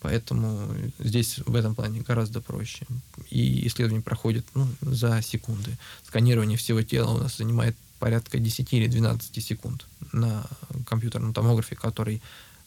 Поэтому 0.00 0.74
здесь 0.98 1.38
в 1.38 1.54
этом 1.54 1.74
плане 1.74 2.00
гораздо 2.00 2.40
проще. 2.40 2.86
И 3.30 3.66
исследование 3.68 4.02
проходит 4.02 4.44
ну, 4.54 4.66
за 4.80 5.22
секунды. 5.22 5.78
Сканирование 6.06 6.58
всего 6.58 6.82
тела 6.82 7.12
у 7.12 7.18
нас 7.18 7.36
занимает 7.36 7.76
порядка 8.00 8.38
10 8.38 8.72
или 8.72 8.88
12 8.88 9.44
секунд 9.44 9.86
на 10.12 10.44
компьютерном 10.86 11.32
томографе, 11.32 11.76
который 11.76 12.20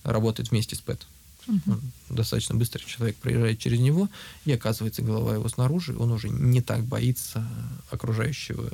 работает 0.04 0.52
вместе 0.52 0.78
с 0.78 0.80
ПЭТ. 0.80 1.06
Угу. 1.48 1.80
Достаточно 2.10 2.56
быстро 2.56 2.80
человек 2.80 3.18
проезжает 3.18 3.60
через 3.60 3.80
него, 3.80 4.10
и 4.46 4.52
оказывается 4.52 5.02
голова 5.02 5.36
его 5.36 5.48
снаружи, 5.48 5.96
он 5.98 6.12
уже 6.12 6.30
не 6.30 6.62
так 6.62 6.84
боится 6.84 7.48
окружающего 7.92 8.72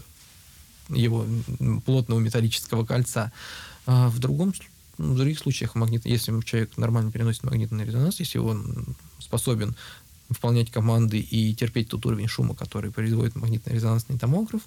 его 0.90 1.26
плотного 1.86 2.20
металлического 2.20 2.86
кольца. 2.86 3.32
А 3.86 4.10
в 4.10 4.20
другом 4.20 4.54
в 4.98 5.16
других 5.16 5.40
случаях 5.40 5.76
магнит, 5.76 6.06
если 6.06 6.40
человек 6.42 6.78
нормально 6.78 7.12
переносит 7.12 7.44
магнитный 7.44 7.86
резонанс, 7.86 8.20
если 8.20 8.38
он 8.38 8.96
способен 9.20 9.76
выполнять 10.30 10.72
команды 10.72 11.20
и 11.20 11.54
терпеть 11.56 11.90
тот 11.90 12.06
уровень 12.06 12.28
шума, 12.28 12.56
который 12.56 12.92
производит 12.92 13.36
магнитно-резонансный 13.36 14.18
томограф, 14.18 14.62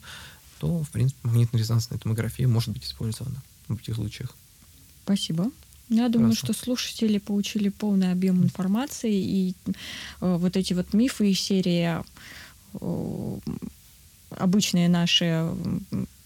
то, 0.59 0.83
в 0.83 0.91
принципе, 0.91 1.21
магнитно-резонансная 1.29 1.99
томография 1.99 2.47
может 2.47 2.71
быть 2.71 2.85
использована 2.85 3.43
в 3.69 3.77
этих 3.77 3.95
случаях. 3.95 4.31
Спасибо. 5.05 5.51
Я 5.89 6.09
думаю, 6.09 6.35
Хорошо. 6.35 6.53
что 6.53 6.65
слушатели 6.65 7.19
получили 7.19 7.69
полный 7.69 8.13
объем 8.13 8.43
информации, 8.43 9.15
и 9.15 9.55
э, 10.21 10.37
вот 10.37 10.57
эти 10.57 10.73
вот 10.73 10.95
мифы 10.95 11.31
из 11.31 11.41
серии 11.41 12.03
э, 12.81 13.39
обычные 14.31 14.89
наши 14.89 15.47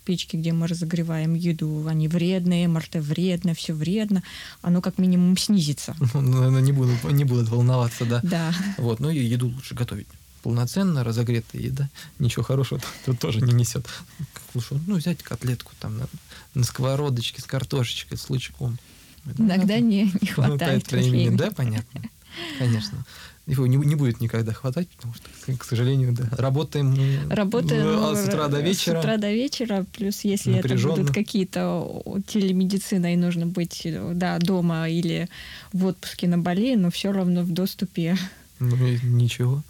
печки, 0.04 0.36
где 0.36 0.52
мы 0.52 0.68
разогреваем 0.68 1.34
еду, 1.34 1.86
они 1.86 2.08
вредные, 2.08 2.66
МРТ 2.68 2.96
вредно, 2.96 3.52
все 3.54 3.74
вредно, 3.74 4.22
оно 4.62 4.80
как 4.80 4.96
минимум 4.98 5.36
снизится. 5.36 5.94
Ну, 6.14 6.60
не 6.60 6.72
будут, 6.72 7.04
не 7.04 7.24
будут 7.24 7.48
волноваться, 7.48 8.06
да. 8.06 8.20
Да. 8.22 8.54
Вот, 8.78 9.00
ну 9.00 9.10
и 9.10 9.18
еду 9.18 9.48
лучше 9.48 9.74
готовить 9.74 10.08
полноценно 10.42 11.04
разогретая 11.04 11.60
еда 11.60 11.90
ничего 12.18 12.44
хорошего 12.44 12.80
тут 13.04 13.18
тоже 13.18 13.40
не 13.40 13.52
несет. 13.52 13.86
Лучше, 14.54 14.80
ну, 14.86 14.96
взять 14.96 15.22
котлетку 15.22 15.72
там 15.78 15.98
на, 15.98 16.06
на 16.54 16.64
сковородочке 16.64 17.42
с 17.42 17.44
картошечкой, 17.44 18.16
с 18.16 18.30
лучком. 18.30 18.78
Иногда 19.36 19.78
не, 19.78 20.10
не 20.20 20.28
хватает 20.28 20.90
времени. 20.90 21.10
времени. 21.10 21.36
Да, 21.36 21.50
понятно. 21.50 22.02
Конечно. 22.58 23.04
Его 23.46 23.66
не, 23.66 23.76
не 23.78 23.94
будет 23.94 24.20
никогда 24.20 24.52
хватать, 24.52 24.88
потому 24.90 25.14
что, 25.14 25.56
к 25.56 25.64
сожалению, 25.64 26.12
да, 26.12 26.28
работаем, 26.32 26.94
работаем 27.30 28.04
а 28.04 28.14
с 28.14 28.28
утра 28.28 28.48
до 28.48 28.60
вечера. 28.60 28.96
С 28.96 28.98
утра 28.98 29.16
до 29.16 29.32
вечера, 29.32 29.86
плюс 29.96 30.20
если 30.20 30.58
это 30.58 30.76
будут 30.86 31.12
какие-то 31.12 32.02
телемедицина 32.26 33.14
и 33.14 33.16
нужно 33.16 33.46
быть 33.46 33.86
да, 34.12 34.38
дома 34.38 34.86
или 34.90 35.30
в 35.72 35.86
отпуске 35.86 36.28
на 36.28 36.36
Бали, 36.36 36.74
но 36.74 36.90
все 36.90 37.10
равно 37.10 37.42
в 37.42 37.50
доступе. 37.50 38.18
Ну, 38.60 38.76
ничего. 39.02 39.62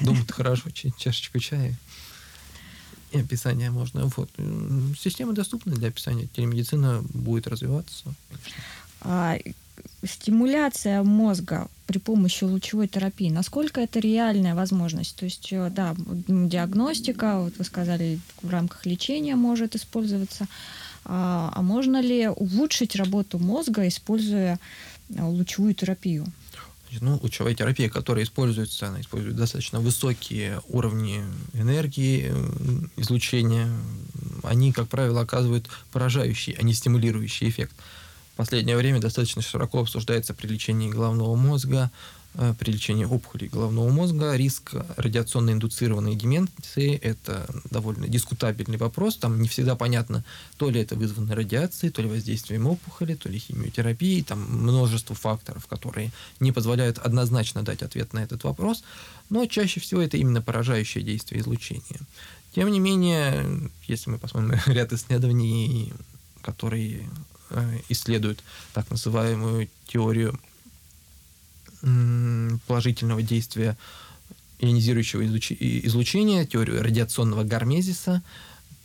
Дома-то 0.00 0.32
хорошо, 0.32 0.70
чашечку 0.70 1.38
чая 1.38 1.76
и 3.12 3.18
описание 3.18 3.70
можно. 3.70 4.10
Вот. 4.16 4.30
Система 4.98 5.32
доступна 5.32 5.74
для 5.74 5.88
описания. 5.88 6.26
Телемедицина 6.34 7.02
будет 7.12 7.46
развиваться. 7.46 8.04
Конечно. 8.30 8.62
А, 9.00 9.36
стимуляция 10.04 11.02
мозга 11.02 11.68
при 11.86 11.98
помощи 11.98 12.44
лучевой 12.44 12.88
терапии, 12.88 13.30
насколько 13.30 13.80
это 13.80 14.00
реальная 14.00 14.54
возможность? 14.54 15.16
То 15.16 15.24
есть, 15.24 15.48
э, 15.52 15.70
да, 15.70 15.94
диагностика, 15.96 17.40
вот 17.40 17.54
вы 17.58 17.64
сказали, 17.64 18.20
в 18.42 18.50
рамках 18.50 18.86
лечения 18.86 19.36
может 19.36 19.76
использоваться, 19.76 20.46
а, 21.04 21.52
а 21.54 21.62
можно 21.62 22.00
ли 22.00 22.28
улучшить 22.28 22.96
работу 22.96 23.38
мозга, 23.38 23.86
используя 23.86 24.58
э, 25.10 25.22
лучевую 25.22 25.74
терапию? 25.74 26.26
Ну, 27.00 27.18
лучевая 27.22 27.54
терапия, 27.54 27.90
которая 27.90 28.24
используется, 28.24 28.88
она 28.88 29.00
использует 29.00 29.36
достаточно 29.36 29.80
высокие 29.80 30.60
уровни 30.68 31.22
энергии, 31.52 32.32
излучения. 32.96 33.68
Они, 34.42 34.72
как 34.72 34.88
правило, 34.88 35.20
оказывают 35.20 35.68
поражающий, 35.92 36.54
а 36.54 36.62
не 36.62 36.72
стимулирующий 36.72 37.48
эффект 37.48 37.74
последнее 38.36 38.76
время 38.76 39.00
достаточно 39.00 39.42
широко 39.42 39.80
обсуждается 39.80 40.34
при 40.34 40.46
лечении 40.46 40.90
головного 40.90 41.34
мозга, 41.34 41.90
э, 42.34 42.54
при 42.58 42.70
лечении 42.70 43.04
опухолей 43.04 43.48
головного 43.48 43.88
мозга. 43.88 44.36
Риск 44.36 44.74
радиационно 44.96 45.50
индуцированной 45.50 46.14
деменции– 46.14 46.94
это 47.02 47.48
довольно 47.70 48.08
дискутабельный 48.08 48.76
вопрос. 48.76 49.16
Там 49.16 49.40
не 49.40 49.48
всегда 49.48 49.74
понятно, 49.74 50.22
то 50.58 50.70
ли 50.70 50.80
это 50.80 50.96
вызвано 50.96 51.34
радиацией, 51.34 51.90
то 51.90 52.02
ли 52.02 52.08
воздействием 52.08 52.66
опухоли, 52.66 53.14
то 53.14 53.28
ли 53.28 53.38
химиотерапией. 53.38 54.22
Там 54.22 54.40
множество 54.42 55.16
факторов, 55.16 55.66
которые 55.66 56.12
не 56.38 56.52
позволяют 56.52 56.98
однозначно 56.98 57.62
дать 57.62 57.82
ответ 57.82 58.12
на 58.12 58.20
этот 58.20 58.44
вопрос. 58.44 58.84
Но 59.30 59.46
чаще 59.46 59.80
всего 59.80 60.02
это 60.02 60.18
именно 60.18 60.42
поражающее 60.42 61.02
действие 61.02 61.40
излучения. 61.40 62.00
Тем 62.54 62.68
не 62.70 62.80
менее, 62.80 63.70
если 63.86 64.10
мы 64.10 64.18
посмотрим 64.18 64.58
ряд 64.66 64.92
исследований, 64.92 65.92
которые 66.42 67.08
Э, 67.50 67.78
исследуют 67.88 68.42
так 68.72 68.90
называемую 68.90 69.68
теорию 69.86 70.38
положительного 72.66 73.22
действия 73.22 73.76
ионизирующего 74.58 75.24
излучения, 75.26 76.44
теорию 76.44 76.82
радиационного 76.82 77.44
гармезиса, 77.44 78.22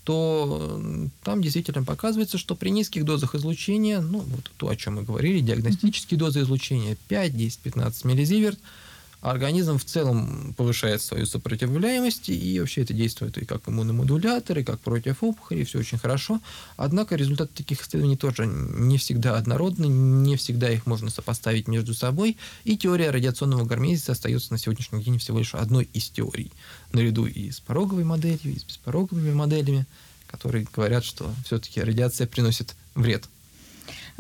то 0.04 0.80
там 1.24 1.42
действительно 1.42 1.84
показывается, 1.84 2.38
что 2.38 2.56
при 2.56 2.70
низких 2.70 3.06
дозах 3.06 3.34
излучения, 3.34 4.02
ну, 4.02 4.20
вот 4.20 4.52
то, 4.58 4.68
о 4.68 4.76
чем 4.76 4.96
мы 4.96 5.04
говорили, 5.04 5.40
диагностические 5.40 6.20
дозы 6.20 6.42
излучения 6.42 6.96
5, 7.08 7.36
10, 7.36 7.60
15 7.60 8.06
миллизиверт– 8.06 8.60
организм 9.22 9.78
в 9.78 9.86
целом 9.86 10.54
повышает 10.58 11.02
свою 11.02 11.26
сопротивляемость, 11.26 12.30
и 12.30 12.60
вообще 12.60 12.82
это 12.82 12.94
действует 12.94 13.38
и 13.38 13.46
как 13.46 13.70
иммуномодулятор, 13.70 14.60
и 14.60 14.64
как 14.64 14.80
против 14.80 15.24
опухолей, 15.24 15.64
все 15.64 15.80
очень 15.80 16.00
хорошо. 16.00 16.42
Однако 16.76 17.16
результаты 17.16 17.52
таких 17.54 17.82
исследований 17.82 18.18
тоже 18.18 18.48
не 18.48 18.98
всегда 18.98 19.38
однородны, 19.38 19.86
не 19.86 20.36
всегда 20.36 20.72
их 20.72 20.88
можно 20.88 21.10
сопоставить 21.10 21.68
между 21.68 21.94
собой, 21.94 22.38
и 22.64 22.78
теория 22.78 23.12
радиационного 23.12 23.66
гармезиса 23.66 24.14
остается 24.14 24.52
на 24.52 24.58
сегодняшний 24.58 25.04
день 25.04 25.20
всего 25.20 25.40
лишь 25.40 25.54
одной 25.54 25.88
из 25.94 26.10
теорий, 26.10 26.52
наряду 26.92 27.28
и 27.28 27.52
с 27.52 27.60
пороговой 27.60 28.04
моделью, 28.04 28.56
и 28.56 28.60
с 28.60 28.64
беспороговыми 28.64 29.34
моделями, 29.34 29.86
которые 30.28 30.66
говорят, 30.74 31.04
что 31.04 31.32
все-таки 31.46 31.82
радиация 31.82 32.26
приносит 32.26 32.76
вред 32.96 33.26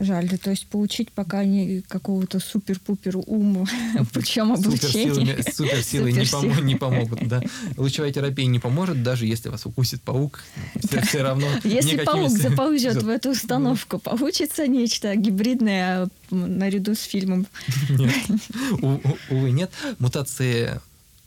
Жаль, 0.01 0.27
да, 0.27 0.37
то 0.37 0.49
есть 0.49 0.65
получить 0.65 1.11
пока 1.11 1.45
не 1.45 1.81
какого-то 1.81 2.39
супер-пупер 2.39 3.17
ума 3.27 3.67
путем 4.13 4.51
обучения. 4.51 5.37
Суперсилы 5.43 6.11
не, 6.11 6.21
пом- 6.21 6.63
не 6.63 6.75
помогут, 6.75 7.27
да. 7.27 7.43
Лучевая 7.77 8.11
терапия 8.11 8.47
не 8.47 8.57
поможет, 8.57 9.03
даже 9.03 9.27
если 9.27 9.49
вас 9.49 9.67
укусит 9.67 10.01
паук, 10.01 10.43
все, 10.83 11.01
все 11.01 11.21
равно... 11.21 11.47
Если 11.63 11.97
паук 11.97 12.31
заползет 12.31 13.03
в 13.03 13.09
эту 13.09 13.29
установку, 13.29 13.99
получится 13.99 14.65
нечто 14.65 15.15
гибридное 15.15 16.09
наряду 16.31 16.95
с 16.95 17.03
фильмом? 17.03 17.45
Нет, 17.89 18.15
увы, 19.29 19.51
нет. 19.51 19.69
Мутации 19.99 20.81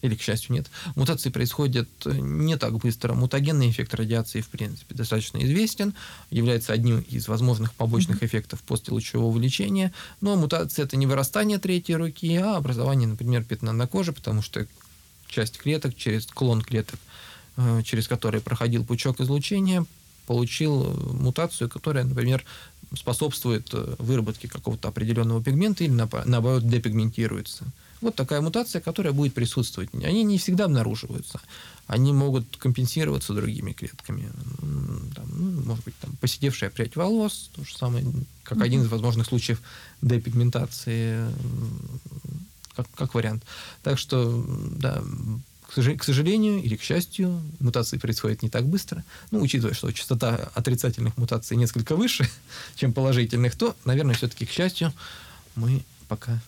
или, 0.04 0.16
к 0.16 0.20
счастью, 0.20 0.54
нет. 0.54 0.66
Мутации 0.96 1.30
происходят 1.30 1.88
э, 2.04 2.12
не 2.12 2.58
так 2.58 2.76
быстро. 2.76 3.14
Мутагенный 3.14 3.70
эффект 3.70 3.94
радиации, 3.94 4.42
в 4.42 4.48
принципе, 4.48 4.94
достаточно 4.94 5.42
известен, 5.42 5.94
является 6.30 6.74
одним 6.74 7.00
из 7.00 7.26
возможных 7.26 7.72
побочных 7.72 8.22
эффектов 8.22 8.60
после 8.62 8.92
лучевого 8.92 9.38
лечения. 9.38 9.94
Но 10.20 10.36
мутация– 10.36 10.84
это 10.84 10.98
не 10.98 11.06
вырастание 11.06 11.58
третьей 11.58 11.96
руки, 11.96 12.36
а 12.36 12.56
образование, 12.56 13.08
например, 13.08 13.44
пятна 13.44 13.72
на 13.72 13.86
коже, 13.86 14.12
потому 14.12 14.42
что 14.42 14.66
часть 15.26 15.56
клеток, 15.56 15.96
через 15.96 16.26
клон 16.26 16.60
клеток, 16.60 17.00
э, 17.56 17.80
через 17.82 18.06
который 18.06 18.42
проходил 18.42 18.84
пучок 18.84 19.22
излучения, 19.22 19.86
получил 20.26 20.84
э, 20.84 21.12
мутацию, 21.14 21.70
которая, 21.70 22.04
например, 22.04 22.44
способствует 22.94 23.70
выработке 23.72 24.48
какого-то 24.48 24.88
определенного 24.88 25.42
пигмента 25.42 25.82
или, 25.82 25.92
наоборот, 25.92 26.68
депигментируется. 26.68 27.64
Вот 28.00 28.14
такая 28.14 28.40
мутация, 28.40 28.80
которая 28.80 29.12
будет 29.12 29.34
присутствовать. 29.34 29.90
Они 29.94 30.24
не 30.24 30.38
всегда 30.38 30.64
обнаруживаются. 30.64 31.40
Они 31.86 32.12
могут 32.12 32.56
компенсироваться 32.56 33.34
другими 33.34 33.72
клетками. 33.72 34.30
Там, 35.14 35.26
ну, 35.36 35.62
может 35.62 35.84
быть, 35.84 35.94
там, 36.00 36.16
посидевшая 36.20 36.70
прядь 36.70 36.96
волос, 36.96 37.50
то 37.54 37.64
же 37.64 37.76
самое, 37.76 38.06
как 38.42 38.60
один 38.62 38.82
из 38.82 38.88
возможных 38.88 39.26
случаев 39.26 39.60
депигментации, 40.02 41.26
как, 42.74 42.86
как 42.94 43.14
вариант. 43.14 43.44
Так 43.82 43.98
что, 43.98 44.44
да, 44.78 45.02
к 45.74 46.04
сожалению 46.04 46.62
или 46.62 46.76
к 46.76 46.82
счастью, 46.82 47.42
мутации 47.58 47.98
происходят 47.98 48.42
не 48.42 48.48
так 48.48 48.66
быстро. 48.66 49.04
Ну, 49.30 49.40
учитывая, 49.40 49.74
что 49.74 49.90
частота 49.92 50.50
отрицательных 50.54 51.16
мутаций 51.16 51.56
несколько 51.56 51.96
выше, 51.96 52.28
чем 52.76 52.92
положительных, 52.92 53.56
то, 53.56 53.74
наверное, 53.84 54.14
все-таки, 54.14 54.46
к 54.46 54.50
счастью, 54.50 54.92
мы 55.56 55.84
пока 56.08 56.40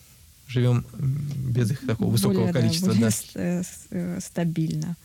живем 0.47 0.85
без 0.97 1.71
их 1.71 1.85
такого 1.85 2.11
высокого 2.11 2.47
более, 2.47 2.53
количества. 2.53 2.93
Да, 2.93 3.09
более 3.33 3.63
да. 3.91 4.21
стабильно. 4.21 4.95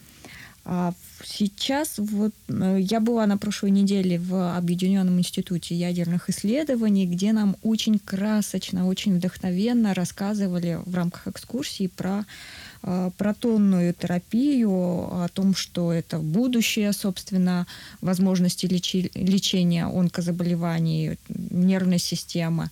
А 0.65 0.95
сейчас 1.25 1.99
вот 1.99 2.33
э, 2.49 2.79
я 2.81 3.01
была 3.01 3.27
на 3.27 3.37
прошлой 3.37 3.71
неделе 3.71 4.21
в 4.21 4.57
Объединенном 4.57 5.19
институте 5.19 5.75
ядерных 5.75 6.31
исследований, 6.31 7.07
где 7.07 7.33
нам 7.33 7.57
очень 7.63 7.99
красочно, 7.99 8.87
очень 8.87 9.17
вдохновенно 9.17 9.93
рассказывали 9.93 10.79
в 10.85 10.95
рамках 10.95 11.27
экскурсии 11.27 11.89
про 11.89 12.25
э, 12.85 13.11
протонную 13.19 13.93
терапию, 13.93 14.71
о 14.71 15.27
том, 15.33 15.57
что 15.57 15.93
это 15.93 16.19
будущее, 16.19 16.93
собственно, 16.93 17.67
возможности 18.01 18.67
лечи, 18.67 19.11
лечения 19.15 19.87
онкозаболеваний 19.87 21.19
нервной 21.29 21.99
системы. 21.99 22.71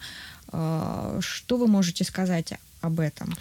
Э, 0.53 1.19
что 1.21 1.57
вы 1.57 1.67
можете 1.67 2.05
сказать 2.05 2.55
об 2.81 3.01
этом? 3.01 3.35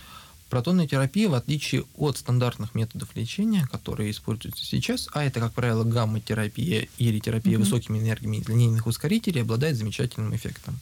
Протонная 0.50 0.88
терапия, 0.88 1.30
в 1.30 1.36
отличие 1.36 1.86
от 1.96 2.18
стандартных 2.18 2.74
методов 2.74 3.16
лечения, 3.16 3.68
которые 3.72 4.10
используются 4.10 4.66
сейчас, 4.66 5.08
а 5.14 5.24
это, 5.24 5.40
как 5.40 5.54
правило, 5.54 5.84
гамма-терапия 5.84 6.88
или 6.98 7.20
терапия 7.20 7.56
mm-hmm. 7.56 7.60
высокими 7.60 8.00
энергиями 8.00 8.44
линейных 8.48 8.88
ускорителей, 8.88 9.44
обладает 9.44 9.78
замечательным 9.78 10.36
эффектом, 10.36 10.80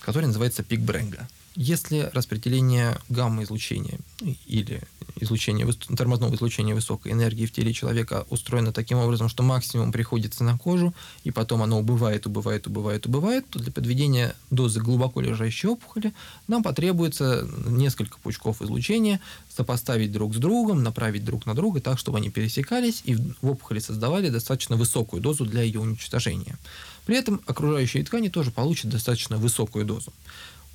который 0.00 0.26
называется 0.26 0.62
пик 0.62 0.80
Бренга. 0.80 1.28
Если 1.56 2.10
распределение 2.12 2.98
гамма-излучения 3.08 3.98
или 4.46 4.82
излучение, 5.18 5.66
тормозного 5.96 6.34
излучения 6.34 6.74
высокой 6.74 7.12
энергии 7.12 7.46
в 7.46 7.52
теле 7.52 7.72
человека 7.72 8.26
устроено 8.28 8.74
таким 8.74 8.98
образом, 8.98 9.30
что 9.30 9.42
максимум 9.42 9.90
приходится 9.90 10.44
на 10.44 10.58
кожу, 10.58 10.92
и 11.24 11.30
потом 11.30 11.62
оно 11.62 11.78
убывает, 11.78 12.26
убывает, 12.26 12.66
убывает, 12.66 13.06
убывает, 13.06 13.48
то 13.48 13.58
для 13.58 13.72
подведения 13.72 14.36
дозы 14.50 14.80
глубоко 14.80 15.22
лежащей 15.22 15.70
опухоли 15.70 16.12
нам 16.46 16.62
потребуется 16.62 17.48
несколько 17.66 18.18
пучков 18.18 18.60
излучения 18.60 19.18
сопоставить 19.48 20.12
друг 20.12 20.34
с 20.34 20.36
другом, 20.36 20.82
направить 20.82 21.24
друг 21.24 21.46
на 21.46 21.54
друга 21.54 21.80
так, 21.80 21.98
чтобы 21.98 22.18
они 22.18 22.28
пересекались 22.28 23.00
и 23.04 23.14
в 23.14 23.48
опухоли 23.50 23.78
создавали 23.78 24.28
достаточно 24.28 24.76
высокую 24.76 25.22
дозу 25.22 25.46
для 25.46 25.62
ее 25.62 25.80
уничтожения. 25.80 26.58
При 27.06 27.16
этом 27.16 27.40
окружающие 27.46 28.04
ткани 28.04 28.28
тоже 28.28 28.50
получат 28.50 28.90
достаточно 28.90 29.38
высокую 29.38 29.86
дозу. 29.86 30.12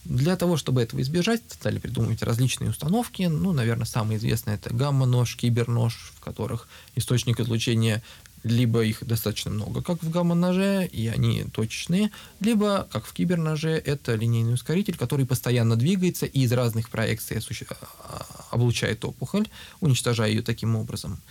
Для 0.06 0.36
того, 0.36 0.58
чтобы 0.58 0.82
этого 0.82 1.02
избежать, 1.02 1.42
стали 1.50 1.78
придумывать 1.78 2.24
различные 2.24 2.72
установки. 2.72 3.24
Ну, 3.24 3.52
наверное, 3.54 3.86
самый 3.86 4.18
известный 4.18 4.56
это 4.56 4.74
гамма-нож, 4.74 5.36
кибернож, 5.36 6.12
в 6.16 6.20
которых 6.22 6.68
источник 6.96 7.40
излучения 7.40 8.02
либо 8.44 8.84
их 8.84 9.06
достаточно 9.06 9.52
много, 9.52 9.84
как 9.84 10.02
в 10.02 10.10
гамма-ноже, 10.10 10.88
и 10.92 11.08
они 11.08 11.46
точечные, 11.54 12.12
либо, 12.40 12.88
как 12.92 13.06
в 13.06 13.14
киберноже, 13.14 13.70
это 13.70 14.16
линейный 14.16 14.56
ускоритель, 14.56 14.98
который 14.98 15.26
постоянно 15.26 15.76
двигается 15.76 16.26
и 16.26 16.42
из 16.42 16.52
разных 16.52 16.90
проекций 16.90 17.38
а, 17.38 18.26
облучает 18.50 19.06
опухоль, 19.06 19.48
уничтожая 19.80 20.30
ее 20.30 20.42
таким 20.42 20.76
образом. 20.76 21.22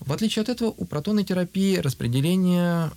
В 0.00 0.12
отличие 0.12 0.42
от 0.42 0.48
этого, 0.48 0.70
у 0.70 0.84
протонной 0.84 1.24
терапии 1.24 1.76
распределение 1.76 2.90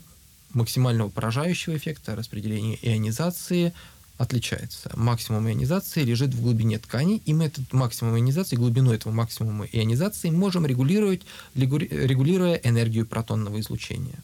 максимального 0.53 1.09
поражающего 1.09 1.76
эффекта, 1.76 2.16
распределение 2.16 2.78
ионизации 2.82 3.74
отличается. 4.22 4.91
Максимум 4.95 5.47
ионизации 5.49 6.03
лежит 6.03 6.34
в 6.34 6.41
глубине 6.41 6.78
ткани, 6.78 7.22
и 7.26 7.34
мы 7.34 7.45
этот 7.45 7.74
максимум 7.74 8.15
ионизации, 8.15 8.55
глубину 8.55 8.93
этого 8.93 9.11
максимума 9.11 9.65
ионизации 9.65 10.30
можем 10.30 10.65
регулировать, 10.65 11.22
регулируя 11.55 12.55
энергию 12.55 13.05
протонного 13.05 13.59
излучения. 13.59 14.19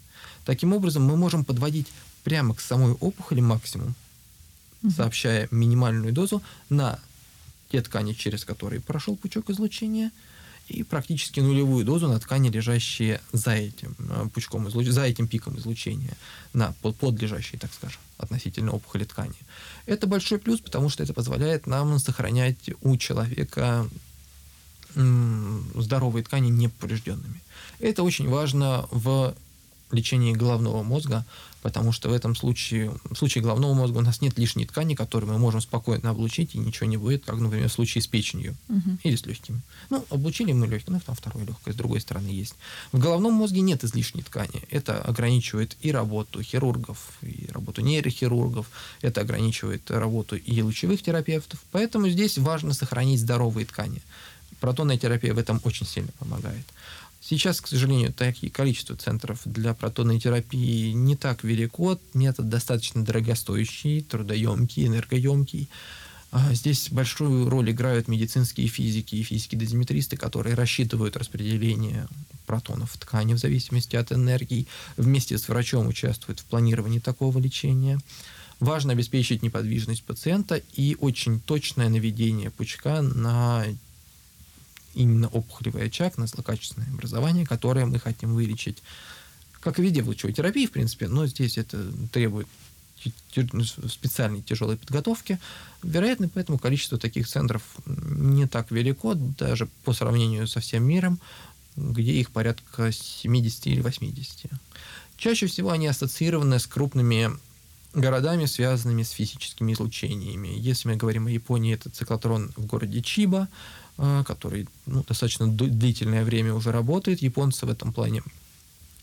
Таким 0.45 0.73
образом, 0.73 1.03
мы 1.03 1.17
можем 1.17 1.43
подводить 1.43 1.87
прямо 2.23 2.53
к 2.53 2.61
самой 2.61 2.93
опухоли 2.93 3.41
максимум, 3.41 3.95
сообщая 4.95 5.47
минимальную 5.51 6.13
дозу 6.13 6.41
на 6.69 6.99
те 7.69 7.81
ткани, 7.81 8.13
через 8.13 8.45
которые 8.45 8.81
прошел 8.81 9.15
пучок 9.15 9.49
излучения– 9.49 10.11
и 10.67 10.83
практически 10.83 11.39
нулевую 11.39 11.85
дозу 11.85 12.07
на 12.07 12.19
ткани, 12.19 12.49
лежащие 12.49 13.21
за 13.31 13.51
этим 13.51 13.95
э, 13.99 14.27
пучком 14.33 14.67
излуч... 14.67 14.87
за 14.87 15.03
этим 15.03 15.27
пиком 15.27 15.57
излучения, 15.57 16.13
на 16.53 16.73
подлежащие, 16.81 17.59
так 17.59 17.73
скажем, 17.73 17.99
относительно 18.17 18.71
опухоли 18.71 19.05
ткани. 19.05 19.35
Это 19.85 20.07
большой 20.07 20.39
плюс, 20.39 20.59
потому 20.59 20.89
что 20.89 21.03
это 21.03 21.13
позволяет 21.13 21.67
нам 21.67 21.99
сохранять 21.99 22.69
у 22.81 22.97
человека 22.97 23.87
здоровые 24.95 26.23
ткани 26.23 26.49
неповрежденными. 26.49 27.41
Это 27.79 28.03
очень 28.03 28.27
важно 28.27 28.87
в 28.89 29.35
лечении 29.91 30.33
головного 30.33 30.83
мозга, 30.83 31.25
потому 31.61 31.91
что 31.91 32.09
в 32.09 32.13
этом 32.13 32.35
случае, 32.35 32.91
в 33.09 33.15
случае 33.15 33.43
головного 33.43 33.73
мозга 33.73 33.97
у 33.97 34.01
нас 34.01 34.21
нет 34.21 34.37
лишней 34.37 34.65
ткани, 34.65 34.95
которую 34.95 35.33
мы 35.33 35.39
можем 35.39 35.61
спокойно 35.61 36.11
облучить, 36.11 36.55
и 36.55 36.57
ничего 36.57 36.85
не 36.87 36.97
будет, 36.97 37.25
как, 37.25 37.39
например, 37.39 37.67
в 37.69 37.73
случае 37.73 38.01
с 38.01 38.07
печенью 38.07 38.55
угу. 38.69 38.97
или 39.03 39.15
с 39.15 39.25
легкими. 39.25 39.61
Ну, 39.89 40.05
облучили 40.09 40.53
мы 40.53 40.67
легкие, 40.67 40.93
ну, 40.93 41.01
там 41.05 41.15
второе 41.15 41.45
легкое, 41.45 41.73
с 41.73 41.77
другой 41.77 42.01
стороны 42.01 42.27
есть. 42.27 42.55
В 42.91 42.99
головном 42.99 43.33
мозге 43.33 43.61
нет 43.61 43.83
излишней 43.83 44.23
ткани. 44.23 44.63
Это 44.69 45.01
ограничивает 45.01 45.75
и 45.81 45.91
работу 45.91 46.41
хирургов, 46.41 46.97
и 47.21 47.47
работу 47.51 47.81
нейрохирургов, 47.81 48.67
это 49.01 49.21
ограничивает 49.21 49.89
работу 49.91 50.35
и 50.35 50.61
лучевых 50.61 51.01
терапевтов. 51.01 51.59
Поэтому 51.71 52.09
здесь 52.09 52.37
важно 52.37 52.73
сохранить 52.73 53.19
здоровые 53.19 53.65
ткани. 53.65 54.01
Протонная 54.59 54.97
терапия 54.97 55.33
в 55.33 55.37
этом 55.37 55.61
очень 55.63 55.85
сильно 55.85 56.11
помогает. 56.17 56.65
Сейчас, 57.29 57.59
к 57.59 57.67
сожалению, 57.67 58.13
такие 58.13 58.49
количество 58.49 58.95
центров 58.95 59.41
для 59.43 59.73
протонной 59.73 60.17
терапии 60.17 60.91
не 60.93 61.17
так 61.17 61.43
велико. 61.43 61.99
Метод 62.13 62.47
достаточно 62.47 63.03
дорогостоящий, 63.03 64.01
трудоемкий, 64.01 64.87
энергоемкий. 64.87 65.67
А 66.31 66.53
здесь 66.53 66.89
большую 66.89 67.49
роль 67.49 67.69
играют 67.71 68.07
медицинские 68.07 68.67
физики 68.67 69.15
и 69.15 69.23
физики-дозиметристы, 69.23 70.15
которые 70.15 70.55
рассчитывают 70.55 71.17
распределение 71.17 72.07
протонов 72.45 72.91
в 72.93 72.97
ткани 72.97 73.33
в 73.33 73.39
зависимости 73.39 73.97
от 73.97 74.13
энергии, 74.13 74.65
вместе 74.95 75.37
с 75.37 75.49
врачом 75.49 75.87
участвуют 75.87 76.39
в 76.39 76.45
планировании 76.45 76.99
такого 76.99 77.39
лечения. 77.39 77.99
Важно 78.61 78.93
обеспечить 78.93 79.43
неподвижность 79.43 80.03
пациента 80.03 80.61
и 80.75 80.95
очень 81.01 81.41
точное 81.41 81.89
наведение 81.89 82.51
пучка 82.51 83.01
на 83.01 83.65
именно 84.97 85.27
опухолевый 85.27 85.85
очаг, 85.85 86.17
на 86.17 86.27
злокачественное 86.27 86.89
образование, 86.89 87.45
которое 87.45 87.85
мы 87.85 87.99
хотим 87.99 88.33
вылечить. 88.33 88.81
Как 89.59 89.79
в 89.79 90.07
лучевой 90.07 90.33
терапии, 90.33 90.65
в 90.65 90.71
принципе, 90.71 91.07
но 91.07 91.27
здесь 91.27 91.57
это 91.57 91.91
требует 92.11 92.47
специальной 93.87 94.41
тяжелой 94.41 94.77
подготовки. 94.77 95.39
Вероятно, 95.83 96.29
поэтому 96.29 96.57
количество 96.57 96.97
таких 96.97 97.27
центров 97.27 97.61
не 97.85 98.47
так 98.47 98.71
велико, 98.71 99.13
даже 99.13 99.67
по 99.83 99.93
сравнению 99.93 100.47
со 100.47 100.59
всем 100.59 100.83
миром, 100.83 101.19
где 101.75 102.13
их 102.13 102.31
порядка 102.31 102.91
70 102.91 103.67
или 103.67 103.81
80. 103.81 104.51
Чаще 105.17 105.47
всего 105.47 105.71
они 105.71 105.87
ассоциированы 105.87 106.59
с 106.59 106.67
крупными 106.67 107.31
городами, 107.93 108.45
связанными 108.45 109.03
с 109.03 109.11
физическими 109.11 109.73
излучениями. 109.73 110.49
Если 110.57 110.87
мы 110.87 110.95
говорим 110.95 111.27
о 111.27 111.31
Японии, 111.31 111.73
это 111.73 111.89
циклотрон 111.89 112.51
в 112.55 112.65
городе 112.65 113.01
Чиба, 113.01 113.47
который 113.97 114.67
ну, 114.85 115.03
достаточно 115.07 115.47
длительное 115.47 116.23
время 116.23 116.53
уже 116.53 116.71
работает. 116.71 117.21
Японцы 117.21 117.65
в 117.65 117.69
этом 117.69 117.93
плане 117.93 118.21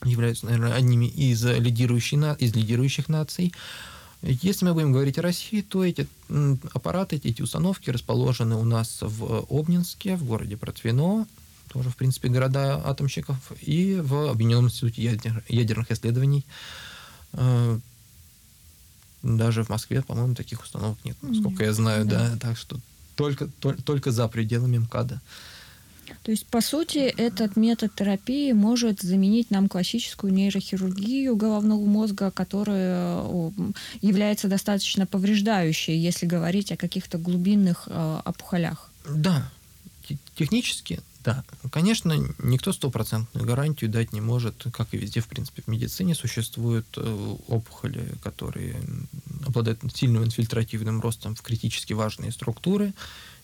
являются, 0.03 0.45
наверное, 0.45 0.73
одними 0.73 1.05
из, 1.05 1.43
лидирующих, 1.43 2.39
из 2.39 2.55
лидирующих 2.55 3.09
наций. 3.09 3.53
Если 4.21 4.65
мы 4.65 4.73
будем 4.73 4.91
говорить 4.91 5.19
о 5.19 5.21
России, 5.21 5.61
то 5.61 5.83
эти 5.83 6.07
аппараты, 6.73 7.19
эти 7.23 7.41
установки 7.41 7.89
расположены 7.89 8.55
у 8.55 8.63
нас 8.63 8.99
в 9.01 9.45
Обнинске, 9.49 10.15
в 10.15 10.23
городе 10.23 10.57
Протвино, 10.57 11.27
тоже, 11.71 11.89
в 11.89 11.95
принципе, 11.95 12.29
города 12.29 12.81
атомщиков, 12.85 13.37
и 13.61 13.99
в 14.01 14.29
Объединенном 14.29 14.67
институте 14.67 15.19
ядерных 15.49 15.91
исследований. 15.91 16.45
А, 17.33 17.79
даже 19.21 19.63
в 19.63 19.69
Москве, 19.69 20.01
по-моему, 20.01 20.35
таких 20.35 20.63
установок 20.63 20.97
нет, 21.03 21.17
насколько 21.21 21.63
я 21.63 21.73
знаю, 21.73 22.05
да. 22.05 22.29
да. 22.29 22.37
Так 22.37 22.57
что 22.57 22.79
только, 23.15 23.47
только, 23.59 23.81
только 23.81 24.11
за 24.11 24.27
пределами 24.27 24.77
МКАДа. 24.77 25.21
То 26.23 26.31
есть, 26.31 26.45
по 26.47 26.61
сути, 26.61 26.99
этот 26.99 27.55
метод 27.55 27.93
терапии 27.95 28.51
может 28.51 29.01
заменить 29.01 29.51
нам 29.51 29.67
классическую 29.67 30.33
нейрохирургию 30.33 31.35
головного 31.35 31.83
мозга, 31.85 32.31
которая 32.31 33.23
является 34.01 34.47
достаточно 34.47 35.05
повреждающей, 35.05 35.97
если 35.97 36.25
говорить 36.25 36.71
о 36.71 36.77
каких-то 36.77 37.17
глубинных 37.17 37.87
э, 37.87 38.21
опухолях. 38.25 38.91
Да, 39.09 39.51
технически 40.35 40.99
да, 41.25 41.43
конечно, 41.71 42.13
никто 42.37 42.71
стопроцентную 42.71 43.47
гарантию 43.47 43.89
дать 43.89 44.13
не 44.13 44.21
может, 44.21 44.67
как 44.71 44.93
и 44.93 44.97
везде, 44.97 45.21
в 45.21 45.27
принципе, 45.27 45.63
в 45.63 45.67
медицине 45.67 46.13
существуют 46.13 46.85
э, 46.97 47.35
опухоли, 47.47 48.13
которые 48.21 48.79
обладают 49.43 49.79
сильным 49.95 50.23
инфильтративным 50.23 51.01
ростом 51.01 51.33
в 51.33 51.41
критически 51.41 51.93
важные 51.93 52.31
структуры, 52.31 52.93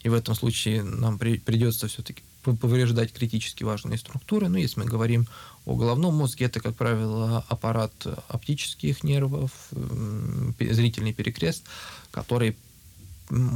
и 0.03 0.09
в 0.09 0.13
этом 0.13 0.35
случае 0.35 0.83
нам 0.83 1.17
при, 1.17 1.39
придется 1.39 1.87
все-таки 1.87 2.21
повреждать 2.43 3.13
критически 3.13 3.63
важные 3.63 3.97
структуры. 3.97 4.47
Но 4.47 4.59
если 4.59 4.79
мы 4.79 4.85
говорим 4.85 5.27
о 5.65 5.75
головном 5.75 6.15
мозге, 6.15 6.45
это, 6.45 6.59
как 6.59 6.75
правило, 6.75 7.43
аппарат 7.47 7.93
оптических 8.27 9.03
нервов, 9.03 9.51
зрительный 10.59 11.13
перекрест, 11.13 11.65
который 12.11 12.55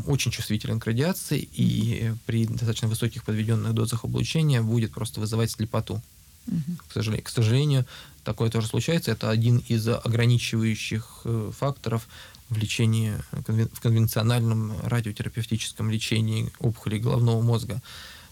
очень 0.08 0.32
чувствителен 0.32 0.80
к 0.80 0.86
радиации 0.86 1.48
и 1.52 2.14
при 2.26 2.46
достаточно 2.46 2.88
высоких 2.88 3.24
подведенных 3.24 3.74
дозах 3.74 4.06
облучения 4.06 4.62
будет 4.62 4.92
просто 4.92 5.20
вызывать 5.20 5.52
слепоту. 5.52 6.02
Угу. 6.48 6.78
К, 6.88 6.94
сожалению, 6.94 7.26
к 7.26 7.30
сожалению, 7.30 7.86
такое 8.24 8.50
тоже 8.50 8.68
случается. 8.68 9.12
Это 9.12 9.30
один 9.30 9.58
из 9.68 9.88
ограничивающих 9.88 11.22
э, 11.26 11.52
факторов 11.58 12.08
в 12.50 12.58
лечении, 12.58 13.16
в 13.32 13.82
конвенциональном 13.82 14.74
радиотерапевтическом 14.84 15.90
лечении 15.90 16.52
опухолей 16.60 17.00
головного 17.00 17.42
мозга. 17.42 17.82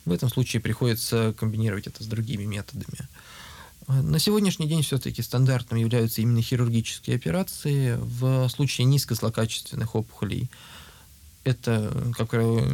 В 0.05 0.11
этом 0.11 0.29
случае 0.29 0.61
приходится 0.61 1.33
комбинировать 1.37 1.87
это 1.87 2.03
с 2.03 2.07
другими 2.07 2.43
методами. 2.43 3.07
На 3.87 4.19
сегодняшний 4.19 4.67
день 4.67 4.83
все-таки 4.83 5.21
стандартным 5.21 5.79
являются 5.79 6.21
именно 6.21 6.41
хирургические 6.41 7.15
операции 7.15 7.97
в 7.99 8.47
случае 8.49 8.85
низкозлокачественных 8.85 9.95
опухолей– 9.95 10.49
это, 11.43 12.13
как 12.15 12.29
правило, 12.29 12.65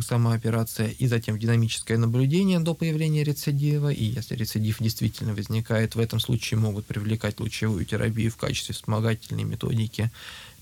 сама 0.00 0.34
операция 0.34 0.88
и 0.88 1.06
затем 1.06 1.38
динамическое 1.38 1.98
наблюдение 1.98 2.60
до 2.60 2.74
появления 2.74 3.24
рецидива. 3.24 3.92
И 3.92 4.04
если 4.04 4.36
рецидив 4.36 4.78
действительно 4.78 5.34
возникает, 5.34 5.94
в 5.94 5.98
этом 5.98 6.20
случае 6.20 6.60
могут 6.60 6.86
привлекать 6.86 7.40
лучевую 7.40 7.84
терапию 7.84 8.30
в 8.30 8.36
качестве 8.36 8.74
вспомогательной 8.74 9.44
методики. 9.44 10.12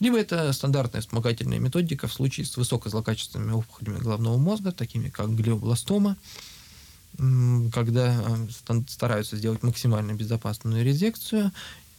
Либо 0.01 0.19
это 0.19 0.53
стандартная 0.53 1.03
вспомогательная 1.03 1.59
методика 1.59 2.09
в 2.09 2.13
случае 2.13 2.47
с 2.47 2.57
высокозлокачественными 2.57 3.53
опухолями 3.53 3.99
головного 3.99 4.39
мозга, 4.39 4.73
такими 4.73 5.11
как 5.11 5.35
глиобластома, 5.35 6.17
когда 7.73 8.49
э, 8.69 8.81
стараются 8.89 9.37
сделать 9.37 9.63
максимально 9.63 10.13
безопасную 10.13 10.83
резекцию 10.83 11.53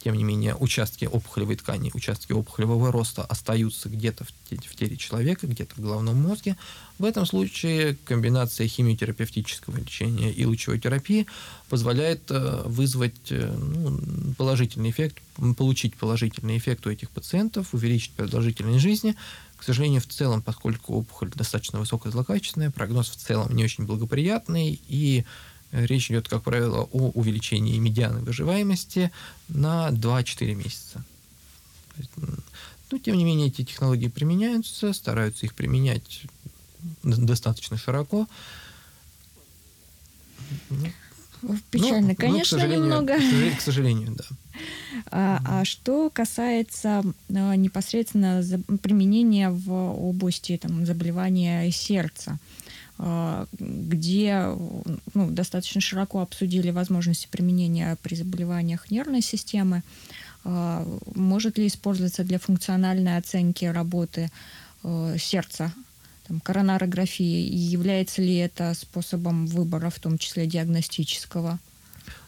тем 0.04 0.16
не 0.16 0.24
менее, 0.26 0.56
участки 0.56 1.06
опухолевой 1.06 1.56
ткани, 1.56 1.90
участки 1.94 2.34
опухолевого 2.34 2.92
роста 2.92 3.24
остаются 3.24 3.88
где-то 3.88 4.26
в 4.26 4.76
теле 4.76 4.98
человека, 4.98 5.48
где-то 5.48 5.76
в 5.76 5.80
головном 5.80 6.22
мозге. 6.22 6.58
В 7.00 7.06
этом 7.06 7.26
случае 7.26 7.96
комбинация 8.04 8.68
химиотерапевтического 8.68 9.78
лечения 9.78 10.32
и 10.32 10.46
лучевой 10.46 10.80
терапии 10.80 11.26
позволяет 11.70 12.30
э, 12.30 12.64
вызвать 12.66 13.32
э, 13.32 13.50
ну, 13.56 14.34
положительный 14.38 14.90
эффект, 14.90 15.22
получить 15.58 15.96
положительный 15.96 16.58
эффект 16.58 16.86
у 16.86 16.90
этих 16.90 17.10
пациентов, 17.10 17.74
увеличить 17.74 18.12
продолжительность 18.12 18.82
жизни. 18.82 19.16
К 19.56 19.64
сожалению, 19.64 20.02
в 20.02 20.08
целом, 20.08 20.42
поскольку 20.42 20.96
опухоль 20.96 21.32
достаточно 21.34 21.80
высокозлокачественная, 21.80 22.72
прогноз 22.72 23.10
в 23.10 23.16
целом 23.16 23.56
не 23.56 23.64
очень 23.64 23.86
благоприятный, 23.86 24.82
и 24.90 25.24
речь 25.74 26.10
идет, 26.10 26.28
как 26.28 26.44
правило, 26.44 26.88
о 26.92 27.10
увеличении 27.10 27.78
медианы 27.78 28.20
выживаемости 28.20 29.12
на 29.50 29.90
2-4 29.90 30.56
месяца. 30.56 31.04
Но, 32.92 33.00
тем 33.00 33.18
не 33.18 33.24
менее, 33.24 33.48
эти 33.48 33.64
технологии 33.64 34.08
применяются, 34.08 34.94
стараются 34.94 35.46
их 35.46 35.56
применять 35.56 36.24
достаточно 37.02 37.78
широко. 37.78 38.28
Ну, 40.70 41.58
Печально, 41.72 42.10
ну, 42.10 42.16
конечно, 42.16 42.58
ну, 42.58 42.66
к 42.66 42.70
немного. 42.70 43.18
К 43.58 43.62
сожалению, 43.62 44.16
да. 44.16 44.24
А, 45.12 45.42
а 45.46 45.66
что 45.66 46.10
касается 46.10 47.04
а, 47.30 47.56
непосредственно 47.56 48.42
применения 48.82 49.50
в 49.50 49.72
области 49.72 50.58
там, 50.58 50.86
заболевания 50.86 51.70
сердца, 51.72 52.38
где 53.00 54.46
ну, 55.14 55.30
достаточно 55.32 55.82
широко 55.82 56.22
обсудили 56.22 56.70
возможности 56.70 57.28
применения 57.30 57.98
при 58.02 58.16
заболеваниях 58.16 58.92
нервной 58.92 59.22
системы. 59.22 59.84
А, 60.46 60.86
может 61.16 61.58
ли 61.58 61.68
использоваться 61.68 62.24
для 62.24 62.40
функциональной 62.40 63.18
оценки 63.18 63.66
работы 63.66 64.30
а, 64.84 65.16
сердца 65.18 65.74
там, 66.28 66.40
коронарографии, 66.40 67.48
и 67.48 67.58
является 67.58 68.22
ли 68.22 68.36
это 68.36 68.74
способом 68.74 69.48
выбора, 69.48 69.90
в 69.90 70.00
том 70.00 70.18
числе 70.18 70.46
диагностического? 70.46 71.60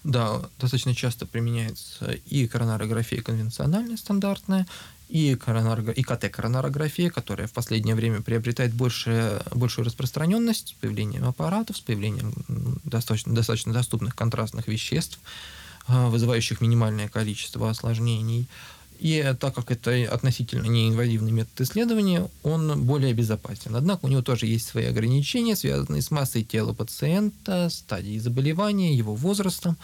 Да, 0.04 0.42
достаточно 0.60 0.94
часто 0.94 1.26
применяется 1.26 2.12
и 2.12 2.48
коронарография 2.48 3.22
конвенциональная, 3.22 3.98
стандартная, 3.98 4.68
и, 5.10 5.36
коронарго... 5.36 5.92
и 5.92 6.02
КТ-коронарография, 6.02 7.10
которая 7.10 7.48
в 7.48 7.54
последнее 7.54 7.96
время 7.96 8.22
приобретает 8.22 8.74
больше, 8.74 9.42
большую 9.54 9.86
распространенность 9.86 10.70
с 10.70 10.72
появлением 10.74 11.26
аппаратов, 11.26 11.78
с 11.78 11.82
появлением 11.82 12.34
достаточно, 12.84 13.34
достаточно 13.34 13.74
доступных 13.74 14.16
контрастных 14.16 14.68
веществ, 14.68 15.20
а, 15.88 16.10
вызывающих 16.10 16.62
минимальное 16.62 17.08
количество 17.08 17.70
осложнений. 17.70 18.48
И 19.00 19.36
так 19.40 19.54
как 19.54 19.72
это 19.72 19.92
относительно 20.12 20.68
неинвазивный 20.68 21.32
метод 21.32 21.62
исследования, 21.62 22.30
он 22.44 22.86
более 22.86 23.14
безопасен. 23.14 23.76
Однако 23.76 24.06
у 24.06 24.08
него 24.08 24.22
тоже 24.22 24.46
есть 24.46 24.68
свои 24.68 24.86
ограничения, 24.86 25.56
связанные 25.56 26.02
с 26.02 26.12
массой 26.12 26.44
тела 26.44 26.74
пациента, 26.74 27.70
стадией 27.70 28.20
заболевания, 28.20 28.96
его 28.96 29.16
возрастом, 29.16 29.78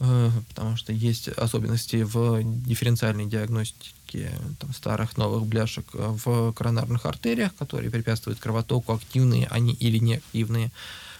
э, 0.00 0.30
потому 0.48 0.76
что 0.76 0.92
есть 0.92 1.28
особенности 1.28 2.02
в 2.02 2.42
дифференциальной 2.44 3.26
диагностике 3.26 4.30
там, 4.60 4.72
старых 4.72 5.16
новых 5.16 5.46
бляшек 5.46 5.86
в 5.92 6.52
коронарных 6.52 7.06
артериях, 7.06 7.54
которые 7.56 7.90
препятствуют 7.90 8.38
кровотоку, 8.38 8.92
активные 8.92 9.48
они 9.48 9.72
или 9.72 9.98
неактивные. 9.98 10.70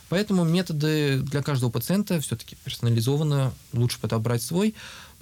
Поэтому 0.09 0.45
методы 0.45 1.19
для 1.19 1.43
каждого 1.43 1.71
пациента 1.71 2.21
все-таки 2.21 2.57
персонализованно, 2.65 3.53
лучше 3.73 3.99
подобрать 3.99 4.43
свой, 4.43 4.75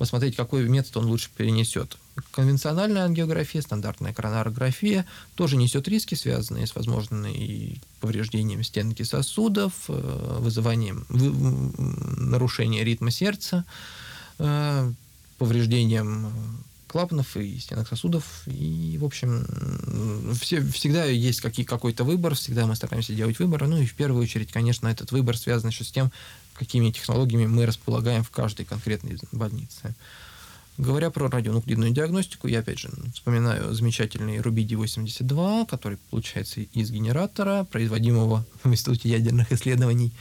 посмотреть, 0.03 0.35
какой 0.35 0.69
метод 0.69 0.97
он 0.97 1.07
лучше 1.07 1.31
перенесет. 1.37 1.97
Конвенциональная 2.33 3.05
ангиография, 3.05 3.63
стандартная 3.63 4.13
коронарография 4.13 5.07
тоже 5.37 5.57
несет 5.57 5.87
риски, 5.87 6.17
связанные 6.17 6.67
с 6.67 6.75
возможным 6.75 7.25
повреждением 8.01 8.65
стенки 8.65 9.05
сосудов, 9.05 9.73
э, 9.87 10.39
вызыванием 10.41 11.07
нарушения 11.09 12.83
ритма 12.83 13.13
сердца, 13.13 13.65
э, 14.41 14.93
повреждением 15.39 16.33
клапанов 16.89 17.37
и 17.37 17.61
стенок 17.61 17.87
сосудов. 17.87 18.25
И, 18.47 18.99
в 19.01 19.05
общем, 19.05 19.47
все, 20.35 20.63
всегда 20.63 21.05
есть 21.05 21.41
какие, 21.41 21.65
какой-то 21.65 22.03
выбор, 22.03 22.35
всегда 22.35 22.67
мы 22.67 22.75
стараемся 22.75 23.15
делать 23.15 23.39
выбор. 23.39 23.69
Ну 23.69 23.79
и 23.81 23.87
в 23.87 23.95
первую 23.95 24.25
очередь, 24.25 24.51
конечно, 24.51 24.89
этот 24.89 25.13
выбор 25.13 25.37
связан 25.37 25.71
еще 25.71 25.85
с 25.85 25.93
тем, 25.93 26.11
какими 26.55 26.91
технологиями 26.91 27.47
мы 27.47 27.67
располагаем 27.67 28.23
в 28.23 28.31
каждой 28.31 28.65
конкретной 28.65 29.19
больнице. 29.33 29.95
Говоря 30.79 31.11
про 31.11 31.29
радионуклидную 31.29 31.91
диагностику, 31.91 32.49
я 32.49 32.61
опять 32.61 32.79
же 32.79 32.91
вспоминаю 33.15 33.75
замечательный 33.75 34.39
Рубиди-82, 34.39 35.67
который 35.69 35.99
получается 36.11 36.63
из 36.63 36.91
генератора, 36.91 37.65
производимого 37.65 38.47
в 38.65 38.73
Институте 38.73 39.11
ядерных 39.11 39.53
исследований. 39.53 40.13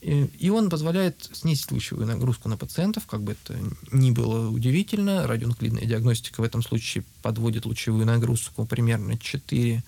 И 0.00 0.50
он 0.50 0.70
позволяет 0.70 1.28
снизить 1.32 1.70
лучевую 1.70 2.06
нагрузку 2.06 2.48
на 2.48 2.56
пациентов, 2.56 3.06
как 3.06 3.22
бы 3.22 3.32
это 3.32 3.56
ни 3.92 4.10
было 4.10 4.48
удивительно. 4.48 5.26
Радионуклидная 5.26 5.84
диагностика 5.84 6.40
в 6.40 6.44
этом 6.44 6.62
случае 6.62 7.04
подводит 7.20 7.66
лучевую 7.66 8.06
нагрузку 8.06 8.64
примерно 8.64 9.12
4-5 9.12 9.82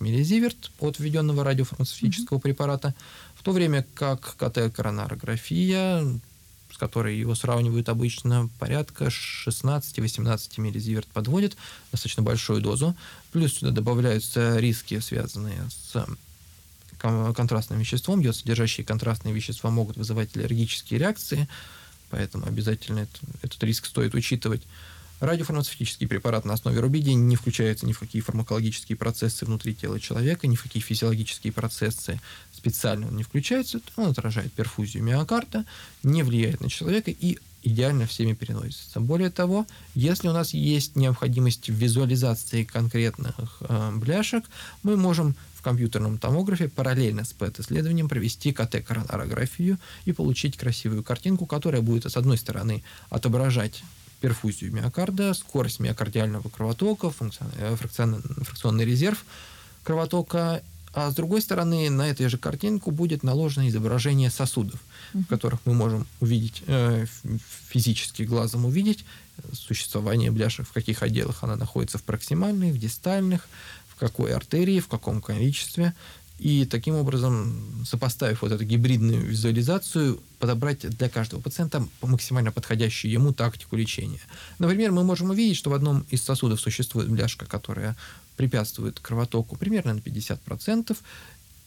миллизиверт 0.00 0.70
от 0.78 0.98
введенного 0.98 1.44
радиофармацевтического 1.44 2.38
mm-hmm. 2.38 2.40
препарата, 2.40 2.94
в 3.40 3.42
то 3.42 3.52
время 3.52 3.86
как 3.94 4.36
КТ-коронарография, 4.36 6.04
с 6.70 6.76
которой 6.76 7.18
его 7.18 7.34
сравнивают 7.34 7.88
обычно, 7.88 8.50
порядка 8.58 9.06
16-18 9.06 10.60
миллизиверт 10.60 11.08
подводит, 11.08 11.56
достаточно 11.90 12.22
большую 12.22 12.60
дозу. 12.60 12.94
Плюс 13.32 13.54
сюда 13.54 13.70
добавляются 13.70 14.58
риски, 14.58 14.98
связанные 15.00 15.58
с 15.70 16.06
контрастным 16.98 17.78
веществом. 17.78 18.20
Йод, 18.20 18.36
содержащие 18.36 18.84
контрастные 18.84 19.32
вещества, 19.32 19.70
могут 19.70 19.96
вызывать 19.96 20.36
аллергические 20.36 21.00
реакции, 21.00 21.48
поэтому 22.10 22.46
обязательно 22.46 22.98
это, 22.98 23.18
этот 23.40 23.64
риск 23.64 23.86
стоит 23.86 24.14
учитывать. 24.14 24.60
Радиофармацевтический 25.20 26.08
препарат 26.08 26.46
на 26.46 26.54
основе 26.54 26.80
рубидии 26.80 27.10
не 27.10 27.36
включается 27.36 27.84
ни 27.84 27.92
в 27.92 27.98
какие 27.98 28.22
фармакологические 28.22 28.96
процессы 28.96 29.44
внутри 29.44 29.74
тела 29.74 30.00
человека, 30.00 30.46
ни 30.46 30.56
в 30.56 30.62
какие 30.62 30.82
физиологические 30.82 31.52
процессы 31.52 32.18
специально 32.60 33.06
он 33.08 33.16
не 33.16 33.22
включается, 33.22 33.80
он 33.96 34.10
отражает 34.10 34.52
перфузию 34.52 35.02
миокарда, 35.02 35.64
не 36.02 36.22
влияет 36.22 36.60
на 36.60 36.68
человека 36.68 37.10
и 37.10 37.38
идеально 37.62 38.06
всеми 38.06 38.34
переносится. 38.34 39.00
Более 39.00 39.30
того, 39.30 39.66
если 39.94 40.28
у 40.28 40.32
нас 40.32 40.52
есть 40.52 40.96
необходимость 40.96 41.68
визуализации 41.68 42.64
конкретных 42.64 43.58
э, 43.60 43.92
бляшек, 43.96 44.44
мы 44.82 44.96
можем 44.96 45.34
в 45.54 45.62
компьютерном 45.62 46.18
томографе 46.18 46.68
параллельно 46.68 47.24
с 47.24 47.32
ПЭТ-исследованием 47.32 48.08
провести 48.08 48.52
КТ-коронарографию 48.52 49.78
и 50.04 50.12
получить 50.12 50.56
красивую 50.56 51.02
картинку, 51.02 51.46
которая 51.46 51.82
будет, 51.82 52.10
с 52.10 52.16
одной 52.16 52.36
стороны, 52.36 52.82
отображать 53.10 53.82
перфузию 54.20 54.72
миокарда, 54.72 55.32
скорость 55.32 55.80
миокардиального 55.80 56.48
кровотока, 56.48 57.12
э, 57.58 57.76
фракционный 57.76 58.84
резерв 58.84 59.24
кровотока 59.82 60.62
а 60.92 61.10
с 61.10 61.14
другой 61.14 61.40
стороны, 61.40 61.88
на 61.88 62.08
этой 62.08 62.28
же 62.28 62.36
картинку 62.36 62.90
будет 62.90 63.22
наложено 63.22 63.68
изображение 63.68 64.30
сосудов, 64.30 64.80
в 65.12 65.24
которых 65.24 65.60
мы 65.64 65.74
можем 65.74 66.06
увидеть, 66.20 66.62
э, 66.66 67.06
физически 67.68 68.22
глазом 68.22 68.64
увидеть 68.64 69.04
существование 69.52 70.30
бляшек, 70.30 70.66
в 70.66 70.72
каких 70.72 71.02
отделах 71.02 71.42
она 71.42 71.56
находится, 71.56 71.98
в 71.98 72.02
проксимальных, 72.02 72.74
в 72.74 72.78
дистальных, 72.78 73.48
в 73.88 73.96
какой 73.96 74.34
артерии, 74.34 74.80
в 74.80 74.88
каком 74.88 75.22
количестве. 75.22 75.94
И 76.38 76.64
таким 76.64 76.94
образом, 76.94 77.84
сопоставив 77.84 78.40
вот 78.40 78.50
эту 78.50 78.64
гибридную 78.64 79.26
визуализацию, 79.26 80.20
подобрать 80.38 80.88
для 80.88 81.10
каждого 81.10 81.40
пациента 81.42 81.86
максимально 82.00 82.50
подходящую 82.50 83.12
ему 83.12 83.34
тактику 83.34 83.76
лечения. 83.76 84.20
Например, 84.58 84.90
мы 84.90 85.04
можем 85.04 85.30
увидеть, 85.30 85.58
что 85.58 85.68
в 85.68 85.74
одном 85.74 86.06
из 86.08 86.22
сосудов 86.22 86.58
существует 86.58 87.10
бляшка, 87.10 87.44
которая 87.44 87.94
препятствует 88.40 89.00
кровотоку 89.00 89.54
примерно 89.56 89.92
на 89.92 89.98
50%. 89.98 90.96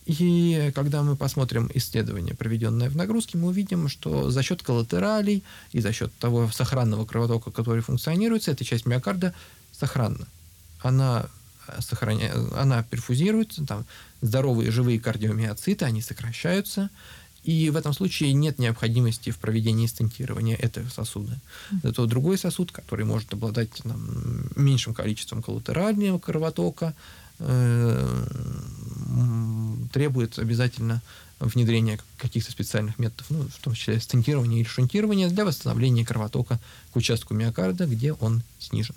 И 0.06 0.72
когда 0.74 1.04
мы 1.04 1.16
посмотрим 1.16 1.70
исследование, 1.76 2.34
проведенное 2.34 2.90
в 2.90 2.96
нагрузке, 2.96 3.38
мы 3.38 3.50
увидим, 3.50 3.88
что 3.88 4.32
за 4.32 4.42
счет 4.42 4.64
коллатералей 4.64 5.44
и 5.72 5.82
за 5.82 5.94
счет 5.94 6.12
того 6.18 6.50
сохранного 6.50 7.06
кровотока, 7.06 7.52
который 7.52 7.84
функционирует, 7.84 8.48
эта 8.48 8.66
часть 8.66 8.88
миокарда 8.88 9.36
сохранна. 9.72 10.26
Она, 10.82 11.28
сохраня... 11.80 12.34
она 12.56 12.82
перфузируется, 12.82 13.64
там 13.66 13.86
здоровые 14.22 14.72
живые 14.72 15.00
кардиомиоциты, 15.00 15.86
они 15.86 16.02
сокращаются, 16.02 16.90
и 17.44 17.70
в 17.70 17.76
этом 17.76 17.94
случае 17.94 18.34
нет 18.34 18.60
необходимости 18.60 19.30
в 19.30 19.38
проведении 19.38 19.88
стентирования 19.88 20.56
этого 20.56 20.88
сосуда. 20.90 21.38
Зато 21.84 22.06
другой 22.06 22.38
сосуд, 22.38 22.72
который 22.72 23.06
может 23.06 23.34
обладать 23.34 23.70
там, 23.84 24.50
меньшим 24.56 24.94
количеством 24.94 25.42
коллатерального 25.42 26.20
кровотока, 26.20 26.94
э, 27.40 28.26
требует 29.92 30.40
обязательно 30.40 31.02
внедрения 31.40 32.00
каких-то 32.18 32.52
специальных 32.52 33.00
методов, 33.00 33.30
ну, 33.30 33.44
в 33.44 33.64
том 33.64 33.74
числе 33.74 34.00
стентирования 34.00 34.60
или 34.62 34.68
шунтирования 34.68 35.30
для 35.30 35.46
восстановления 35.46 36.06
кровотока 36.06 36.60
к 36.92 36.96
участку 36.96 37.34
миокарда, 37.34 37.86
где 37.86 38.14
он 38.14 38.42
снижен. 38.60 38.96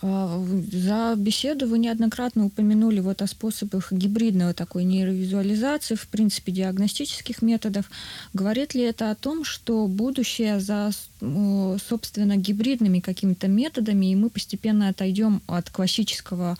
А, 0.00 0.44
за 0.72 1.14
беседу 1.16 1.66
вы 1.66 1.78
неоднократно 1.78 2.46
упомянули 2.46 3.00
вот 3.00 3.20
о 3.22 3.26
способах 3.26 3.92
гибридного 3.92 4.54
такой 4.54 4.84
нейровизуализации, 4.84 5.96
в 5.96 6.06
принципе, 6.08 6.52
диагностических 6.52 7.42
методов. 7.42 7.90
Говорит 8.32 8.74
ли 8.74 8.82
это 8.82 9.10
о 9.10 9.16
том, 9.16 9.44
что 9.44 9.86
будущее 9.88 10.60
за, 10.60 10.90
собственно, 11.20 12.36
гибридными 12.36 13.00
какими-то 13.00 13.48
методами, 13.48 14.12
и 14.12 14.16
мы 14.16 14.30
постепенно 14.30 14.88
отойдем 14.88 15.42
от 15.46 15.70
классического 15.70 16.56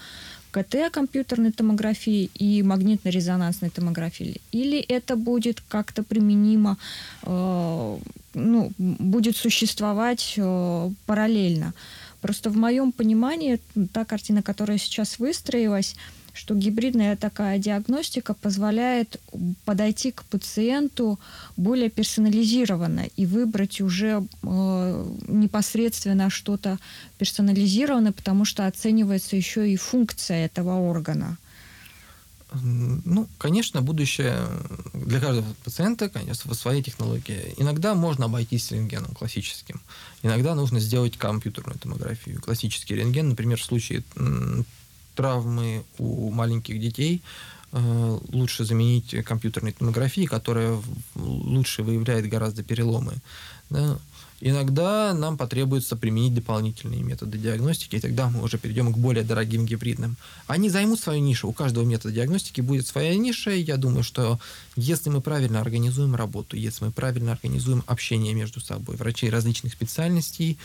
КТ 0.51 0.91
компьютерной 0.91 1.53
томографии 1.53 2.31
и 2.35 2.63
магнитно-резонансной 2.63 3.71
томографии? 3.71 4.41
Или 4.51 4.81
это 4.81 5.15
будет 5.15 5.63
как-то 5.69 6.03
применимо, 6.03 6.77
э, 7.23 7.99
ну, 8.35 8.73
будет 8.79 9.37
существовать 9.37 10.35
э, 10.37 10.91
параллельно? 11.07 11.75
Просто 12.21 12.51
в 12.51 12.57
моем 12.57 12.93
понимании 12.93 13.61
та 13.93 14.05
картина, 14.05 14.43
которая 14.43 14.79
сейчас 14.79 15.19
выстроилась, 15.19 15.97
что 16.39 16.55
гибридная 16.55 17.17
такая 17.17 17.59
диагностика 17.59 18.33
позволяет 18.35 19.21
подойти 19.65 20.13
к 20.13 20.25
пациенту 20.25 21.19
более 21.57 21.91
персонализированно 21.91 23.07
и 23.17 23.27
выбрать 23.27 23.81
уже 23.81 24.23
э, 24.43 25.07
непосредственно 25.29 26.31
что-то 26.31 26.79
персонализированное, 27.19 28.13
потому 28.13 28.45
что 28.45 28.67
оценивается 28.67 29.37
еще 29.37 29.69
и 29.69 29.77
функция 29.77 30.45
этого 30.47 30.79
органа. 30.79 31.39
Ну, 32.53 33.29
конечно, 33.37 33.83
будущее 33.83 34.39
для 34.95 35.21
каждого 35.21 35.47
пациента, 35.65 36.09
конечно, 36.09 36.55
своей 36.55 36.83
технологии. 36.83 37.55
Иногда 37.59 37.95
можно 37.95 38.25
обойтись 38.25 38.71
рентгеном 38.73 39.15
классическим. 39.15 39.81
Иногда 40.23 40.55
нужно 40.55 40.81
сделать 40.81 41.19
компьютерную 41.19 41.79
томографию. 41.79 42.41
Классический 42.41 42.95
рентген, 42.95 43.29
например, 43.29 43.59
в 43.59 43.65
случае 43.65 44.03
травмы 45.15 45.85
у 45.99 46.31
маленьких 46.31 46.81
детей, 46.81 47.23
э, 47.73 48.19
лучше 48.33 48.65
заменить 48.65 49.15
компьютерной 49.25 49.73
томографией, 49.73 50.27
которая 50.27 50.81
лучше 51.17 51.83
выявляет 51.83 52.29
гораздо 52.29 52.63
переломы. 52.63 53.15
Да? 53.69 53.99
Иногда 54.41 55.15
нам 55.15 55.37
потребуется 55.37 55.97
применить 55.97 56.35
дополнительные 56.35 57.03
методы 57.03 57.39
диагностики, 57.39 57.97
и 57.97 58.01
тогда 58.01 58.31
мы 58.31 58.43
уже 58.43 58.57
перейдем 58.57 58.93
к 58.93 58.97
более 58.97 59.25
дорогим 59.25 59.67
гибридным. 59.67 60.17
Они 60.47 60.71
займут 60.71 61.01
свою 61.01 61.21
нишу. 61.21 61.49
У 61.49 61.53
каждого 61.53 61.85
метода 61.85 62.15
диагностики 62.15 62.61
будет 62.61 62.87
своя 62.87 63.17
ниша, 63.17 63.51
и 63.51 63.63
я 63.63 63.77
думаю, 63.77 64.05
что 64.05 64.39
если 64.77 65.11
мы 65.11 65.21
правильно 65.21 65.61
организуем 65.61 66.15
работу, 66.15 66.57
если 66.57 66.85
мы 66.85 66.93
правильно 66.93 67.33
организуем 67.33 67.83
общение 67.87 68.33
между 68.33 68.61
собой, 68.61 68.95
врачей 68.97 69.29
различных 69.29 69.73
специальностей, 69.73 70.57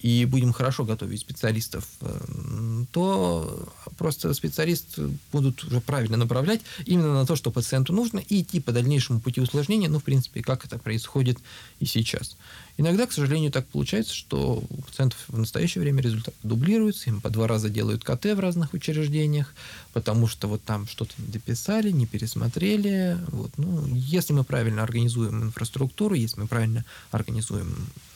и 0.00 0.24
будем 0.24 0.52
хорошо 0.52 0.84
готовить 0.84 1.20
специалистов, 1.20 1.86
э, 2.00 2.84
то 2.90 3.68
просто 3.96 4.34
специалисты 4.34 5.10
будут 5.30 5.62
уже 5.64 5.80
правильно 5.80 6.16
направлять 6.16 6.60
именно 6.84 7.14
на 7.14 7.26
то, 7.26 7.36
что 7.36 7.50
пациенту 7.50 7.92
нужно, 7.92 8.18
и 8.18 8.42
идти 8.42 8.60
по 8.60 8.72
дальнейшему 8.72 9.20
пути 9.20 9.40
усложнения, 9.40 9.88
ну, 9.88 10.00
в 10.00 10.04
принципе, 10.04 10.42
как 10.42 10.64
это 10.64 10.78
происходит 10.78 11.38
и 11.78 11.86
сейчас. 11.86 12.36
Иногда, 12.78 13.06
к 13.06 13.12
сожалению, 13.12 13.52
так 13.52 13.66
получается, 13.68 14.14
что 14.14 14.64
у 14.68 14.82
пациентов 14.82 15.18
в 15.28 15.38
настоящее 15.38 15.82
время 15.82 16.02
результаты 16.02 16.36
дублируются, 16.42 17.10
им 17.10 17.20
по 17.20 17.30
два 17.30 17.46
раза 17.46 17.68
делают 17.68 18.02
КТ 18.02 18.24
в 18.34 18.40
разных 18.40 18.72
учреждениях, 18.72 19.54
потому 19.92 20.26
что 20.26 20.48
вот 20.48 20.64
там 20.64 20.88
что-то 20.88 21.12
не 21.18 21.28
дописали, 21.28 21.90
не 21.90 22.06
пересмотрели. 22.06 23.18
Вот. 23.28 23.50
Ну, 23.58 23.86
если 23.94 24.32
мы 24.32 24.42
правильно 24.42 24.82
организуем 24.82 25.42
инфраструктуру, 25.42 26.14
если 26.14 26.40
мы 26.40 26.46
правильно 26.46 26.84
организуем 27.10 27.72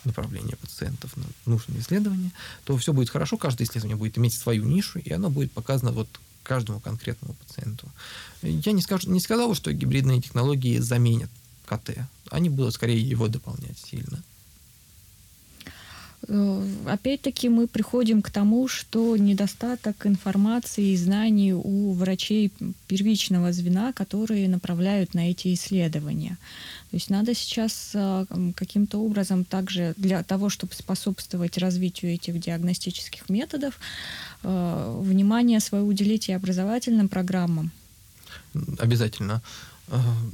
направление 0.07 0.57
пациентов 0.57 1.17
на 1.17 1.25
нужные 1.45 1.81
исследования, 1.81 2.31
то 2.65 2.77
все 2.77 2.93
будет 2.93 3.11
хорошо, 3.11 3.37
каждое 3.37 3.65
исследование 3.65 3.97
будет 3.97 4.17
иметь 4.19 4.35
свою 4.35 4.65
нишу, 4.65 4.99
и 4.99 5.13
оно 5.13 5.31
будет 5.31 5.53
показано 5.53 5.93
вот 5.93 6.09
каждому 6.43 6.81
конкретному 6.81 7.35
пациенту. 7.35 7.89
Я 8.43 8.73
не, 8.73 8.81
скажу, 8.81 9.11
не 9.11 9.21
сказал, 9.21 9.55
что 9.55 9.73
гибридные 9.73 10.23
технологии 10.23 10.79
заменят 10.79 11.31
КТ. 11.67 11.99
Они 12.31 12.49
будут 12.49 12.75
скорее 12.75 13.01
его 13.01 13.29
дополнять 13.29 13.79
сильно. 13.79 14.23
Э, 16.29 16.69
опять-таки 16.87 17.49
мы 17.49 17.67
приходим 17.67 18.23
к 18.23 18.31
тому, 18.31 18.69
что 18.69 19.17
недостаток 19.17 20.07
информации 20.07 20.93
и 20.93 20.97
знаний 20.97 21.53
у 21.53 21.93
врачей 21.93 22.53
первичного 22.89 23.53
звена, 23.53 23.93
которые 23.93 24.49
направляют 24.49 25.15
на 25.15 25.31
эти 25.31 25.53
исследования. 25.55 26.39
То 26.91 26.97
есть 26.97 27.11
надо 27.11 27.35
сейчас 27.35 27.91
э, 27.95 28.27
каким-то 28.55 28.99
образом 28.99 29.45
также 29.45 29.95
для 29.97 30.23
того, 30.23 30.49
чтобы 30.49 30.73
способствовать 30.75 31.59
развитию 31.59 32.15
этих 32.15 32.39
диагностических 32.39 33.29
методов, 33.29 33.79
э, 34.43 34.99
внимание 35.01 35.61
свое 35.61 35.85
уделить 35.85 36.29
и 36.29 36.33
образовательным 36.33 37.09
программам. 37.09 37.71
Обязательно. 38.79 39.43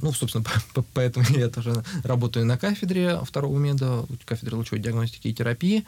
Ну, 0.01 0.11
собственно, 0.13 0.45
поэтому 0.93 1.25
я 1.29 1.47
тоже 1.47 1.83
работаю 2.03 2.45
на 2.45 2.57
кафедре 2.57 3.19
второго 3.23 3.59
меда, 3.59 4.05
кафедре 4.25 4.55
лучевой 4.55 4.81
диагностики 4.81 5.27
и 5.27 5.33
терапии. 5.33 5.85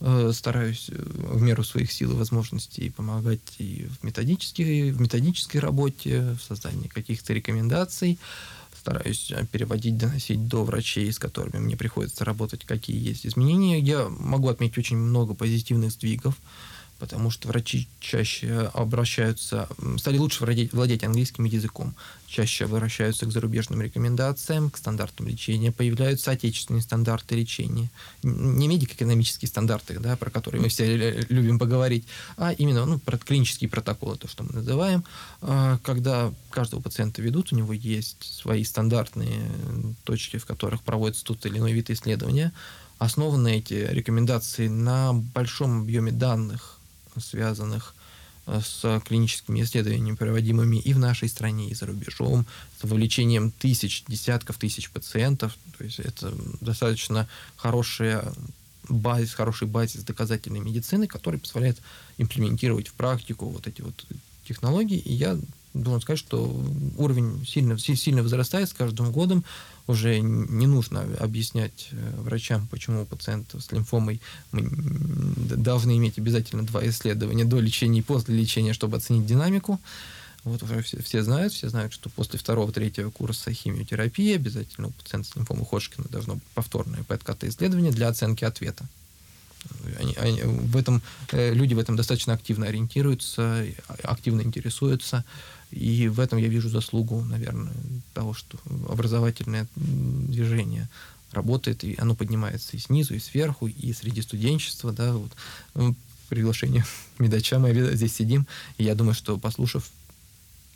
Э, 0.00 0.30
стараюсь 0.32 0.90
э, 0.90 0.94
в 0.94 1.42
меру 1.42 1.64
своих 1.64 1.90
сил 1.90 2.12
и 2.12 2.14
возможностей 2.14 2.90
помогать 2.90 3.56
и 3.58 3.88
в 3.90 4.04
методической, 4.04 4.92
в 4.92 5.00
методической 5.00 5.58
работе, 5.58 6.36
в 6.38 6.42
создании 6.42 6.86
каких-то 6.86 7.32
рекомендаций. 7.32 8.16
Стараюсь 8.88 9.30
э, 9.32 9.44
переводить, 9.44 9.98
доносить 9.98 10.48
до 10.48 10.64
врачей, 10.64 11.12
с 11.12 11.18
которыми 11.18 11.58
мне 11.58 11.76
приходится 11.76 12.24
работать, 12.24 12.64
какие 12.64 12.96
есть 12.96 13.26
изменения. 13.26 13.78
Я 13.78 14.08
могу 14.08 14.48
отметить 14.48 14.78
очень 14.78 14.96
много 14.96 15.34
позитивных 15.34 15.92
сдвигов 15.92 16.36
потому 16.98 17.30
что 17.30 17.48
врачи 17.48 17.88
чаще 18.00 18.70
обращаются, 18.74 19.68
стали 19.98 20.18
лучше 20.18 20.44
владеть, 20.44 20.72
владеть 20.72 21.04
английским 21.04 21.44
языком, 21.44 21.94
чаще 22.26 22.64
обращаются 22.64 23.26
к 23.26 23.32
зарубежным 23.32 23.80
рекомендациям, 23.80 24.70
к 24.70 24.76
стандартам 24.76 25.28
лечения, 25.28 25.72
появляются 25.72 26.32
отечественные 26.32 26.82
стандарты 26.82 27.36
лечения, 27.36 27.90
не 28.22 28.68
медико-экономические 28.68 29.48
стандарты, 29.48 29.98
да, 29.98 30.16
про 30.16 30.30
которые 30.30 30.60
мы 30.60 30.68
все 30.68 31.24
любим 31.28 31.58
поговорить, 31.58 32.04
а 32.36 32.52
именно 32.52 32.84
ну, 32.84 32.98
про 32.98 33.16
клинические 33.16 33.70
протоколы, 33.70 34.16
то, 34.16 34.28
что 34.28 34.42
мы 34.42 34.52
называем, 34.52 35.04
а, 35.40 35.78
когда 35.82 36.32
каждого 36.50 36.80
пациента 36.80 37.22
ведут, 37.22 37.52
у 37.52 37.56
него 37.56 37.72
есть 37.72 38.22
свои 38.40 38.64
стандартные 38.64 39.50
точки, 40.04 40.38
в 40.38 40.46
которых 40.46 40.82
проводится 40.82 41.24
тот 41.24 41.46
или 41.46 41.58
иной 41.58 41.72
вид 41.72 41.90
исследования, 41.90 42.52
основаны 42.98 43.58
эти 43.58 43.74
рекомендации 43.74 44.68
на 44.68 45.12
большом 45.12 45.82
объеме 45.82 46.10
данных, 46.10 46.77
связанных 47.20 47.94
э, 48.46 48.60
с 48.64 49.00
клиническими 49.06 49.62
исследованиями, 49.62 50.16
проводимыми 50.16 50.76
и 50.76 50.92
в 50.92 50.98
нашей 50.98 51.28
стране, 51.28 51.70
и 51.70 51.74
за 51.74 51.86
рубежом, 51.86 52.46
с 52.80 52.84
вовлечением 52.84 53.50
тысяч, 53.50 54.04
десятков 54.08 54.58
тысяч 54.58 54.90
пациентов. 54.90 55.56
То 55.76 55.84
есть 55.84 56.00
это 56.00 56.34
достаточно 56.60 57.28
хорошая 57.56 58.32
базис, 58.88 59.34
хороший 59.34 59.68
базис 59.68 60.02
доказательной 60.02 60.60
медицины, 60.60 61.06
который 61.06 61.38
позволяет 61.38 61.78
имплементировать 62.16 62.88
в 62.88 62.94
практику 62.94 63.46
вот 63.48 63.66
эти 63.66 63.82
вот 63.82 64.06
технологии. 64.46 64.98
И 64.98 65.12
я 65.12 65.38
должен 65.74 66.00
сказать, 66.00 66.18
что 66.18 66.44
уровень 66.96 67.44
сильно, 67.46 67.78
сильно 67.78 68.22
возрастает 68.22 68.68
с 68.68 68.72
каждым 68.72 69.12
годом 69.12 69.44
уже 69.86 70.20
не 70.20 70.66
нужно 70.66 71.02
объяснять 71.18 71.88
э, 71.92 72.20
врачам, 72.20 72.66
почему 72.68 73.02
у 73.02 73.06
пациента 73.06 73.60
с 73.60 73.72
лимфомой 73.72 74.20
мы 74.52 74.68
должны 75.56 75.96
иметь 75.96 76.18
обязательно 76.18 76.64
два 76.64 76.86
исследования 76.88 77.44
до 77.44 77.58
лечения 77.58 78.00
и 78.00 78.02
после 78.02 78.36
лечения, 78.36 78.74
чтобы 78.74 78.98
оценить 78.98 79.26
динамику. 79.26 79.80
Вот 80.44 80.62
уже 80.62 80.82
все, 80.82 81.02
все 81.02 81.22
знают, 81.22 81.52
все 81.52 81.68
знают, 81.68 81.92
что 81.92 82.10
после 82.10 82.38
второго-третьего 82.38 83.10
курса 83.10 83.52
химиотерапии 83.52 84.34
обязательно 84.34 84.88
у 84.88 84.90
пациента 84.92 85.30
с 85.30 85.36
лимфомой 85.36 85.64
Ходжкина 85.64 86.06
должно 86.10 86.34
быть 86.34 86.44
повторное 86.54 87.02
ПЭТ-КТ-исследование 87.04 87.92
для 87.92 88.08
оценки 88.08 88.44
ответа. 88.44 88.86
Они, 89.98 90.14
они, 90.14 90.42
в 90.42 90.76
этом, 90.76 91.02
э, 91.32 91.54
люди 91.54 91.74
в 91.74 91.78
этом 91.78 91.96
достаточно 91.96 92.34
активно 92.34 92.66
ориентируются, 92.66 93.64
активно 94.02 94.42
интересуются. 94.42 95.24
И 95.70 96.08
в 96.08 96.20
этом 96.20 96.38
я 96.38 96.48
вижу 96.48 96.68
заслугу, 96.68 97.22
наверное, 97.24 97.72
того, 98.14 98.32
что 98.32 98.58
образовательное 98.88 99.66
движение 99.76 100.88
работает, 101.32 101.84
и 101.84 101.94
оно 101.98 102.14
поднимается 102.14 102.76
и 102.76 102.80
снизу, 102.80 103.14
и 103.14 103.18
сверху, 103.18 103.66
и 103.66 103.92
среди 103.92 104.22
студенчества, 104.22 104.92
да, 104.92 105.12
вот, 105.12 105.32
ну, 105.74 105.94
приглашение 106.28 106.84
Медача, 107.18 107.58
мы 107.58 107.72
здесь 107.94 108.14
сидим, 108.14 108.46
и 108.78 108.84
я 108.84 108.94
думаю, 108.94 109.14
что 109.14 109.38
послушав 109.38 109.90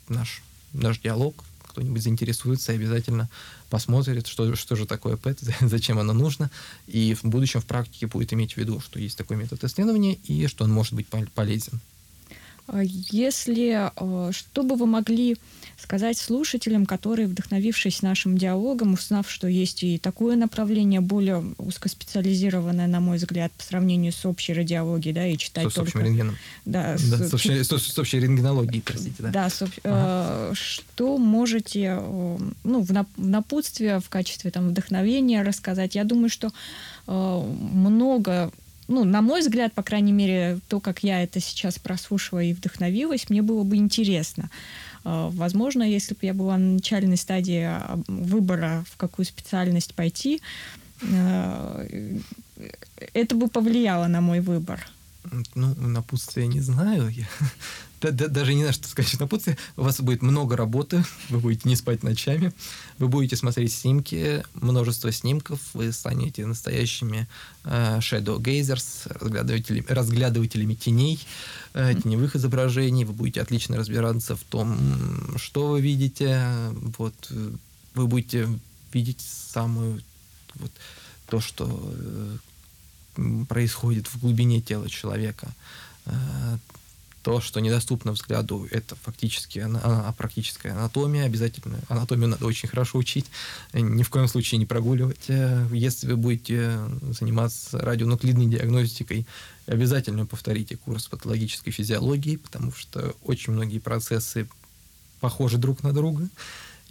наш, 0.09 0.43
наш 0.73 0.99
диалог, 0.99 1.43
кто-нибудь 1.73 2.01
заинтересуется 2.01 2.71
и 2.71 2.75
обязательно 2.75 3.29
посмотрит, 3.69 4.27
что, 4.27 4.55
что 4.55 4.75
же 4.75 4.85
такое 4.85 5.17
ПЭТ, 5.17 5.39
зачем 5.61 5.99
оно 5.99 6.13
нужно, 6.13 6.49
и 6.87 7.15
в 7.15 7.23
будущем 7.25 7.61
в 7.61 7.65
практике 7.65 8.07
будет 8.07 8.31
иметь 8.33 8.53
в 8.53 8.57
виду, 8.57 8.79
что 8.79 8.99
есть 8.99 9.17
такой 9.17 9.37
метод 9.37 9.63
исследования 9.63 10.13
и 10.25 10.47
что 10.47 10.63
он 10.63 10.71
может 10.71 10.93
быть 10.93 11.07
полезен. 11.33 11.79
А 12.67 12.81
если, 12.83 13.91
э, 13.95 14.31
что 14.31 14.63
бы 14.63 14.75
вы 14.75 14.85
могли 14.85 15.37
сказать 15.77 16.17
слушателям, 16.17 16.85
которые, 16.85 17.27
вдохновившись 17.27 18.01
нашим 18.01 18.37
диалогом, 18.37 18.93
узнав, 18.93 19.29
что 19.29 19.47
есть 19.47 19.83
и 19.83 19.97
такое 19.97 20.35
направление, 20.37 21.01
более 21.01 21.43
узкоспециализированное, 21.57 22.87
на 22.87 23.01
мой 23.01 23.17
взгляд, 23.17 23.51
по 23.51 23.63
сравнению 23.63 24.13
с 24.13 24.25
общей 24.25 24.53
радиологией, 24.53 25.13
да, 25.13 25.27
и 25.27 25.37
читать 25.37 25.69
с, 25.69 25.73
только... 25.73 25.91
С 25.91 25.95
общим 25.95 26.05
рентгеном. 26.05 26.37
Да, 26.65 26.95
да 27.09 27.17
с, 27.17 27.29
с, 27.29 27.33
общей, 27.33 27.63
с, 27.63 27.67
с 27.67 27.99
общей 27.99 28.19
рентгенологией, 28.19 28.81
простите, 28.81 29.15
да. 29.19 29.29
Да, 29.29 29.49
с, 29.49 29.61
ага. 29.61 29.71
э, 29.83 30.53
что 30.55 31.17
можете, 31.17 31.97
э, 31.99 32.37
ну, 32.63 32.81
в, 32.81 32.91
нап, 32.93 33.07
в 33.17 33.27
напутствие, 33.27 33.99
в 33.99 34.07
качестве 34.09 34.51
там 34.51 34.69
вдохновения 34.69 35.43
рассказать? 35.43 35.95
Я 35.95 36.05
думаю, 36.05 36.29
что 36.29 36.51
э, 37.07 37.11
много 37.11 38.51
ну, 38.93 39.03
на 39.03 39.21
мой 39.21 39.41
взгляд, 39.41 39.73
по 39.73 39.83
крайней 39.83 40.11
мере, 40.11 40.59
то, 40.67 40.79
как 40.79 41.03
я 41.03 41.23
это 41.23 41.39
сейчас 41.39 41.79
прослушала 41.79 42.39
и 42.39 42.53
вдохновилась, 42.53 43.29
мне 43.29 43.41
было 43.41 43.63
бы 43.63 43.75
интересно. 43.75 44.49
А, 45.03 45.29
возможно, 45.29 45.83
если 45.83 46.13
бы 46.13 46.19
я 46.21 46.33
была 46.33 46.57
на 46.57 46.73
начальной 46.73 47.17
стадии 47.17 47.63
а, 47.63 47.99
выбора, 48.07 48.85
в 48.91 48.97
какую 48.97 49.25
специальность 49.25 49.95
пойти, 49.95 50.41
а, 51.11 51.85
это 53.13 53.35
бы 53.35 53.47
повлияло 53.47 54.07
на 54.07 54.21
мой 54.21 54.39
выбор. 54.39 54.85
Ну, 55.55 55.73
напутствие 55.75 56.47
не 56.47 56.59
знаю. 56.59 57.09
Я 57.09 57.27
даже 58.11 58.53
не 58.53 58.61
знаю, 58.61 58.73
что 58.73 58.87
сказать 58.87 59.19
напутствие. 59.19 59.57
У 59.77 59.83
вас 59.83 59.99
будет 60.01 60.21
много 60.21 60.57
работы, 60.57 61.03
вы 61.29 61.39
будете 61.39 61.69
не 61.69 61.75
спать 61.75 62.03
ночами, 62.03 62.53
вы 62.97 63.07
будете 63.07 63.35
смотреть 63.35 63.73
снимки, 63.73 64.43
множество 64.53 65.11
снимков, 65.11 65.59
вы 65.73 65.91
станете 65.91 66.45
настоящими 66.45 67.27
э, 67.63 67.99
shadow 67.99 68.37
gazers, 68.37 69.07
разглядывателями, 69.19 69.85
разглядывателями 69.87 70.73
теней, 70.73 71.25
э, 71.73 71.93
теневых 72.01 72.35
изображений, 72.35 73.05
вы 73.05 73.13
будете 73.13 73.41
отлично 73.41 73.77
разбираться 73.77 74.35
в 74.35 74.43
том, 74.43 75.37
что 75.37 75.67
вы 75.67 75.81
видите, 75.81 76.45
вот, 76.97 77.31
вы 77.95 78.07
будете 78.07 78.49
видеть 78.91 79.21
самую 79.21 80.01
вот, 80.55 80.71
то, 81.27 81.39
что 81.39 81.67
э, 81.95 82.37
происходит 83.47 84.07
в 84.07 84.19
глубине 84.19 84.61
тела 84.61 84.89
человека, 84.89 85.47
э, 86.05 86.11
то, 87.23 87.39
что 87.39 87.61
недоступно 87.61 88.11
взгляду, 88.11 88.67
это 88.69 88.95
фактически 88.97 89.59
ана- 89.59 90.13
практическая 90.17 90.71
анатомия. 90.71 91.23
Обязательно 91.23 91.79
анатомию 91.87 92.27
надо 92.27 92.45
очень 92.45 92.67
хорошо 92.67 92.97
учить, 92.97 93.25
ни 93.71 94.03
в 94.03 94.09
коем 94.09 94.27
случае 94.27 94.59
не 94.59 94.65
прогуливать. 94.65 95.29
Э, 95.29 95.65
если 95.71 96.07
вы 96.07 96.17
будете 96.17 96.79
заниматься 97.17 97.79
радионуклидной 97.79 98.47
диагностикой, 98.47 99.25
обязательно 99.65 100.25
повторите 100.25 100.75
курс 100.75 101.07
патологической 101.07 101.71
физиологии, 101.71 102.35
потому 102.35 102.73
что 102.73 103.15
очень 103.23 103.53
многие 103.53 103.79
процессы 103.79 104.47
похожи 105.21 105.57
друг 105.57 105.81
на 105.83 105.93
друга 105.93 106.27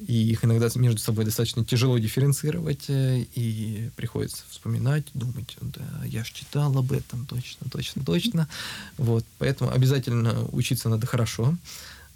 и 0.07 0.31
их 0.31 0.45
иногда 0.45 0.69
между 0.75 0.99
собой 0.99 1.25
достаточно 1.25 1.65
тяжело 1.65 1.99
дифференцировать, 1.99 2.85
э, 2.89 3.25
и 3.35 3.91
приходится 3.97 4.43
вспоминать, 4.49 5.05
думать, 5.15 5.57
да, 5.61 6.05
я 6.05 6.25
же 6.25 6.33
читал 6.33 6.77
об 6.77 6.93
этом, 6.93 7.27
точно, 7.27 7.69
точно, 7.71 8.05
точно. 8.05 8.49
Вот, 8.99 9.25
поэтому 9.39 9.71
обязательно 9.71 10.45
учиться 10.53 10.89
надо 10.89 11.07
хорошо. 11.07 11.57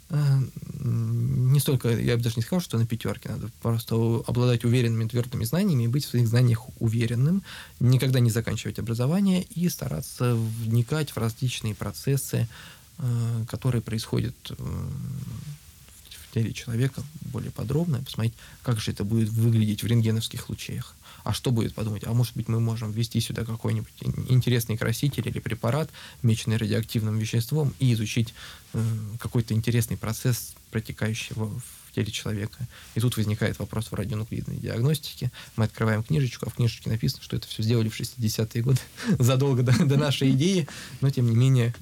Э, 0.09 0.39
не 0.79 1.59
столько, 1.59 1.89
я 1.89 2.17
бы 2.17 2.23
даже 2.23 2.35
не 2.37 2.41
сказал, 2.41 2.61
что 2.61 2.77
на 2.77 2.85
пятерке 2.85 3.29
надо 3.29 3.49
просто 3.61 3.95
обладать 4.27 4.63
уверенными, 4.65 5.07
твердыми 5.07 5.43
знаниями 5.43 5.83
и 5.83 5.87
быть 5.87 6.05
в 6.05 6.09
своих 6.09 6.27
знаниях 6.27 6.65
уверенным, 6.79 7.43
никогда 7.79 8.19
не 8.19 8.29
заканчивать 8.29 8.79
образование 8.79 9.43
и 9.43 9.69
стараться 9.69 10.35
вникать 10.35 11.11
в 11.11 11.17
различные 11.17 11.75
процессы, 11.75 12.47
э, 12.97 13.45
которые 13.49 13.81
происходят 13.81 14.35
теле 16.37 16.53
человека 16.53 17.03
более 17.21 17.51
подробно, 17.51 18.01
посмотреть, 18.03 18.33
как 18.63 18.79
же 18.79 18.91
это 18.91 19.03
будет 19.03 19.29
выглядеть 19.29 19.83
в 19.83 19.87
рентгеновских 19.87 20.49
лучах. 20.49 20.95
А 21.23 21.33
что 21.33 21.51
будет 21.51 21.73
подумать? 21.73 22.03
А 22.05 22.13
может 22.13 22.35
быть, 22.35 22.47
мы 22.47 22.59
можем 22.59 22.91
ввести 22.91 23.19
сюда 23.19 23.43
какой-нибудь 23.43 23.91
интересный 24.29 24.77
краситель 24.77 25.27
или 25.27 25.39
препарат, 25.39 25.89
меченный 26.21 26.57
радиоактивным 26.57 27.17
веществом, 27.17 27.73
и 27.79 27.91
изучить 27.93 28.33
э, 28.73 28.81
какой-то 29.19 29.53
интересный 29.53 29.97
процесс, 29.97 30.53
протекающий 30.71 31.35
в 31.35 31.59
теле 31.93 32.11
человека. 32.11 32.65
И 32.95 32.99
тут 33.01 33.17
возникает 33.17 33.59
вопрос 33.59 33.87
в 33.87 33.93
радионуклидной 33.93 34.57
диагностике. 34.57 35.31
Мы 35.57 35.65
открываем 35.65 36.03
книжечку, 36.03 36.45
а 36.45 36.49
в 36.49 36.53
книжечке 36.53 36.89
написано, 36.89 37.23
что 37.23 37.35
это 37.35 37.47
все 37.47 37.63
сделали 37.63 37.89
в 37.89 37.99
60-е 37.99 38.61
годы, 38.63 38.79
задолго 39.19 39.63
до, 39.63 39.73
до 39.85 39.97
нашей 39.97 40.31
идеи, 40.31 40.67
но 41.01 41.09
тем 41.09 41.29
не 41.29 41.35
менее 41.35 41.73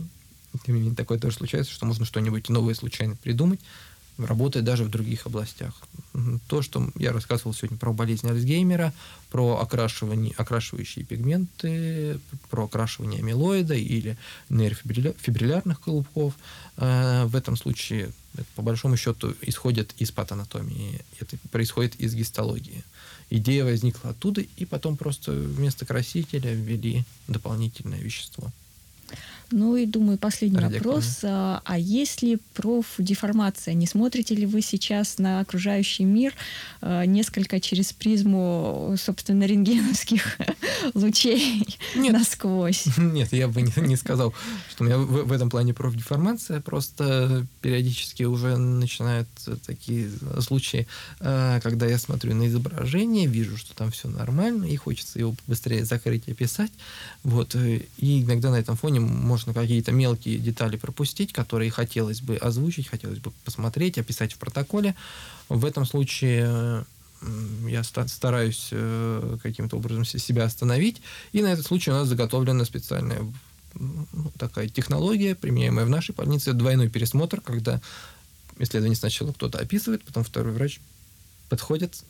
тем 0.63 0.75
не 0.75 0.81
менее, 0.81 0.95
такое 0.95 1.19
тоже 1.19 1.35
случается, 1.35 1.71
что 1.73 1.85
можно 1.85 2.05
что-нибудь 2.05 2.49
новое 2.49 2.75
случайно 2.75 3.15
придумать, 3.15 3.59
работает 4.17 4.65
даже 4.65 4.83
в 4.83 4.89
других 4.89 5.25
областях. 5.25 5.73
То, 6.47 6.61
что 6.61 6.89
я 6.95 7.11
рассказывал 7.11 7.53
сегодня 7.53 7.77
про 7.77 7.91
болезнь 7.91 8.29
Альцгеймера, 8.29 8.93
про 9.29 9.59
окрашивание, 9.59 10.33
окрашивающие 10.37 11.03
пигменты, 11.03 12.19
про 12.49 12.65
окрашивание 12.65 13.19
амилоида 13.19 13.75
или 13.75 14.17
нейрофибриллярных 14.49 15.81
клубков, 15.81 16.33
э, 16.77 17.25
в 17.25 17.35
этом 17.35 17.57
случае 17.57 18.11
это, 18.33 18.45
по 18.55 18.61
большому 18.61 18.97
счету 18.97 19.35
исходит 19.41 19.93
из 19.97 20.11
патанатомии, 20.11 21.01
это 21.19 21.37
происходит 21.51 21.95
из 21.95 22.13
гистологии. 22.13 22.83
Идея 23.29 23.65
возникла 23.65 24.11
оттуда, 24.11 24.41
и 24.41 24.65
потом 24.65 24.97
просто 24.97 25.31
вместо 25.31 25.85
красителя 25.85 26.53
ввели 26.53 27.03
дополнительное 27.27 27.99
вещество. 27.99 28.51
Ну 29.51 29.75
и 29.75 29.85
думаю, 29.85 30.17
последний 30.17 30.59
вопрос. 30.59 31.19
А, 31.23 31.61
а 31.63 31.77
есть 31.77 32.21
ли 32.23 32.39
профдеформация? 32.55 33.73
Не 33.73 33.85
смотрите 33.85 34.35
ли 34.35 34.45
вы 34.45 34.61
сейчас 34.61 35.19
на 35.19 35.39
окружающий 35.39 36.03
мир 36.03 36.33
а, 36.81 37.05
несколько 37.05 37.59
через 37.59 37.93
призму, 37.93 38.95
собственно, 38.97 39.43
рентгеновских 39.43 40.37
лучей 40.93 41.77
Нет. 41.95 42.13
насквозь? 42.13 42.85
Нет, 42.97 43.33
я 43.33 43.47
бы 43.47 43.61
не, 43.61 43.71
не 43.87 43.95
сказал, 43.95 44.33
что 44.69 44.83
у 44.83 44.87
меня 44.87 44.97
в, 44.97 45.27
в 45.27 45.31
этом 45.31 45.49
плане 45.49 45.73
профдеформация. 45.73 46.59
Просто 46.61 47.45
периодически 47.61 48.23
уже 48.23 48.57
начинают 48.57 49.27
такие 49.65 50.09
случаи, 50.39 50.87
а, 51.19 51.59
когда 51.59 51.85
я 51.85 51.99
смотрю 51.99 52.33
на 52.33 52.47
изображение, 52.47 53.27
вижу, 53.27 53.57
что 53.57 53.75
там 53.75 53.91
все 53.91 54.07
нормально, 54.07 54.65
и 54.65 54.75
хочется 54.75 55.19
его 55.19 55.35
быстрее 55.45 55.85
закрыть 55.85 56.23
и 56.27 56.31
описать. 56.31 56.71
Вот. 57.23 57.55
И 57.55 58.23
иногда 58.23 58.49
на 58.49 58.55
этом 58.55 58.75
фоне 58.75 58.99
можно 58.99 59.34
какие-то 59.37 59.91
мелкие 59.91 60.37
детали 60.37 60.77
пропустить, 60.77 61.33
которые 61.33 61.71
хотелось 61.71 62.21
бы 62.21 62.37
озвучить, 62.37 62.87
хотелось 62.87 63.19
бы 63.19 63.31
посмотреть, 63.43 63.97
описать 63.97 64.33
в 64.33 64.37
протоколе. 64.37 64.95
В 65.49 65.65
этом 65.65 65.85
случае 65.85 66.85
я 67.67 67.83
стараюсь 67.83 68.69
э, 68.71 69.37
каким-то 69.41 69.77
образом 69.77 70.05
себя 70.05 70.43
остановить, 70.43 71.01
и 71.31 71.41
на 71.41 71.47
этот 71.47 71.65
случай 71.65 71.91
у 71.91 71.93
нас 71.93 72.07
заготовлена 72.07 72.65
специальная 72.65 73.21
ну, 73.73 74.31
такая 74.37 74.69
технология, 74.69 75.35
применяемая 75.35 75.85
в 75.85 75.89
нашей 75.89 76.13
больнице, 76.13 76.53
двойной 76.53 76.89
пересмотр, 76.89 77.41
когда 77.41 77.81
исследование 78.57 78.95
сначала 78.95 79.31
кто-то 79.31 79.59
описывает, 79.59 80.03
потом 80.03 80.23
второй 80.23 80.53
врач 80.53 80.79
подходит, 81.49 82.03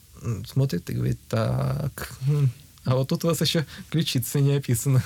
смотрит 0.46 0.88
и 0.90 0.94
говорит, 0.94 1.18
так, 1.28 2.12
а 2.84 2.94
вот 2.94 3.08
тут 3.08 3.24
у 3.24 3.28
вас 3.28 3.40
еще 3.40 3.66
ключица 3.90 4.40
не 4.40 4.54
описана. 4.54 5.02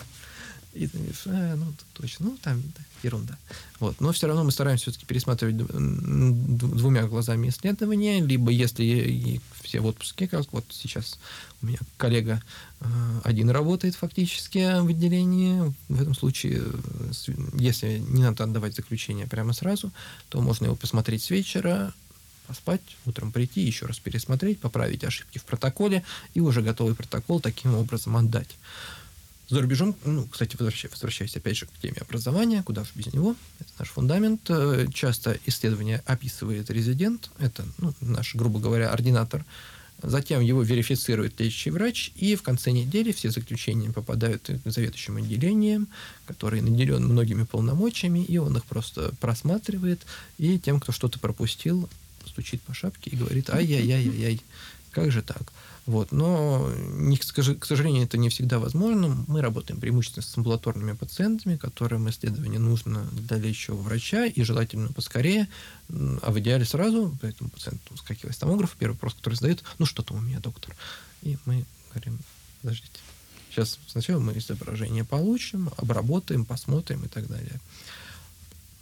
И 0.73 0.87
ты 0.87 0.99
говоришь, 0.99 1.23
а, 1.27 1.57
ну, 1.57 1.73
точно, 1.95 2.27
ну, 2.27 2.39
там 2.43 2.63
да, 2.63 2.83
ерунда. 3.03 3.37
Вот. 3.81 4.01
Но 4.01 4.13
все 4.13 4.29
равно 4.29 4.45
мы 4.45 4.53
стараемся 4.53 4.85
все-таки 4.85 5.05
пересматривать 5.05 5.57
двумя 5.57 7.07
глазами 7.09 7.49
исследования, 7.49 8.21
либо 8.25 8.53
если 8.53 9.41
все 9.63 9.81
в 9.81 9.87
отпуске, 9.87 10.29
как 10.29 10.53
вот 10.53 10.65
сейчас 10.71 11.19
у 11.61 11.67
меня 11.67 11.79
коллега 11.97 12.41
э, 12.81 12.85
один 13.25 13.51
работает 13.51 13.97
фактически 13.97 14.81
в 14.81 14.89
отделении, 14.89 15.75
в 15.89 16.01
этом 16.01 16.15
случае, 16.15 16.63
если 17.55 17.99
не 17.99 18.23
надо 18.23 18.45
отдавать 18.45 18.77
заключение 18.77 19.27
прямо 19.27 19.53
сразу, 19.53 19.91
то 20.29 20.41
можно 20.41 20.67
его 20.67 20.77
посмотреть 20.77 21.25
с 21.25 21.31
вечера, 21.31 21.93
поспать, 22.47 22.81
утром 23.07 23.33
прийти, 23.33 23.61
еще 23.61 23.87
раз 23.87 23.99
пересмотреть, 23.99 24.61
поправить 24.61 25.05
ошибки 25.05 25.39
в 25.39 25.45
протоколе 25.45 26.03
и 26.35 26.41
уже 26.41 26.63
готовый 26.63 26.95
протокол 26.95 27.41
таким 27.41 27.75
образом 27.75 28.17
отдать. 28.17 28.57
За 29.51 29.61
рубежом, 29.61 29.97
ну, 30.05 30.29
кстати, 30.29 30.57
возвращаясь, 30.57 30.93
возвращаясь 30.93 31.37
опять 31.37 31.57
же 31.57 31.67
к 31.67 31.71
теме 31.83 31.97
образования, 32.01 32.63
куда 32.63 32.85
же 32.85 32.91
без 32.95 33.13
него, 33.13 33.35
это 33.59 33.71
наш 33.81 33.89
фундамент. 33.89 34.43
Э, 34.49 34.87
часто 34.95 35.39
исследование 35.45 36.05
описывает 36.07 36.71
резидент, 36.71 37.31
это 37.41 37.65
ну, 37.79 37.93
наш, 38.01 38.37
грубо 38.37 38.61
говоря, 38.61 38.93
ординатор. 38.93 39.45
Затем 40.03 40.41
его 40.41 40.63
верифицирует 40.63 41.39
лечащий 41.41 41.71
врач, 41.71 42.13
и 42.15 42.37
в 42.37 42.43
конце 42.43 42.71
недели 42.71 43.11
все 43.11 43.31
заключения 43.31 43.91
попадают 43.91 44.49
к 44.65 44.71
заведующим 44.71 45.17
отделением, 45.17 45.89
который 46.27 46.61
наделен 46.61 47.05
многими 47.05 47.43
полномочиями, 47.43 48.21
и 48.21 48.39
он 48.39 48.57
их 48.57 48.65
просто 48.65 49.13
просматривает, 49.21 50.01
и 50.39 50.61
тем, 50.61 50.79
кто 50.79 50.93
что-то 50.93 51.19
пропустил, 51.19 51.89
стучит 52.25 52.63
по 52.63 52.73
шапке 52.73 53.11
и 53.11 53.17
говорит, 53.17 53.51
ай-яй-яй-яй, 53.51 54.41
как 54.93 55.11
же 55.11 55.23
так? 55.23 55.53
Вот. 55.87 56.13
Но, 56.13 56.71
не, 56.93 57.17
к 57.17 57.65
сожалению, 57.65 58.05
это 58.05 58.19
не 58.19 58.29
всегда 58.29 58.59
возможно. 58.59 59.25
Мы 59.27 59.41
работаем 59.41 59.81
преимущественно 59.81 60.25
с 60.25 60.37
амбулаторными 60.37 60.93
пациентами, 60.93 61.57
которым 61.57 62.09
исследование 62.11 62.61
нужно 62.61 63.05
для 63.13 63.39
лечащего 63.39 63.77
врача, 63.77 64.27
и 64.27 64.43
желательно 64.43 64.93
поскорее, 64.93 65.49
а 65.89 66.31
в 66.31 66.39
идеале 66.39 66.65
сразу, 66.65 67.17
поэтому 67.21 67.51
пациент 67.51 67.81
скакивает 67.97 68.37
с 68.37 68.39
томографа, 68.39 68.77
первый 68.79 68.93
вопрос, 68.95 69.15
который 69.15 69.35
задает, 69.35 69.65
ну 69.79 69.87
что 69.87 70.03
там 70.03 70.19
у 70.19 70.21
меня, 70.21 70.39
доктор? 70.41 70.75
И 71.23 71.37
мы 71.45 71.65
говорим, 71.91 72.19
подождите, 72.63 73.01
сейчас 73.51 73.79
сначала 73.89 74.21
мы 74.21 74.37
изображение 74.39 75.05
получим, 75.05 75.71
обработаем, 75.77 76.45
посмотрим 76.45 77.05
и 77.05 77.09
так 77.09 77.27
далее. 77.27 77.61